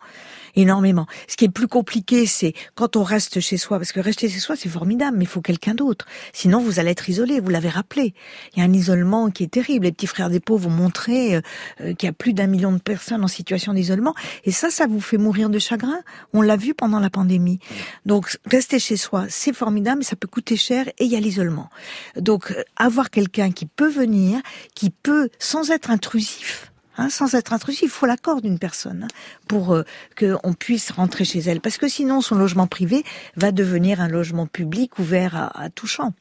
énormément. 0.56 1.06
Ce 1.28 1.36
qui 1.36 1.44
est 1.44 1.50
plus 1.50 1.68
compliqué, 1.68 2.26
c'est 2.26 2.54
quand 2.74 2.96
on 2.96 3.02
reste 3.02 3.40
chez 3.40 3.56
soi, 3.56 3.78
parce 3.78 3.92
que 3.92 4.00
rester 4.00 4.28
chez 4.28 4.38
soi, 4.38 4.56
c'est 4.56 4.68
formidable, 4.68 5.16
mais 5.18 5.24
il 5.24 5.28
faut 5.28 5.40
quelqu'un 5.40 5.74
d'autre. 5.74 6.06
Sinon, 6.32 6.60
vous 6.60 6.78
allez 6.78 6.90
être 6.90 7.08
isolé, 7.08 7.40
vous 7.40 7.50
l'avez 7.50 7.68
rappelé. 7.68 8.14
Il 8.54 8.60
y 8.60 8.62
a 8.62 8.64
un 8.64 8.72
isolement 8.72 9.30
qui 9.30 9.44
est 9.44 9.52
terrible. 9.52 9.86
Les 9.86 9.92
petits 9.92 10.06
frères 10.06 10.30
des 10.30 10.40
pauvres 10.40 10.68
vont 10.68 10.74
montrer 10.74 11.36
euh, 11.36 11.40
euh, 11.80 11.94
qu'il 11.94 12.06
y 12.06 12.10
a 12.10 12.12
plus 12.12 12.32
d'un 12.32 12.46
million 12.46 12.72
de 12.72 12.78
personnes 12.78 13.24
en 13.24 13.28
situation 13.28 13.72
d'isolement. 13.72 14.14
Et 14.44 14.52
ça, 14.52 14.70
ça 14.70 14.86
vous 14.86 15.00
fait 15.00 15.18
mourir 15.18 15.50
de 15.50 15.58
chagrin. 15.58 16.00
On 16.32 16.42
l'a 16.42 16.56
vu 16.56 16.74
pendant 16.74 16.98
la 17.00 17.10
pandémie. 17.10 17.58
Donc, 18.06 18.38
rester 18.46 18.78
chez 18.78 18.96
soi, 18.96 19.26
c'est 19.28 19.54
formidable, 19.54 19.98
mais 19.98 20.04
ça 20.04 20.16
peut 20.16 20.28
coûter 20.28 20.56
cher 20.56 20.88
et 20.98 21.04
il 21.04 21.10
y 21.10 21.16
a 21.16 21.20
l'isolement. 21.20 21.70
Donc, 22.16 22.50
euh, 22.50 22.62
avoir 22.76 23.10
quelqu'un 23.10 23.50
qui 23.50 23.66
peut 23.66 23.90
venir, 23.90 24.40
qui 24.74 24.90
peut, 24.90 25.28
sans 25.38 25.70
être 25.70 25.90
intrusif, 25.90 26.71
Hein, 26.98 27.08
sans 27.08 27.34
être 27.34 27.52
intrusif, 27.52 27.82
il 27.82 27.88
faut 27.88 28.06
l'accord 28.06 28.42
d'une 28.42 28.58
personne 28.58 29.04
hein, 29.04 29.14
pour 29.48 29.74
euh, 29.74 29.84
qu'on 30.18 30.52
puisse 30.52 30.90
rentrer 30.90 31.24
chez 31.24 31.40
elle. 31.40 31.60
Parce 31.60 31.78
que 31.78 31.88
sinon, 31.88 32.20
son 32.20 32.36
logement 32.36 32.66
privé 32.66 33.04
va 33.36 33.50
devenir 33.52 34.00
un 34.00 34.08
logement 34.08 34.46
public 34.46 34.98
ouvert 34.98 35.36
à, 35.36 35.62
à 35.62 35.70
tout 35.70 35.86
champ. 35.86 36.12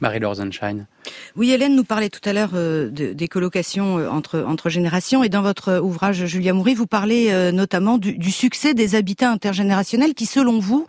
Marie-Laure 0.00 0.36
Sunshine. 0.36 0.86
Oui, 1.36 1.50
Hélène 1.50 1.74
nous 1.74 1.84
parlait 1.84 2.10
tout 2.10 2.26
à 2.28 2.32
l'heure 2.32 2.50
euh, 2.54 2.90
des 2.90 3.28
colocations 3.28 3.98
euh, 3.98 4.08
entre, 4.08 4.40
entre 4.40 4.68
générations. 4.68 5.22
Et 5.22 5.28
dans 5.28 5.42
votre 5.42 5.78
ouvrage, 5.78 6.26
Julia 6.26 6.52
Moury, 6.52 6.74
vous 6.74 6.86
parlez 6.86 7.28
euh, 7.30 7.52
notamment 7.52 7.98
du, 7.98 8.18
du, 8.18 8.30
succès 8.30 8.74
des 8.74 8.94
habitats 8.94 9.30
intergénérationnels 9.30 10.14
qui, 10.14 10.26
selon 10.26 10.58
vous, 10.58 10.86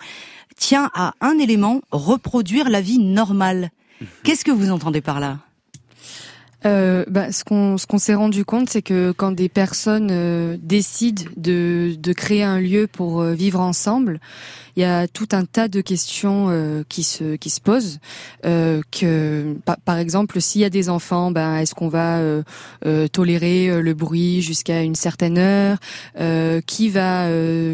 tient 0.57 0.89
à 0.93 1.13
un 1.21 1.37
élément, 1.37 1.81
reproduire 1.91 2.69
la 2.69 2.81
vie 2.81 2.99
normale. 2.99 3.69
Mhm. 4.01 4.07
Qu'est-ce 4.23 4.43
que 4.43 4.51
vous 4.51 4.71
entendez 4.71 5.01
par 5.01 5.19
là? 5.19 5.39
Euh, 6.65 7.05
bah, 7.07 7.31
ce 7.31 7.43
qu'on 7.43 7.77
ce 7.77 7.85
qu'on 7.85 7.99
s'est 7.99 8.15
rendu 8.15 8.43
compte, 8.43 8.69
c'est 8.69 8.81
que 8.81 9.11
quand 9.11 9.31
des 9.31 9.47
personnes 9.47 10.09
euh, 10.11 10.57
décident 10.59 11.23
de 11.37 11.95
de 11.99 12.13
créer 12.13 12.43
un 12.43 12.59
lieu 12.59 12.87
pour 12.87 13.21
euh, 13.21 13.33
vivre 13.33 13.59
ensemble, 13.59 14.19
il 14.75 14.81
y 14.81 14.85
a 14.85 15.07
tout 15.07 15.27
un 15.33 15.45
tas 15.45 15.67
de 15.67 15.81
questions 15.81 16.47
euh, 16.49 16.83
qui 16.89 17.03
se 17.03 17.35
qui 17.35 17.51
se 17.51 17.61
posent. 17.61 17.99
Euh, 18.45 18.81
que 18.91 19.55
par, 19.85 19.99
exemple, 19.99 20.41
s'il 20.41 20.61
y 20.61 20.65
a 20.65 20.71
des 20.71 20.89
enfants, 20.89 21.29
ben 21.29 21.57
est-ce 21.57 21.75
qu'on 21.75 21.89
va 21.89 22.21
tolérer 23.11 23.81
le 23.81 23.93
bruit 23.93 24.41
jusqu'à 24.41 24.81
une 24.81 24.95
certaine 24.95 25.37
heure? 25.37 25.77
Qui 26.65 26.89
va 26.89 27.27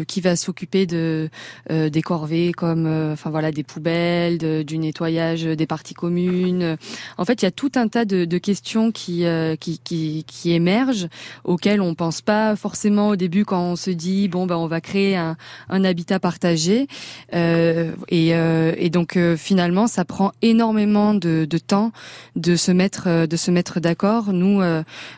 qui 0.06 0.20
va 0.20 0.36
s'occuper 0.36 0.86
de 0.86 1.30
des 1.70 2.02
corvées 2.02 2.52
comme 2.52 2.86
enfin 3.12 3.30
voilà 3.30 3.50
des 3.50 3.62
poubelles, 3.62 4.64
du 4.64 4.78
nettoyage 4.78 5.44
des 5.44 5.66
parties 5.66 5.94
communes? 5.94 6.76
En 7.16 7.24
fait, 7.24 7.42
il 7.42 7.44
y 7.44 7.48
a 7.48 7.50
tout 7.50 7.72
un 7.76 7.88
tas 7.88 8.04
de, 8.04 8.24
de 8.24 8.38
questions 8.38 8.73
qui, 8.90 9.24
qui 9.60 9.78
qui 9.78 10.24
qui 10.26 10.52
émergent 10.52 11.08
auxquelles 11.44 11.80
on 11.80 11.94
pense 11.94 12.20
pas 12.20 12.56
forcément 12.56 13.08
au 13.08 13.16
début 13.16 13.44
quand 13.44 13.62
on 13.62 13.76
se 13.76 13.90
dit 13.90 14.28
bon 14.28 14.46
ben 14.46 14.56
on 14.56 14.66
va 14.66 14.80
créer 14.80 15.16
un, 15.16 15.36
un 15.68 15.84
habitat 15.84 16.20
partagé. 16.20 16.86
Euh, 17.34 17.92
et, 18.08 18.34
euh, 18.34 18.74
et, 18.76 18.90
donc 18.90 19.16
euh, 19.16 19.36
finalement, 19.36 19.86
ça 19.86 20.04
prend 20.04 20.32
énormément 20.42 21.14
de, 21.14 21.46
de, 21.48 21.58
temps 21.58 21.92
de 22.36 22.56
se 22.56 22.72
mettre 22.72 23.26
de 23.26 23.36
se 23.36 23.50
mettre 23.50 23.80
d'accord. 23.80 24.32
Nous, 24.32 24.62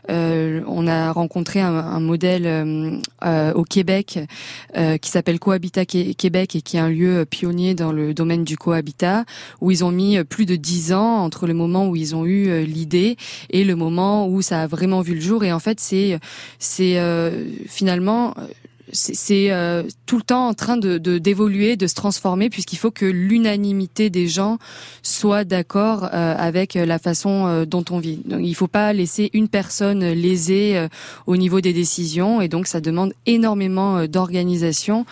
on 0.09 0.87
a 0.87 1.13
rencontré 1.13 1.61
un, 1.61 1.75
un 1.75 2.01
modèle 2.01 3.01
au 3.55 3.65
Québec 3.65 4.19
qui 5.01 5.11
s'appelle 5.11 5.39
Cohabitat 5.39 5.85
Québec 5.85 6.57
et 6.57 6.63
qui 6.63 6.77
est 6.77 6.81
un 6.81 6.89
lieu 6.89 7.25
pionnier 7.25 7.75
dans 7.75 7.93
le 7.93 8.15
domaine 8.15 8.45
du 8.45 8.57
cohabitat, 8.57 9.25
où 9.61 9.71
ils 9.71 9.85
ont 9.85 9.91
mis 9.91 10.23
plus 10.25 10.47
de 10.47 10.57
dix 10.57 10.93
ans 10.93 11.19
entre 11.19 11.47
le 11.47 11.55
moment 11.55 11.89
où 11.89 11.97
ils 11.97 12.15
ont 12.15 12.25
eu 12.25 12.65
l'idée 12.65 13.17
et 13.51 13.65
le 13.65 13.77
moment 13.77 14.29
où 14.29 14.43
ça 14.43 14.63
a 14.63 14.67
vraiment 14.67 15.01
vu 15.01 15.15
le 15.15 15.21
jour. 15.21 15.45
Et 15.45 15.53
en 15.53 15.61
fait, 15.61 15.81
c'est 15.81 16.19
c'est 16.59 17.01
finalement 17.67 18.35
c'est 18.93 19.51
euh, 19.51 19.83
tout 20.07 20.17
le 20.17 20.23
temps 20.23 20.49
en 20.49 20.55
train 20.55 20.77
de 20.77 20.99
d'évoluer, 20.99 21.77
de, 21.77 21.87
se 21.87 21.95
transformer, 21.95 22.51
puisqu'il 22.51 22.77
faut 22.77 22.91
que 22.91 23.05
l'unanimité 23.05 24.11
des 24.11 24.29
gens 24.29 24.59
soit 25.03 25.45
d'accord 25.45 26.05
euh, 26.05 26.35
avec 26.37 26.75
la 26.75 26.99
façon 26.99 27.47
euh, 27.47 27.65
dont 27.65 27.85
on 27.91 27.99
vit. 27.99 28.21
Donc, 28.25 28.41
il 28.43 28.51
ne 28.51 28.55
faut 28.55 28.69
pas 28.69 28.93
laisser 28.93 29.31
une 29.33 29.49
personne 29.49 30.05
lésée 30.05 30.87
au 31.27 31.37
niveau 31.37 31.61
des 31.61 31.73
décisions, 31.73 32.41
et 32.41 32.49
donc 32.49 32.67
ça 32.67 32.81
demande 32.81 33.13
énormément 33.27 34.07
d'organisation 34.07 35.05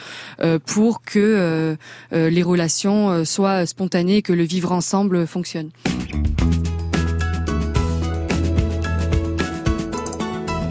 pour 0.66 1.03
que 1.03 1.77
les 2.12 2.42
relations 2.42 3.25
soient 3.25 3.66
spontanées 3.66 4.18
et 4.18 4.23
que 4.23 4.33
le 4.33 4.44
vivre 4.44 4.73
ensemble 4.73 5.27
fonctionne. 5.27 5.70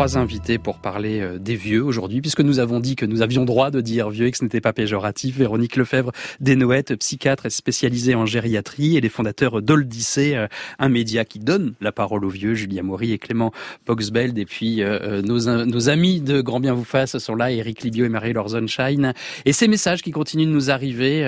Trois 0.03 0.17
invités 0.17 0.57
pour 0.57 0.79
parler 0.79 1.21
euh, 1.21 1.39
des 1.39 1.55
vieux 1.55 1.81
aujourd'hui, 1.81 2.19
puisque 2.19 2.41
nous 2.41 2.59
avons 2.59 2.81
dit 2.81 2.97
que 2.97 3.05
nous 3.05 3.21
avions 3.21 3.45
droit 3.45 3.71
de 3.71 3.79
dire 3.79 4.09
vieux 4.09 4.27
et 4.27 4.31
que 4.31 4.37
ce 4.37 4.43
n'était 4.43 4.59
pas 4.59 4.73
péjoratif. 4.73 5.37
Véronique 5.37 5.77
Lefebvre 5.77 6.11
Desnoëttes, 6.41 6.93
psychiatre 6.97 7.49
spécialisée 7.49 8.13
en 8.13 8.25
gériatrie, 8.25 8.97
et 8.97 9.01
les 9.01 9.07
fondateurs 9.07 9.61
d'Oldissé, 9.61 10.35
euh, 10.35 10.47
un 10.77 10.89
média 10.89 11.23
qui 11.23 11.39
donne 11.39 11.75
la 11.79 11.93
parole 11.93 12.25
aux 12.25 12.29
vieux, 12.29 12.53
Julia 12.53 12.83
Maury 12.83 13.13
et 13.13 13.17
Clément 13.17 13.53
Boxbeld, 13.85 14.37
et 14.37 14.43
puis 14.43 14.83
euh, 14.83 15.21
nos, 15.21 15.65
nos 15.65 15.87
amis 15.87 16.19
de 16.19 16.41
Grand 16.41 16.59
Bien 16.59 16.73
vous 16.73 16.83
fasse 16.83 17.17
sont 17.17 17.35
là, 17.35 17.53
Eric 17.53 17.81
Libio 17.83 18.03
et 18.03 18.09
Marie 18.09 18.33
Lorzonshine, 18.33 19.13
et 19.45 19.53
ces 19.53 19.69
messages 19.69 20.01
qui 20.01 20.11
continuent 20.11 20.47
de 20.47 20.51
nous 20.51 20.69
arriver, 20.69 21.23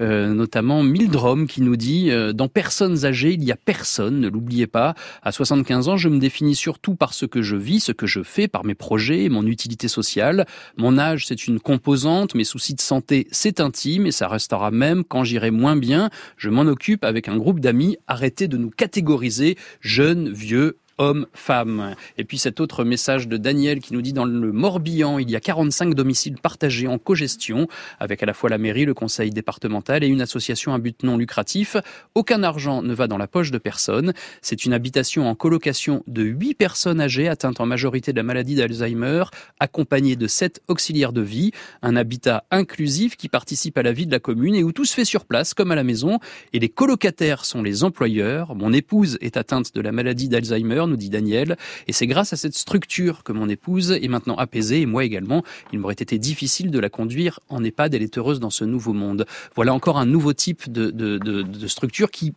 notamment 0.00 0.82
Mildrom 0.82 1.46
qui 1.46 1.60
nous 1.60 1.76
dit 1.76 2.10
dans 2.32 2.48
personnes 2.48 3.04
âgées, 3.04 3.34
il 3.34 3.44
y 3.44 3.52
a 3.52 3.56
personne, 3.56 4.20
ne 4.20 4.28
l'oubliez 4.28 4.66
pas. 4.66 4.94
À 5.22 5.32
75 5.32 5.88
ans, 5.88 5.96
je 5.98 6.08
me 6.08 6.18
définis 6.18 6.54
surtout 6.54 6.94
par 6.94 7.12
ce 7.12 7.26
que 7.26 7.42
je 7.42 7.56
vis, 7.56 7.80
ce 7.80 7.92
que 7.92 8.05
je 8.06 8.22
fais, 8.22 8.48
par 8.48 8.64
mes 8.64 8.74
projets, 8.74 9.28
mon 9.28 9.46
utilité 9.46 9.88
sociale. 9.88 10.46
Mon 10.76 10.98
âge, 10.98 11.26
c'est 11.26 11.46
une 11.46 11.60
composante, 11.60 12.34
mes 12.34 12.44
soucis 12.44 12.74
de 12.74 12.80
santé, 12.80 13.26
c'est 13.30 13.60
intime 13.60 14.06
et 14.06 14.12
ça 14.12 14.28
restera 14.28 14.70
même 14.70 15.04
quand 15.04 15.24
j'irai 15.24 15.50
moins 15.50 15.76
bien. 15.76 16.10
Je 16.36 16.50
m'en 16.50 16.62
occupe 16.62 17.04
avec 17.04 17.28
un 17.28 17.36
groupe 17.36 17.60
d'amis. 17.60 17.96
Arrêtez 18.06 18.48
de 18.48 18.56
nous 18.56 18.70
catégoriser, 18.70 19.56
jeunes, 19.80 20.30
vieux, 20.30 20.78
homme-femme. 20.98 21.94
Et 22.18 22.24
puis 22.24 22.38
cet 22.38 22.60
autre 22.60 22.84
message 22.84 23.28
de 23.28 23.36
Daniel 23.36 23.80
qui 23.80 23.92
nous 23.92 24.02
dit 24.02 24.12
dans 24.12 24.24
le 24.24 24.52
Morbihan, 24.52 25.18
il 25.18 25.30
y 25.30 25.36
a 25.36 25.40
45 25.40 25.94
domiciles 25.94 26.36
partagés 26.40 26.88
en 26.88 26.98
cogestion 26.98 27.68
avec 28.00 28.22
à 28.22 28.26
la 28.26 28.34
fois 28.34 28.50
la 28.50 28.58
mairie, 28.58 28.84
le 28.84 28.94
conseil 28.94 29.30
départemental 29.30 30.04
et 30.04 30.06
une 30.06 30.20
association 30.20 30.74
à 30.74 30.78
but 30.78 31.02
non 31.02 31.16
lucratif. 31.16 31.76
Aucun 32.14 32.42
argent 32.42 32.82
ne 32.82 32.94
va 32.94 33.06
dans 33.08 33.18
la 33.18 33.26
poche 33.26 33.50
de 33.50 33.58
personne. 33.58 34.12
C'est 34.42 34.64
une 34.64 34.72
habitation 34.72 35.28
en 35.28 35.34
colocation 35.34 36.02
de 36.06 36.22
8 36.22 36.54
personnes 36.54 37.00
âgées 37.00 37.28
atteintes 37.28 37.60
en 37.60 37.66
majorité 37.66 38.12
de 38.12 38.16
la 38.16 38.22
maladie 38.22 38.54
d'Alzheimer, 38.54 39.24
accompagnées 39.60 40.16
de 40.16 40.26
7 40.26 40.62
auxiliaires 40.68 41.12
de 41.12 41.20
vie. 41.20 41.52
Un 41.82 41.96
habitat 41.96 42.44
inclusif 42.50 43.16
qui 43.16 43.28
participe 43.28 43.78
à 43.78 43.82
la 43.82 43.92
vie 43.92 44.06
de 44.06 44.12
la 44.12 44.20
commune 44.20 44.54
et 44.54 44.64
où 44.64 44.72
tout 44.72 44.84
se 44.84 44.94
fait 44.94 45.04
sur 45.04 45.24
place 45.24 45.54
comme 45.54 45.70
à 45.70 45.74
la 45.76 45.84
maison. 45.84 46.18
Et 46.52 46.58
les 46.58 46.68
colocataires 46.68 47.44
sont 47.44 47.62
les 47.62 47.84
employeurs. 47.84 48.54
Mon 48.54 48.72
épouse 48.72 49.18
est 49.20 49.36
atteinte 49.36 49.74
de 49.74 49.80
la 49.80 49.92
maladie 49.92 50.28
d'Alzheimer 50.28 50.85
nous 50.88 50.96
dit 50.96 51.10
Daniel. 51.10 51.56
Et 51.86 51.92
c'est 51.92 52.06
grâce 52.06 52.32
à 52.32 52.36
cette 52.36 52.54
structure 52.54 53.22
que 53.22 53.32
mon 53.32 53.48
épouse 53.48 53.92
est 53.92 54.08
maintenant 54.08 54.36
apaisée, 54.36 54.82
et 54.82 54.86
moi 54.86 55.04
également. 55.04 55.42
Il 55.72 55.78
m'aurait 55.78 55.94
été 55.94 56.18
difficile 56.18 56.70
de 56.70 56.78
la 56.78 56.88
conduire 56.88 57.40
en 57.48 57.62
EHPAD. 57.62 57.94
Elle 57.94 58.02
est 58.02 58.18
heureuse 58.18 58.40
dans 58.40 58.50
ce 58.50 58.64
nouveau 58.64 58.92
monde. 58.92 59.26
Voilà 59.54 59.74
encore 59.74 59.98
un 59.98 60.06
nouveau 60.06 60.32
type 60.32 60.70
de, 60.70 61.68
structure 61.68 62.10
qui 62.10 62.34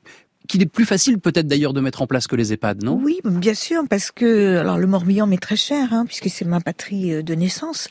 qu'il 0.49 0.63
est 0.63 0.65
plus 0.65 0.85
facile 0.85 1.19
peut-être 1.19 1.47
d'ailleurs 1.47 1.73
de 1.73 1.79
mettre 1.79 2.01
en 2.01 2.07
place 2.07 2.27
que 2.27 2.35
les 2.35 2.51
EHPAD, 2.51 2.83
non? 2.83 2.99
Oui, 3.01 3.19
bien 3.23 3.53
sûr, 3.53 3.83
parce 3.87 4.11
que 4.11 4.57
alors 4.57 4.77
le 4.79 4.87
Morbihan 4.87 5.27
m'est 5.27 5.37
très 5.37 5.55
cher, 5.55 5.93
hein, 5.93 6.05
puisque 6.05 6.29
c'est 6.29 6.43
ma 6.43 6.59
patrie 6.59 7.13
euh, 7.13 7.21
de 7.21 7.35
naissance. 7.35 7.87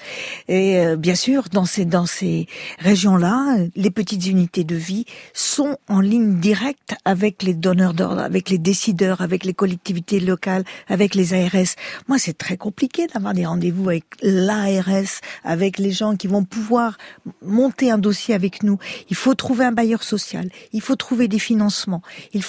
Et 0.49 0.79
euh, 0.79 0.97
bien 0.97 1.15
sûr, 1.15 1.45
dans 1.53 1.65
ces 1.65 1.85
dans 1.85 2.05
ces 2.05 2.47
régions-là, 2.81 3.57
les 3.77 3.91
petites 3.91 4.27
unités 4.27 4.65
de 4.65 4.75
vie 4.75 5.05
sont 5.33 5.77
en 5.89 6.01
ligne 6.01 6.41
directe 6.41 6.97
avec 7.05 7.43
les 7.45 7.55
donneurs 7.55 7.95
d'ordre, 7.95 8.21
avec 8.21 8.51
les 8.51 8.59
décideurs, 8.59 9.21
avec 9.21 9.45
les 9.45 9.55
collectivités 9.55 10.19
locales, 10.19 10.65
avec 10.89 11.15
les 11.15 11.35
ARS. 11.35 11.77
Moi, 12.09 12.19
c'est 12.19 12.37
très 12.37 12.57
compliqué 12.57 13.07
d'avoir 13.07 13.35
des 13.35 13.47
rendez-vous 13.47 13.89
avec 13.89 14.05
l'ARS, 14.21 15.21
avec 15.45 15.79
les 15.79 15.93
gens 15.93 16.17
qui 16.17 16.27
vont 16.27 16.45
pouvoir 16.45 16.99
monter 17.41 17.93
un 17.93 17.99
dossier 17.99 18.35
avec 18.35 18.65
nous. 18.65 18.79
Il 19.11 19.17
faut 19.17 19.35
trouver 19.35 19.65
un 19.65 19.73
bailleur 19.73 20.03
social, 20.03 20.49
il 20.73 20.81
faut 20.81 20.97
trouver 20.97 21.29
des 21.29 21.39
financements, 21.39 22.03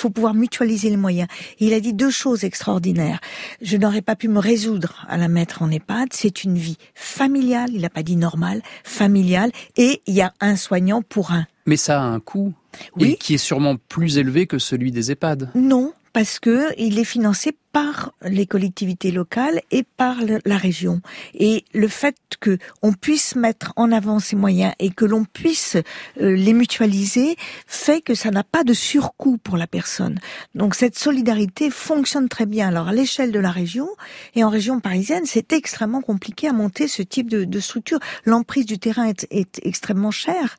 pouvoir 0.08 0.34
mutualiser 0.34 0.90
les 0.90 0.98
moyens. 0.98 1.28
il 1.60 1.74
a 1.74 1.82
dit 1.82 1.94
deux 1.94 2.10
choses 2.12 2.46
extraordinaires. 2.46 3.20
Je 3.62 3.76
n'aurais 3.76 4.02
pas 4.02 4.16
pu 4.16 4.30
me 4.30 4.40
résoudre 4.40 5.06
à 5.10 5.18
la 5.18 5.28
mettre 5.28 5.62
en 5.62 5.70
EHPAD. 5.70 6.10
C'est 6.14 6.46
une 6.46 6.58
vie 6.58 6.78
familiale. 6.96 7.72
Il 7.74 7.82
n'a 7.82 7.90
pas 7.90 8.04
dit 8.04 8.16
normale, 8.16 8.62
familiale. 8.86 9.52
Et 9.76 10.02
il 10.08 10.14
y 10.14 10.22
a 10.22 10.34
un 10.40 10.56
soignant 10.56 11.02
pour 11.02 11.32
un. 11.32 11.46
Mais 11.66 11.76
ça 11.76 12.02
a 12.02 12.06
un 12.06 12.22
coût. 12.22 12.54
Oui. 12.96 13.18
qui 13.20 13.34
est 13.34 13.40
sûrement 13.40 13.76
plus 13.90 14.20
élevé 14.20 14.46
que 14.46 14.60
celui 14.60 14.92
des 14.92 15.12
EHPAD. 15.12 15.50
Non, 15.56 15.92
parce 16.14 16.40
que 16.40 16.68
il 16.78 17.00
est 17.00 17.04
financé 17.04 17.52
par 17.72 18.14
les 18.24 18.46
collectivités 18.46 19.12
locales 19.12 19.62
et 19.72 19.84
par 19.84 20.18
la 20.46 20.58
région. 20.58 21.02
Et 21.34 21.66
le 21.74 21.88
fait 21.88 22.16
que 22.40 22.58
on 22.82 22.94
puisse 22.94 23.36
mettre 23.36 23.74
en 23.76 23.92
avant 23.92 24.20
ces 24.20 24.36
moyens 24.36 24.74
et 24.80 24.90
que 24.90 25.06
l'on 25.06 25.26
puisse 25.26 25.76
euh, 26.22 26.36
les 26.36 26.54
mutualiser 26.54 27.36
fait 27.68 28.02
que 28.02 28.16
ça 28.16 28.32
n'a 28.32 28.44
pas 28.44 28.64
de 28.64 28.74
surcoût 28.74 29.38
pour 29.38 29.58
la 29.58 29.68
personne. 29.68 30.20
Donc 30.56 30.76
cette 30.76 30.98
solidarité 30.98 31.70
fonctionne 31.70 32.30
très 32.30 32.46
bien. 32.46 32.70
Alors 32.70 32.88
à 32.88 32.94
l'échelle 32.94 33.32
de 33.32 33.40
la 33.40 33.52
région 33.52 33.90
et 34.36 34.44
en 34.44 34.50
région 34.50 34.80
parisienne, 34.80 35.26
c'est 35.26 35.54
extrêmement 35.54 36.02
compliqué 36.02 36.48
à 36.48 36.54
monter 36.54 36.88
ce 36.88 37.02
type 37.02 37.30
de, 37.30 37.60
structure. 37.60 38.00
L'emprise 38.26 38.66
du 38.66 38.80
terrain 38.80 39.06
est, 39.06 39.28
est 39.32 39.60
extrêmement 39.64 40.12
chère, 40.12 40.58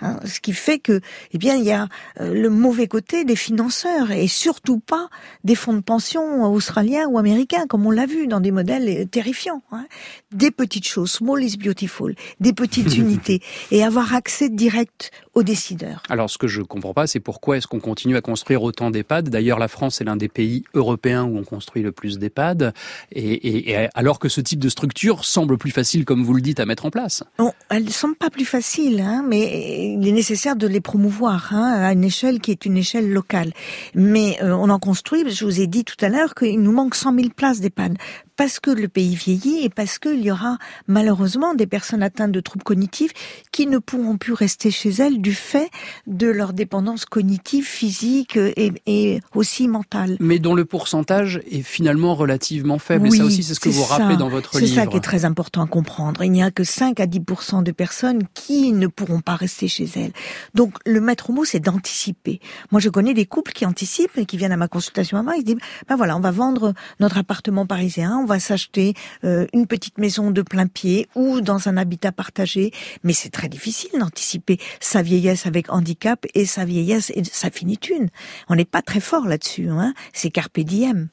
hein, 0.00 0.18
ce 0.24 0.40
qui 0.40 0.52
fait 0.52 0.78
que, 0.78 1.00
eh 1.32 1.38
bien, 1.38 1.54
il 1.54 1.64
y 1.64 1.72
a 1.72 1.86
euh, 2.20 2.34
le 2.34 2.50
mauvais 2.50 2.88
côté 2.88 3.24
des 3.24 3.36
financeurs 3.36 4.10
et 4.10 4.26
surtout 4.26 4.80
pas 4.80 5.08
des 5.44 5.54
fonds 5.54 5.74
de 5.74 5.80
pension 5.80 6.49
australiens 6.52 7.06
ou 7.08 7.18
américains, 7.18 7.66
comme 7.66 7.86
on 7.86 7.90
l'a 7.90 8.06
vu 8.06 8.26
dans 8.26 8.40
des 8.40 8.50
modèles 8.50 9.08
terrifiants. 9.08 9.62
Hein. 9.72 9.86
Des 10.32 10.50
petites 10.50 10.86
choses, 10.86 11.12
small 11.12 11.42
is 11.42 11.56
beautiful, 11.56 12.14
des 12.40 12.52
petites 12.52 12.96
unités, 12.96 13.40
et 13.70 13.84
avoir 13.84 14.14
accès 14.14 14.48
direct 14.48 15.10
aux 15.34 15.42
décideurs. 15.42 16.02
Alors, 16.08 16.30
ce 16.30 16.38
que 16.38 16.48
je 16.48 16.62
comprends 16.62 16.94
pas, 16.94 17.06
c'est 17.06 17.20
pourquoi 17.20 17.56
est-ce 17.56 17.66
qu'on 17.66 17.80
continue 17.80 18.16
à 18.16 18.20
construire 18.20 18.62
autant 18.62 18.90
d'EHPAD? 18.90 19.28
D'ailleurs, 19.28 19.58
la 19.58 19.68
France 19.68 20.00
est 20.00 20.04
l'un 20.04 20.16
des 20.16 20.28
pays 20.28 20.64
européens 20.74 21.24
où 21.24 21.38
on 21.38 21.44
construit 21.44 21.82
le 21.82 21.92
plus 21.92 22.18
d'EHPAD, 22.18 22.72
et, 23.12 23.70
et, 23.70 23.88
alors 23.94 24.18
que 24.18 24.28
ce 24.28 24.40
type 24.40 24.58
de 24.58 24.68
structure 24.68 25.24
semble 25.24 25.58
plus 25.58 25.70
facile, 25.70 26.04
comme 26.04 26.24
vous 26.24 26.34
le 26.34 26.40
dites, 26.40 26.60
à 26.60 26.66
mettre 26.66 26.86
en 26.86 26.90
place. 26.90 27.22
Non, 27.38 27.52
elles 27.68 27.84
ne 27.84 27.90
semblent 27.90 28.16
pas 28.16 28.30
plus 28.30 28.44
faciles, 28.44 29.00
hein, 29.00 29.24
mais 29.26 29.94
il 29.94 30.06
est 30.06 30.12
nécessaire 30.12 30.56
de 30.56 30.66
les 30.66 30.80
promouvoir 30.80 31.54
hein, 31.54 31.72
à 31.82 31.92
une 31.92 32.04
échelle 32.04 32.40
qui 32.40 32.50
est 32.50 32.64
une 32.64 32.76
échelle 32.76 33.12
locale. 33.12 33.52
Mais 33.94 34.38
euh, 34.42 34.52
on 34.52 34.68
en 34.70 34.78
construit, 34.78 35.28
je 35.30 35.44
vous 35.44 35.60
ai 35.60 35.66
dit 35.66 35.84
tout 35.84 35.96
à 36.04 36.08
l'heure 36.08 36.34
qu'il 36.40 36.60
nous 36.60 36.72
manque 36.72 36.94
100 36.94 37.14
000 37.14 37.28
places 37.36 37.60
d'EHPAD 37.60 37.98
parce 38.40 38.58
que 38.58 38.70
le 38.70 38.88
pays 38.88 39.16
vieillit 39.16 39.66
et 39.66 39.68
parce 39.68 39.98
qu'il 39.98 40.22
y 40.22 40.30
aura 40.30 40.56
malheureusement 40.88 41.52
des 41.52 41.66
personnes 41.66 42.02
atteintes 42.02 42.32
de 42.32 42.40
troubles 42.40 42.64
cognitifs 42.64 43.12
qui 43.52 43.66
ne 43.66 43.76
pourront 43.76 44.16
plus 44.16 44.32
rester 44.32 44.70
chez 44.70 44.88
elles 44.88 45.20
du 45.20 45.34
fait 45.34 45.68
de 46.06 46.26
leur 46.26 46.54
dépendance 46.54 47.04
cognitive, 47.04 47.66
physique 47.66 48.38
et, 48.38 48.72
et 48.86 49.20
aussi 49.34 49.68
mentale. 49.68 50.16
Mais 50.20 50.38
dont 50.38 50.54
le 50.54 50.64
pourcentage 50.64 51.42
est 51.50 51.60
finalement 51.60 52.14
relativement 52.14 52.78
faible. 52.78 53.08
Oui, 53.08 53.16
et 53.16 53.18
ça 53.18 53.24
aussi, 53.26 53.42
c'est 53.42 53.52
ce 53.52 53.60
que 53.60 53.68
vous 53.68 53.84
ça. 53.84 53.96
rappelez 53.96 54.16
dans 54.16 54.30
votre 54.30 54.58
livre. 54.58 54.66
C'est 54.66 54.74
ça 54.74 54.86
qui 54.86 54.96
est 54.96 55.00
très 55.00 55.26
important 55.26 55.60
à 55.62 55.66
comprendre. 55.66 56.24
Il 56.24 56.32
n'y 56.32 56.42
a 56.42 56.50
que 56.50 56.64
5 56.64 56.98
à 56.98 57.04
10 57.06 57.20
de 57.62 57.72
personnes 57.72 58.22
qui 58.32 58.72
ne 58.72 58.86
pourront 58.86 59.20
pas 59.20 59.34
rester 59.34 59.68
chez 59.68 59.86
elles. 59.96 60.12
Donc 60.54 60.78
le 60.86 61.02
maître 61.02 61.30
mot, 61.30 61.44
c'est 61.44 61.60
d'anticiper. 61.60 62.40
Moi, 62.72 62.80
je 62.80 62.88
connais 62.88 63.12
des 63.12 63.26
couples 63.26 63.52
qui 63.52 63.66
anticipent 63.66 64.16
et 64.16 64.24
qui 64.24 64.38
viennent 64.38 64.52
à 64.52 64.56
ma 64.56 64.68
consultation 64.68 65.18
maman, 65.18 65.32
ils 65.32 65.44
disent, 65.44 65.58
ben 65.90 65.96
voilà, 65.96 66.16
on 66.16 66.20
va 66.20 66.30
vendre 66.30 66.72
notre 67.00 67.18
appartement 67.18 67.66
parisien, 67.66 68.16
on 68.16 68.29
va 68.30 68.40
s'acheter 68.40 68.94
euh, 69.24 69.46
une 69.52 69.66
petite 69.66 69.98
maison 69.98 70.30
de 70.30 70.42
plein 70.42 70.66
pied 70.66 71.08
ou 71.14 71.40
dans 71.40 71.68
un 71.68 71.76
habitat 71.76 72.12
partagé. 72.12 72.72
Mais 73.02 73.12
c'est 73.12 73.30
très 73.30 73.48
difficile 73.48 73.90
d'anticiper 73.98 74.58
sa 74.80 75.02
vieillesse 75.02 75.46
avec 75.46 75.72
handicap 75.72 76.26
et 76.34 76.46
sa 76.46 76.64
vieillesse 76.64 77.10
et 77.14 77.24
sa 77.24 77.50
finitude. 77.50 78.08
On 78.48 78.54
n'est 78.54 78.64
pas 78.64 78.82
très 78.82 79.00
fort 79.00 79.26
là-dessus. 79.26 79.68
Hein 79.68 79.94
c'est 80.12 80.30
carpe 80.30 80.60
diem. 80.60 81.08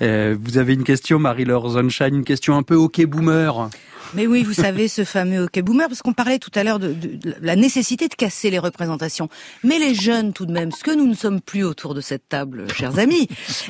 Euh, 0.00 0.36
vous 0.40 0.58
avez 0.58 0.74
une 0.74 0.84
question, 0.84 1.18
Marie-Laure 1.18 1.70
Zonshine, 1.70 2.14
une 2.14 2.24
question 2.24 2.56
un 2.56 2.62
peu 2.62 2.74
hockey 2.74 3.06
boomer. 3.06 3.70
Mais 4.14 4.26
oui, 4.26 4.42
vous 4.42 4.52
savez, 4.52 4.88
ce 4.88 5.04
fameux 5.04 5.44
hockey 5.44 5.62
boomer, 5.62 5.86
parce 5.86 6.02
qu'on 6.02 6.12
parlait 6.12 6.38
tout 6.38 6.50
à 6.54 6.64
l'heure 6.64 6.80
de, 6.80 6.92
de, 6.92 7.16
de, 7.16 7.34
la 7.40 7.54
nécessité 7.54 8.08
de 8.08 8.14
casser 8.14 8.50
les 8.50 8.58
représentations. 8.58 9.28
Mais 9.62 9.78
les 9.78 9.94
jeunes, 9.94 10.32
tout 10.32 10.46
de 10.46 10.52
même, 10.52 10.72
ce 10.72 10.82
que 10.82 10.90
nous 10.90 11.06
ne 11.06 11.14
sommes 11.14 11.40
plus 11.40 11.62
autour 11.64 11.94
de 11.94 12.00
cette 12.00 12.28
table, 12.28 12.66
chers 12.74 12.98
amis, 12.98 13.28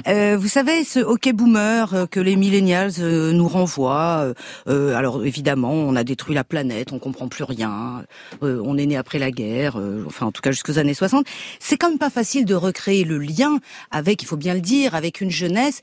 euh, 0.08 0.38
vous 0.38 0.48
savez, 0.48 0.82
ce 0.84 1.00
hockey 1.00 1.34
boomer 1.34 1.92
euh, 1.92 2.06
que 2.06 2.20
les 2.20 2.36
millennials 2.36 2.92
euh, 3.00 3.32
nous 3.32 3.48
renvoient, 3.48 4.32
euh, 4.68 4.94
alors 4.94 5.24
évidemment, 5.24 5.72
on 5.72 5.94
a 5.94 6.04
détruit 6.04 6.34
la 6.34 6.44
planète, 6.44 6.92
on 6.92 6.98
comprend 6.98 7.28
plus 7.28 7.44
rien, 7.44 8.04
on 8.40 8.78
est 8.78 8.86
né 8.86 8.96
après 8.96 9.18
la 9.18 9.30
guerre, 9.30 9.78
enfin 10.06 10.26
en 10.26 10.32
tout 10.32 10.40
cas 10.40 10.50
jusqu'aux 10.50 10.78
années 10.78 10.94
60. 10.94 11.26
C'est 11.58 11.76
quand 11.76 11.90
même 11.90 11.98
pas 11.98 12.10
facile 12.10 12.44
de 12.44 12.54
recréer 12.54 13.04
le 13.04 13.18
lien 13.18 13.58
avec, 13.90 14.22
il 14.22 14.26
faut 14.26 14.36
bien 14.36 14.54
le 14.54 14.60
dire, 14.60 14.94
avec 14.94 15.20
une 15.20 15.30
jeunesse 15.30 15.80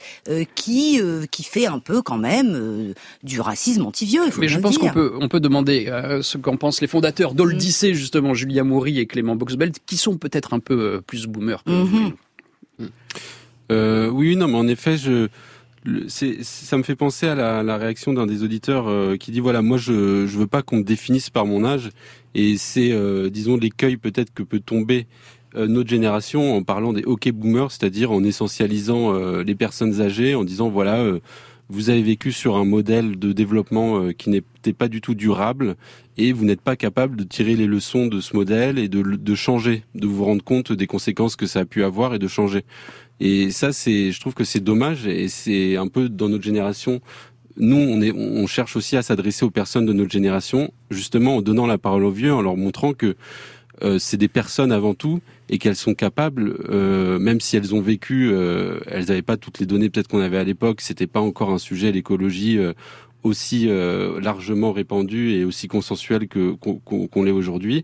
qui 0.55 1.01
qui 1.31 1.43
fait 1.43 1.67
un 1.67 1.79
peu 1.79 2.01
quand 2.01 2.17
même 2.17 2.93
du 3.23 3.41
racisme 3.41 3.85
anti-vieux. 3.85 4.25
Mais 4.47 4.53
je 4.53 4.59
pense 4.59 4.77
qu'on 4.77 4.89
peut, 4.89 5.13
on 5.19 5.27
peut 5.27 5.39
demander 5.39 5.87
euh, 5.87 6.21
ce 6.21 6.37
qu'en 6.37 6.55
pensent 6.55 6.81
les 6.81 6.87
fondateurs 6.87 7.33
d'Oldissé, 7.33 7.91
mmh. 7.91 7.95
justement, 7.95 8.33
Julia 8.33 8.63
Maury 8.63 8.99
et 8.99 9.05
Clément 9.05 9.35
Boxbelt, 9.35 9.79
qui 9.85 9.97
sont 9.97 10.17
peut-être 10.17 10.53
un 10.53 10.59
peu 10.59 10.79
euh, 10.79 11.01
plus 11.01 11.27
boomers 11.27 11.63
que 11.63 11.71
mmh. 11.71 12.13
mmh. 12.79 12.85
euh, 13.71 14.09
Oui, 14.09 14.35
non, 14.35 14.47
mais 14.47 14.57
en 14.57 14.67
effet, 14.67 14.97
je, 14.97 15.27
c'est, 16.07 16.43
ça 16.43 16.77
me 16.77 16.83
fait 16.83 16.95
penser 16.95 17.27
à 17.27 17.35
la, 17.35 17.63
la 17.63 17.77
réaction 17.77 18.13
d'un 18.13 18.25
des 18.25 18.43
auditeurs 18.43 18.87
euh, 18.87 19.17
qui 19.17 19.31
dit 19.31 19.41
voilà, 19.41 19.61
moi, 19.61 19.77
je, 19.77 20.25
je 20.25 20.37
veux 20.37 20.47
pas 20.47 20.61
qu'on 20.61 20.77
me 20.77 20.83
définisse 20.83 21.29
par 21.29 21.45
mon 21.45 21.65
âge, 21.65 21.89
et 22.33 22.57
c'est, 22.57 22.91
euh, 22.91 23.29
disons, 23.29 23.57
l'écueil 23.57 23.97
peut-être 23.97 24.33
que 24.33 24.43
peut 24.43 24.59
tomber 24.59 25.07
notre 25.55 25.89
génération 25.89 26.55
en 26.55 26.61
parlant 26.61 26.93
des 26.93 27.03
hockey 27.03 27.31
boomers, 27.31 27.71
c'est-à-dire 27.71 28.11
en 28.11 28.23
essentialisant 28.23 29.17
les 29.39 29.55
personnes 29.55 30.01
âgées, 30.01 30.35
en 30.35 30.43
disant 30.43 30.69
voilà 30.69 31.03
vous 31.69 31.89
avez 31.89 32.01
vécu 32.01 32.31
sur 32.31 32.55
un 32.55 32.65
modèle 32.65 33.19
de 33.19 33.33
développement 33.33 33.99
euh, 33.99 34.11
qui 34.13 34.29
n'était 34.29 34.73
pas 34.73 34.87
du 34.87 35.01
tout 35.01 35.15
durable 35.15 35.75
et 36.17 36.31
vous 36.31 36.45
n'êtes 36.45 36.61
pas 36.61 36.75
capable 36.75 37.15
de 37.15 37.23
tirer 37.23 37.55
les 37.55 37.67
leçons 37.67 38.07
de 38.07 38.21
ce 38.21 38.35
modèle 38.35 38.79
et 38.79 38.87
de, 38.87 39.01
de, 39.01 39.35
changer, 39.35 39.83
de 39.93 40.07
vous 40.07 40.23
rendre 40.23 40.43
compte 40.43 40.71
des 40.71 40.87
conséquences 40.87 41.35
que 41.35 41.45
ça 41.45 41.61
a 41.61 41.65
pu 41.65 41.83
avoir 41.83 42.13
et 42.15 42.19
de 42.19 42.27
changer. 42.27 42.63
Et 43.19 43.51
ça, 43.51 43.73
c'est, 43.73 44.11
je 44.11 44.19
trouve 44.19 44.33
que 44.33 44.43
c'est 44.43 44.59
dommage 44.59 45.07
et 45.07 45.27
c'est 45.27 45.75
un 45.75 45.87
peu 45.87 46.09
dans 46.09 46.29
notre 46.29 46.43
génération. 46.43 47.01
Nous, 47.57 47.75
on, 47.75 48.01
est, 48.01 48.11
on 48.11 48.45
cherche 48.47 48.75
aussi 48.75 48.95
à 48.95 49.01
s'adresser 49.01 49.43
aux 49.43 49.51
personnes 49.51 49.85
de 49.85 49.93
notre 49.93 50.11
génération, 50.11 50.71
justement 50.91 51.37
en 51.37 51.41
donnant 51.41 51.65
la 51.65 51.77
parole 51.77 52.05
aux 52.05 52.11
vieux, 52.11 52.33
en 52.33 52.41
leur 52.41 52.55
montrant 52.55 52.93
que 52.93 53.15
euh, 53.83 53.99
c'est 53.99 54.17
des 54.17 54.27
personnes 54.27 54.71
avant 54.71 54.93
tout 54.93 55.19
et 55.49 55.57
qu'elles 55.57 55.75
sont 55.75 55.93
capables, 55.93 56.57
euh, 56.69 57.19
même 57.19 57.39
si 57.39 57.55
elles 57.57 57.73
ont 57.73 57.81
vécu, 57.81 58.29
euh, 58.31 58.79
elles 58.87 59.05
n'avaient 59.05 59.21
pas 59.21 59.37
toutes 59.37 59.59
les 59.59 59.65
données 59.65 59.89
peut-être 59.89 60.07
qu'on 60.07 60.19
avait 60.19 60.37
à 60.37 60.43
l'époque, 60.43 60.81
c'était 60.81 61.07
pas 61.07 61.21
encore 61.21 61.51
un 61.51 61.57
sujet 61.57 61.91
l'écologie 61.91 62.59
aussi 63.23 63.67
largement 63.67 64.71
répandue 64.71 65.31
et 65.31 65.43
aussi 65.43 65.67
consensuelle 65.67 66.27
que 66.27 66.51
qu'on 66.51 67.23
l'est 67.23 67.31
aujourd'hui. 67.31 67.83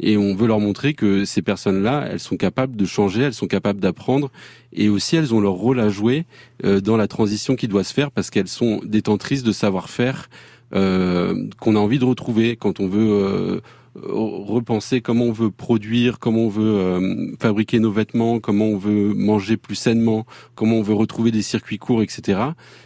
Et 0.00 0.16
on 0.16 0.34
veut 0.34 0.48
leur 0.48 0.58
montrer 0.58 0.94
que 0.94 1.24
ces 1.24 1.42
personnes-là, 1.42 2.08
elles 2.10 2.20
sont 2.20 2.36
capables 2.36 2.74
de 2.74 2.84
changer, 2.86 3.22
elles 3.22 3.34
sont 3.34 3.46
capables 3.46 3.78
d'apprendre, 3.78 4.30
et 4.72 4.88
aussi 4.88 5.16
elles 5.16 5.34
ont 5.34 5.40
leur 5.40 5.52
rôle 5.52 5.78
à 5.78 5.90
jouer 5.90 6.24
dans 6.64 6.96
la 6.96 7.06
transition 7.06 7.54
qui 7.54 7.68
doit 7.68 7.84
se 7.84 7.92
faire 7.92 8.10
parce 8.10 8.30
qu'elles 8.30 8.48
sont 8.48 8.80
détentrices 8.84 9.42
de 9.42 9.52
savoir-faire 9.52 10.28
qu'on 10.72 11.76
a 11.76 11.78
envie 11.78 11.98
de 11.98 12.04
retrouver 12.04 12.56
quand 12.56 12.80
on 12.80 12.88
veut 12.88 13.60
repenser 13.96 15.00
comment 15.00 15.24
on 15.24 15.32
veut 15.32 15.50
produire, 15.50 16.18
comment 16.18 16.42
on 16.42 16.48
veut 16.48 16.78
euh, 16.78 17.32
fabriquer 17.40 17.80
nos 17.80 17.90
vêtements, 17.90 18.38
comment 18.38 18.66
on 18.66 18.76
veut 18.76 19.12
manger 19.14 19.56
plus 19.56 19.74
sainement, 19.74 20.26
comment 20.54 20.76
on 20.76 20.82
veut 20.82 20.94
retrouver 20.94 21.30
des 21.30 21.42
circuits 21.42 21.78
courts, 21.78 22.02
etc. 22.02 22.40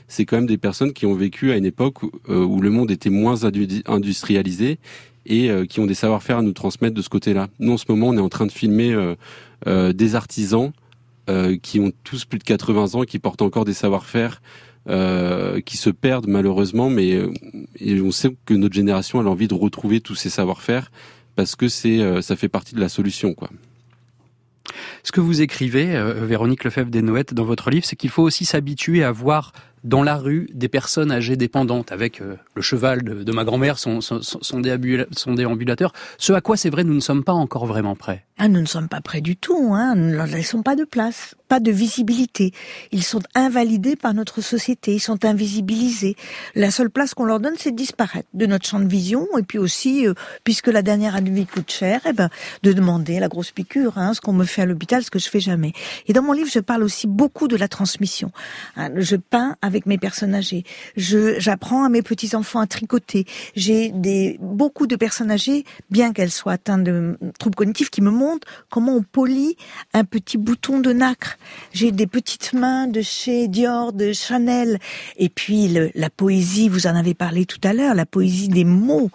C'est 0.09 0.25
quand 0.25 0.37
même 0.37 0.47
des 0.47 0.59
personnes 0.59 0.93
qui 0.93 1.05
ont 1.07 1.15
vécu 1.15 1.53
à 1.53 1.57
une 1.57 1.67
époque 1.67 2.03
où, 2.03 2.11
euh, 2.31 2.61
le 2.61 2.71
monde 2.71 2.91
était 2.91 3.11
moins 3.11 3.45
industrialisé 3.87 4.79
et 5.27 5.51
euh, 5.51 5.67
qui 5.67 5.81
ont 5.81 5.87
des 5.87 5.95
savoir-faire 5.95 6.39
à 6.39 6.43
nous 6.43 6.53
transmettre 6.53 6.95
de 6.95 7.03
ce 7.03 7.11
côté-là. 7.11 7.49
Nous, 7.59 7.73
en 7.73 7.79
ce 7.79 7.85
moment, 7.89 8.09
on 8.09 8.17
est 8.17 8.21
en 8.21 8.29
train 8.29 8.47
de 8.47 8.53
filmer 8.53 9.15
des 9.67 10.15
artisans 10.15 10.73
qui 11.63 11.81
ont 11.81 11.93
tous 12.03 12.27
plus 12.27 12.39
de 12.39 12.45
80 12.45 12.95
ans, 12.95 13.03
qui 13.05 13.19
portent 13.19 13.43
encore 13.43 13.65
des 13.65 13.73
savoir-faire 13.73 14.43
euh, 14.87 15.63
qui 15.63 15.79
se 15.79 15.89
perdent 15.89 16.27
malheureusement, 16.29 16.91
mais 16.91 17.15
euh, 17.15 17.33
on 18.03 18.11
sait 18.11 18.37
que 18.45 18.53
notre 18.53 18.75
génération 18.75 19.19
a 19.19 19.25
envie 19.25 19.49
de 19.49 19.55
retrouver 19.55 20.03
tous 20.03 20.15
ces 20.15 20.29
savoir-faire 20.29 20.93
parce 21.37 21.57
que 21.57 21.69
c'est 21.69 22.01
euh, 22.01 22.21
ça 22.21 22.37
fait 22.37 22.51
partie 22.51 22.75
de 22.75 22.81
la 22.81 22.91
solution, 22.91 23.33
quoi. 23.33 23.49
Ce 25.03 25.13
que 25.13 25.21
vous 25.21 25.41
écrivez, 25.43 26.03
Véronique 26.23 26.65
Lefebvre 26.65 26.91
des 26.91 27.03
Noëttes, 27.03 27.35
dans 27.35 27.45
votre 27.45 27.71
livre, 27.71 27.85
c'est 27.85 27.97
qu'il 27.97 28.09
faut 28.09 28.23
aussi 28.23 28.45
s'habituer 28.47 29.05
à 29.05 29.13
voir 29.13 29.53
dans 29.85 30.03
la 30.03 30.17
rue 30.17 30.49
des 30.53 30.69
personnes 30.69 31.13
âgées 31.13 31.37
dépendantes, 31.37 31.93
avec 31.93 32.21
le 32.21 32.63
cheval 32.63 33.03
de, 33.03 33.33
ma 33.33 33.45
grand-mère, 33.45 33.79
son, 33.79 34.01
son, 34.01 34.21
son, 34.23 34.61
déambulateur. 34.61 35.93
Ce 36.17 36.33
à 36.33 36.41
quoi, 36.41 36.57
c'est 36.57 36.71
vrai, 36.71 36.85
nous 36.85 36.95
ne 36.95 37.01
sommes 37.01 37.25
pas 37.25 37.35
encore 37.35 37.67
vraiment 37.67 37.95
prêts. 37.95 38.25
Ah, 38.37 38.49
nous 38.49 38.61
ne 38.61 38.67
sommes 38.67 38.89
pas 38.89 39.01
prêts 39.01 39.21
du 39.21 39.37
tout. 39.37 39.75
Hein. 39.75 39.95
Nous 39.95 40.11
ne 40.11 40.17
leur 40.17 40.27
laissons 40.27 40.63
pas 40.63 40.75
de 40.75 40.85
place 40.85 41.37
pas 41.49 41.61
de 41.61 41.71
visibilité. 41.71 42.53
Ils 42.91 43.05
sont 43.05 43.21
invalidés 43.35 43.97
par 43.97 44.15
notre 44.15 44.41
société, 44.41 44.95
ils 44.95 45.01
sont 45.01 45.25
invisibilisés. 45.25 46.17
La 46.55 46.71
seule 46.71 46.91
place 46.91 47.15
qu'on 47.15 47.25
leur 47.25 47.39
donne, 47.41 47.55
c'est 47.59 47.71
de 47.71 47.77
disparaître 47.77 48.29
de 48.35 48.47
notre 48.47 48.67
champ 48.67 48.81
de 48.81 48.89
vision, 48.89 49.27
et 49.39 49.43
puis 49.43 49.59
aussi, 49.59 50.07
euh, 50.07 50.15
puisque 50.43 50.69
la 50.69 50.83
dernière 50.83 51.15
année 51.15 51.47
coûte 51.47 51.71
cher, 51.71 52.01
eh 52.09 52.13
ben, 52.13 52.31
de 52.63 52.73
demander 52.73 53.21
la 53.21 53.29
grosse 53.29 53.51
piqûre, 53.51 53.99
hein, 53.99 54.15
ce 54.15 54.21
qu'on 54.21 54.33
me 54.33 54.45
fait 54.45 54.63
à 54.63 54.67
l'hôpital, 54.67 55.05
ce 55.05 55.11
que 55.11 55.19
je 55.19 55.29
fais 55.29 55.41
jamais. 55.41 55.73
Et 56.07 56.13
dans 56.13 56.23
mon 56.23 56.33
livre, 56.33 56.51
je 56.53 56.61
parle 56.61 56.83
aussi 56.83 57.07
beaucoup 57.07 57.47
de 57.47 57.57
la 57.57 57.69
transmission. 57.69 58.33
Hein, 58.77 58.91
je 58.97 59.17
peins 59.17 59.57
avec 59.61 59.87
mes 59.87 59.99
personnes 59.99 60.35
âgées. 60.35 60.65
J'apprends 60.97 61.85
à 61.85 61.89
mes 61.89 62.03
petits 62.03 62.35
enfants 62.35 62.61
à 62.61 62.67
tricoter. 62.67 63.27
J'ai 63.55 63.91
des 63.91 64.39
beaucoup 64.41 64.87
de 64.87 64.97
personnes 64.97 65.31
âgées, 65.31 65.65
bien 65.91 66.13
qu'elles 66.13 66.31
soient 66.31 66.55
atteintes 66.55 66.85
de 66.85 67.19
troubles 67.39 67.57
cognitifs, 67.57 67.91
qui 67.91 68.01
me 68.01 68.11
montrent 68.11 68.24
comment 68.71 68.97
on 68.97 69.03
polie 69.03 69.57
un 69.93 70.05
petit 70.05 70.39
bouton 70.39 70.81
de 70.81 70.93
nacre 70.93 71.39
j'ai 71.73 71.93
des 71.93 72.07
petites 72.07 72.53
mains 72.53 72.87
de 72.87 73.01
chez 73.03 73.49
Dior, 73.49 73.93
de 73.93 74.13
Chanel. 74.13 74.79
Et 75.17 75.29
puis 75.29 75.69
la 75.95 76.11
poésie, 76.11 76.69
vous 76.69 76.87
en 76.87 76.95
avez 76.95 77.15
parlé 77.15 77.47
tout 77.47 77.61
à 77.65 77.73
l'heure, 77.73 77.95
la 77.95 78.07
poésie 78.07 78.49
des 78.49 78.65
mots, 78.65 79.11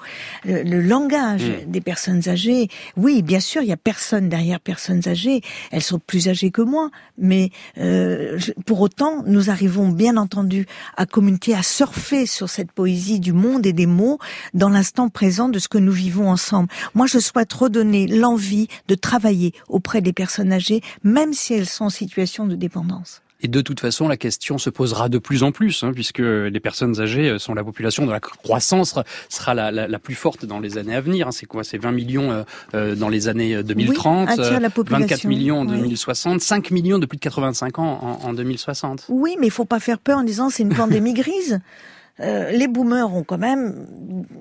le, 0.45 0.81
langage 0.81 1.43
mm. 1.43 1.71
des 1.71 1.81
personnes 1.81 2.27
âgées. 2.27 2.69
Oui, 2.97 3.21
bien 3.21 3.39
sûr, 3.39 3.61
il 3.61 3.69
y 3.69 3.73
a 3.73 3.77
personne 3.77 4.29
derrière 4.29 4.59
personnes 4.59 5.07
âgées. 5.07 5.41
Elles 5.71 5.83
sont 5.83 5.99
plus 5.99 6.27
âgées 6.27 6.51
que 6.51 6.61
moi, 6.61 6.89
mais 7.17 7.51
euh, 7.77 8.39
pour 8.65 8.81
autant, 8.81 9.23
nous 9.25 9.49
arrivons 9.49 9.89
bien 9.89 10.17
entendu 10.17 10.65
à 10.97 11.05
communiquer, 11.05 11.55
à 11.55 11.63
surfer 11.63 12.25
sur 12.25 12.49
cette 12.49 12.71
poésie 12.71 13.19
du 13.19 13.33
monde 13.33 13.65
et 13.65 13.73
des 13.73 13.85
mots 13.85 14.19
dans 14.53 14.69
l'instant 14.69 15.09
présent 15.09 15.49
de 15.49 15.59
ce 15.59 15.67
que 15.67 15.77
nous 15.77 15.91
vivons 15.91 16.29
ensemble. 16.29 16.69
Moi, 16.93 17.07
je 17.07 17.19
souhaite 17.19 17.51
redonner 17.53 18.07
l'envie 18.07 18.67
de 18.87 18.95
travailler 18.99 19.53
auprès 19.67 20.01
des 20.01 20.13
personnes 20.13 20.53
âgées, 20.53 20.81
même 21.03 21.33
si 21.33 21.53
elles 21.53 21.69
sont 21.69 21.85
en 21.85 21.89
situation 21.89 22.45
de 22.47 22.55
dépendance. 22.55 23.21
Et 23.41 23.47
de 23.47 23.61
toute 23.61 23.79
façon, 23.79 24.09
la 24.09 24.17
question 24.17 24.57
se 24.57 24.69
posera 24.69 25.07
de 25.07 25.17
plus 25.17 25.43
en 25.43 25.53
plus, 25.53 25.83
hein, 25.83 25.93
puisque 25.93 26.19
les 26.19 26.59
personnes 26.59 26.99
âgées 26.99 27.39
sont 27.39 27.53
la 27.53 27.63
population 27.63 28.05
dont 28.05 28.11
la 28.11 28.19
croissance 28.19 28.95
sera 29.29 29.53
la, 29.53 29.71
la, 29.71 29.87
la 29.87 29.99
plus 29.99 30.15
forte 30.15 30.45
dans 30.45 30.59
les 30.59 30.77
années 30.77 30.95
à 30.95 30.99
venir. 30.99 31.27
Hein. 31.27 31.31
C'est 31.31 31.45
quoi? 31.45 31.63
C'est 31.63 31.77
20 31.77 31.93
millions 31.93 32.31
euh, 32.31 32.43
euh, 32.73 32.95
dans 32.95 33.07
les 33.07 33.29
années 33.29 33.63
2030, 33.63 34.29
oui, 34.37 34.83
24 34.87 35.23
millions 35.25 35.61
en 35.61 35.65
2060, 35.65 36.41
5 36.41 36.71
millions 36.71 36.99
de 36.99 37.05
plus 37.05 37.17
de 37.17 37.21
85 37.21 37.79
ans 37.79 38.19
en, 38.23 38.27
en 38.27 38.33
2060. 38.33 39.05
Oui, 39.07 39.37
mais 39.39 39.47
il 39.47 39.51
faut 39.51 39.65
pas 39.65 39.79
faire 39.79 39.99
peur 39.99 40.17
en 40.17 40.23
disant 40.23 40.49
c'est 40.49 40.63
une 40.63 40.75
pandémie 40.75 41.13
grise. 41.13 41.61
Euh, 42.21 42.51
les 42.51 42.67
boomers 42.67 43.13
ont 43.13 43.23
quand 43.23 43.37
même 43.37 43.85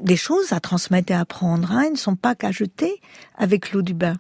des 0.03 0.17
choses 0.17 0.53
à 0.53 0.61
transmettre 0.61 1.13
et 1.13 1.15
à 1.15 1.21
apprendre. 1.21 1.71
Hein. 1.71 1.85
Ils 1.87 1.93
ne 1.93 1.97
sont 1.97 2.17
pas 2.17 2.35
qu'à 2.35 2.51
jeter 2.51 3.01
avec 3.37 3.73
l'eau 3.73 3.83
du 3.83 3.95
bain. 3.95 4.15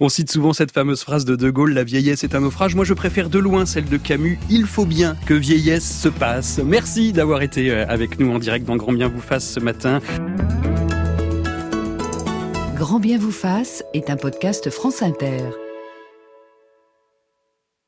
On 0.00 0.08
cite 0.08 0.30
souvent 0.30 0.52
cette 0.52 0.72
fameuse 0.72 1.02
phrase 1.02 1.24
de 1.24 1.36
De 1.36 1.50
Gaulle, 1.50 1.72
la 1.72 1.84
vieillesse 1.84 2.24
est 2.24 2.34
un 2.34 2.40
naufrage. 2.40 2.74
Moi, 2.74 2.84
je 2.84 2.94
préfère 2.94 3.28
de 3.28 3.38
loin 3.38 3.66
celle 3.66 3.86
de 3.86 3.96
Camus, 3.96 4.38
il 4.48 4.64
faut 4.64 4.86
bien 4.86 5.16
que 5.26 5.34
vieillesse 5.34 6.00
se 6.00 6.08
passe. 6.08 6.60
Merci 6.64 7.12
d'avoir 7.12 7.42
été 7.42 7.70
euh, 7.70 7.86
avec 7.88 8.18
nous 8.18 8.32
en 8.32 8.38
direct 8.38 8.66
dans 8.66 8.76
Grand 8.76 8.92
Bien 8.92 9.08
vous 9.08 9.20
fasse 9.20 9.48
ce 9.48 9.60
matin. 9.60 10.00
Grand 12.74 13.00
Bien 13.00 13.18
vous 13.18 13.32
fasse 13.32 13.82
est 13.92 14.08
un 14.08 14.16
podcast 14.16 14.70
France 14.70 15.02
Inter. 15.02 15.67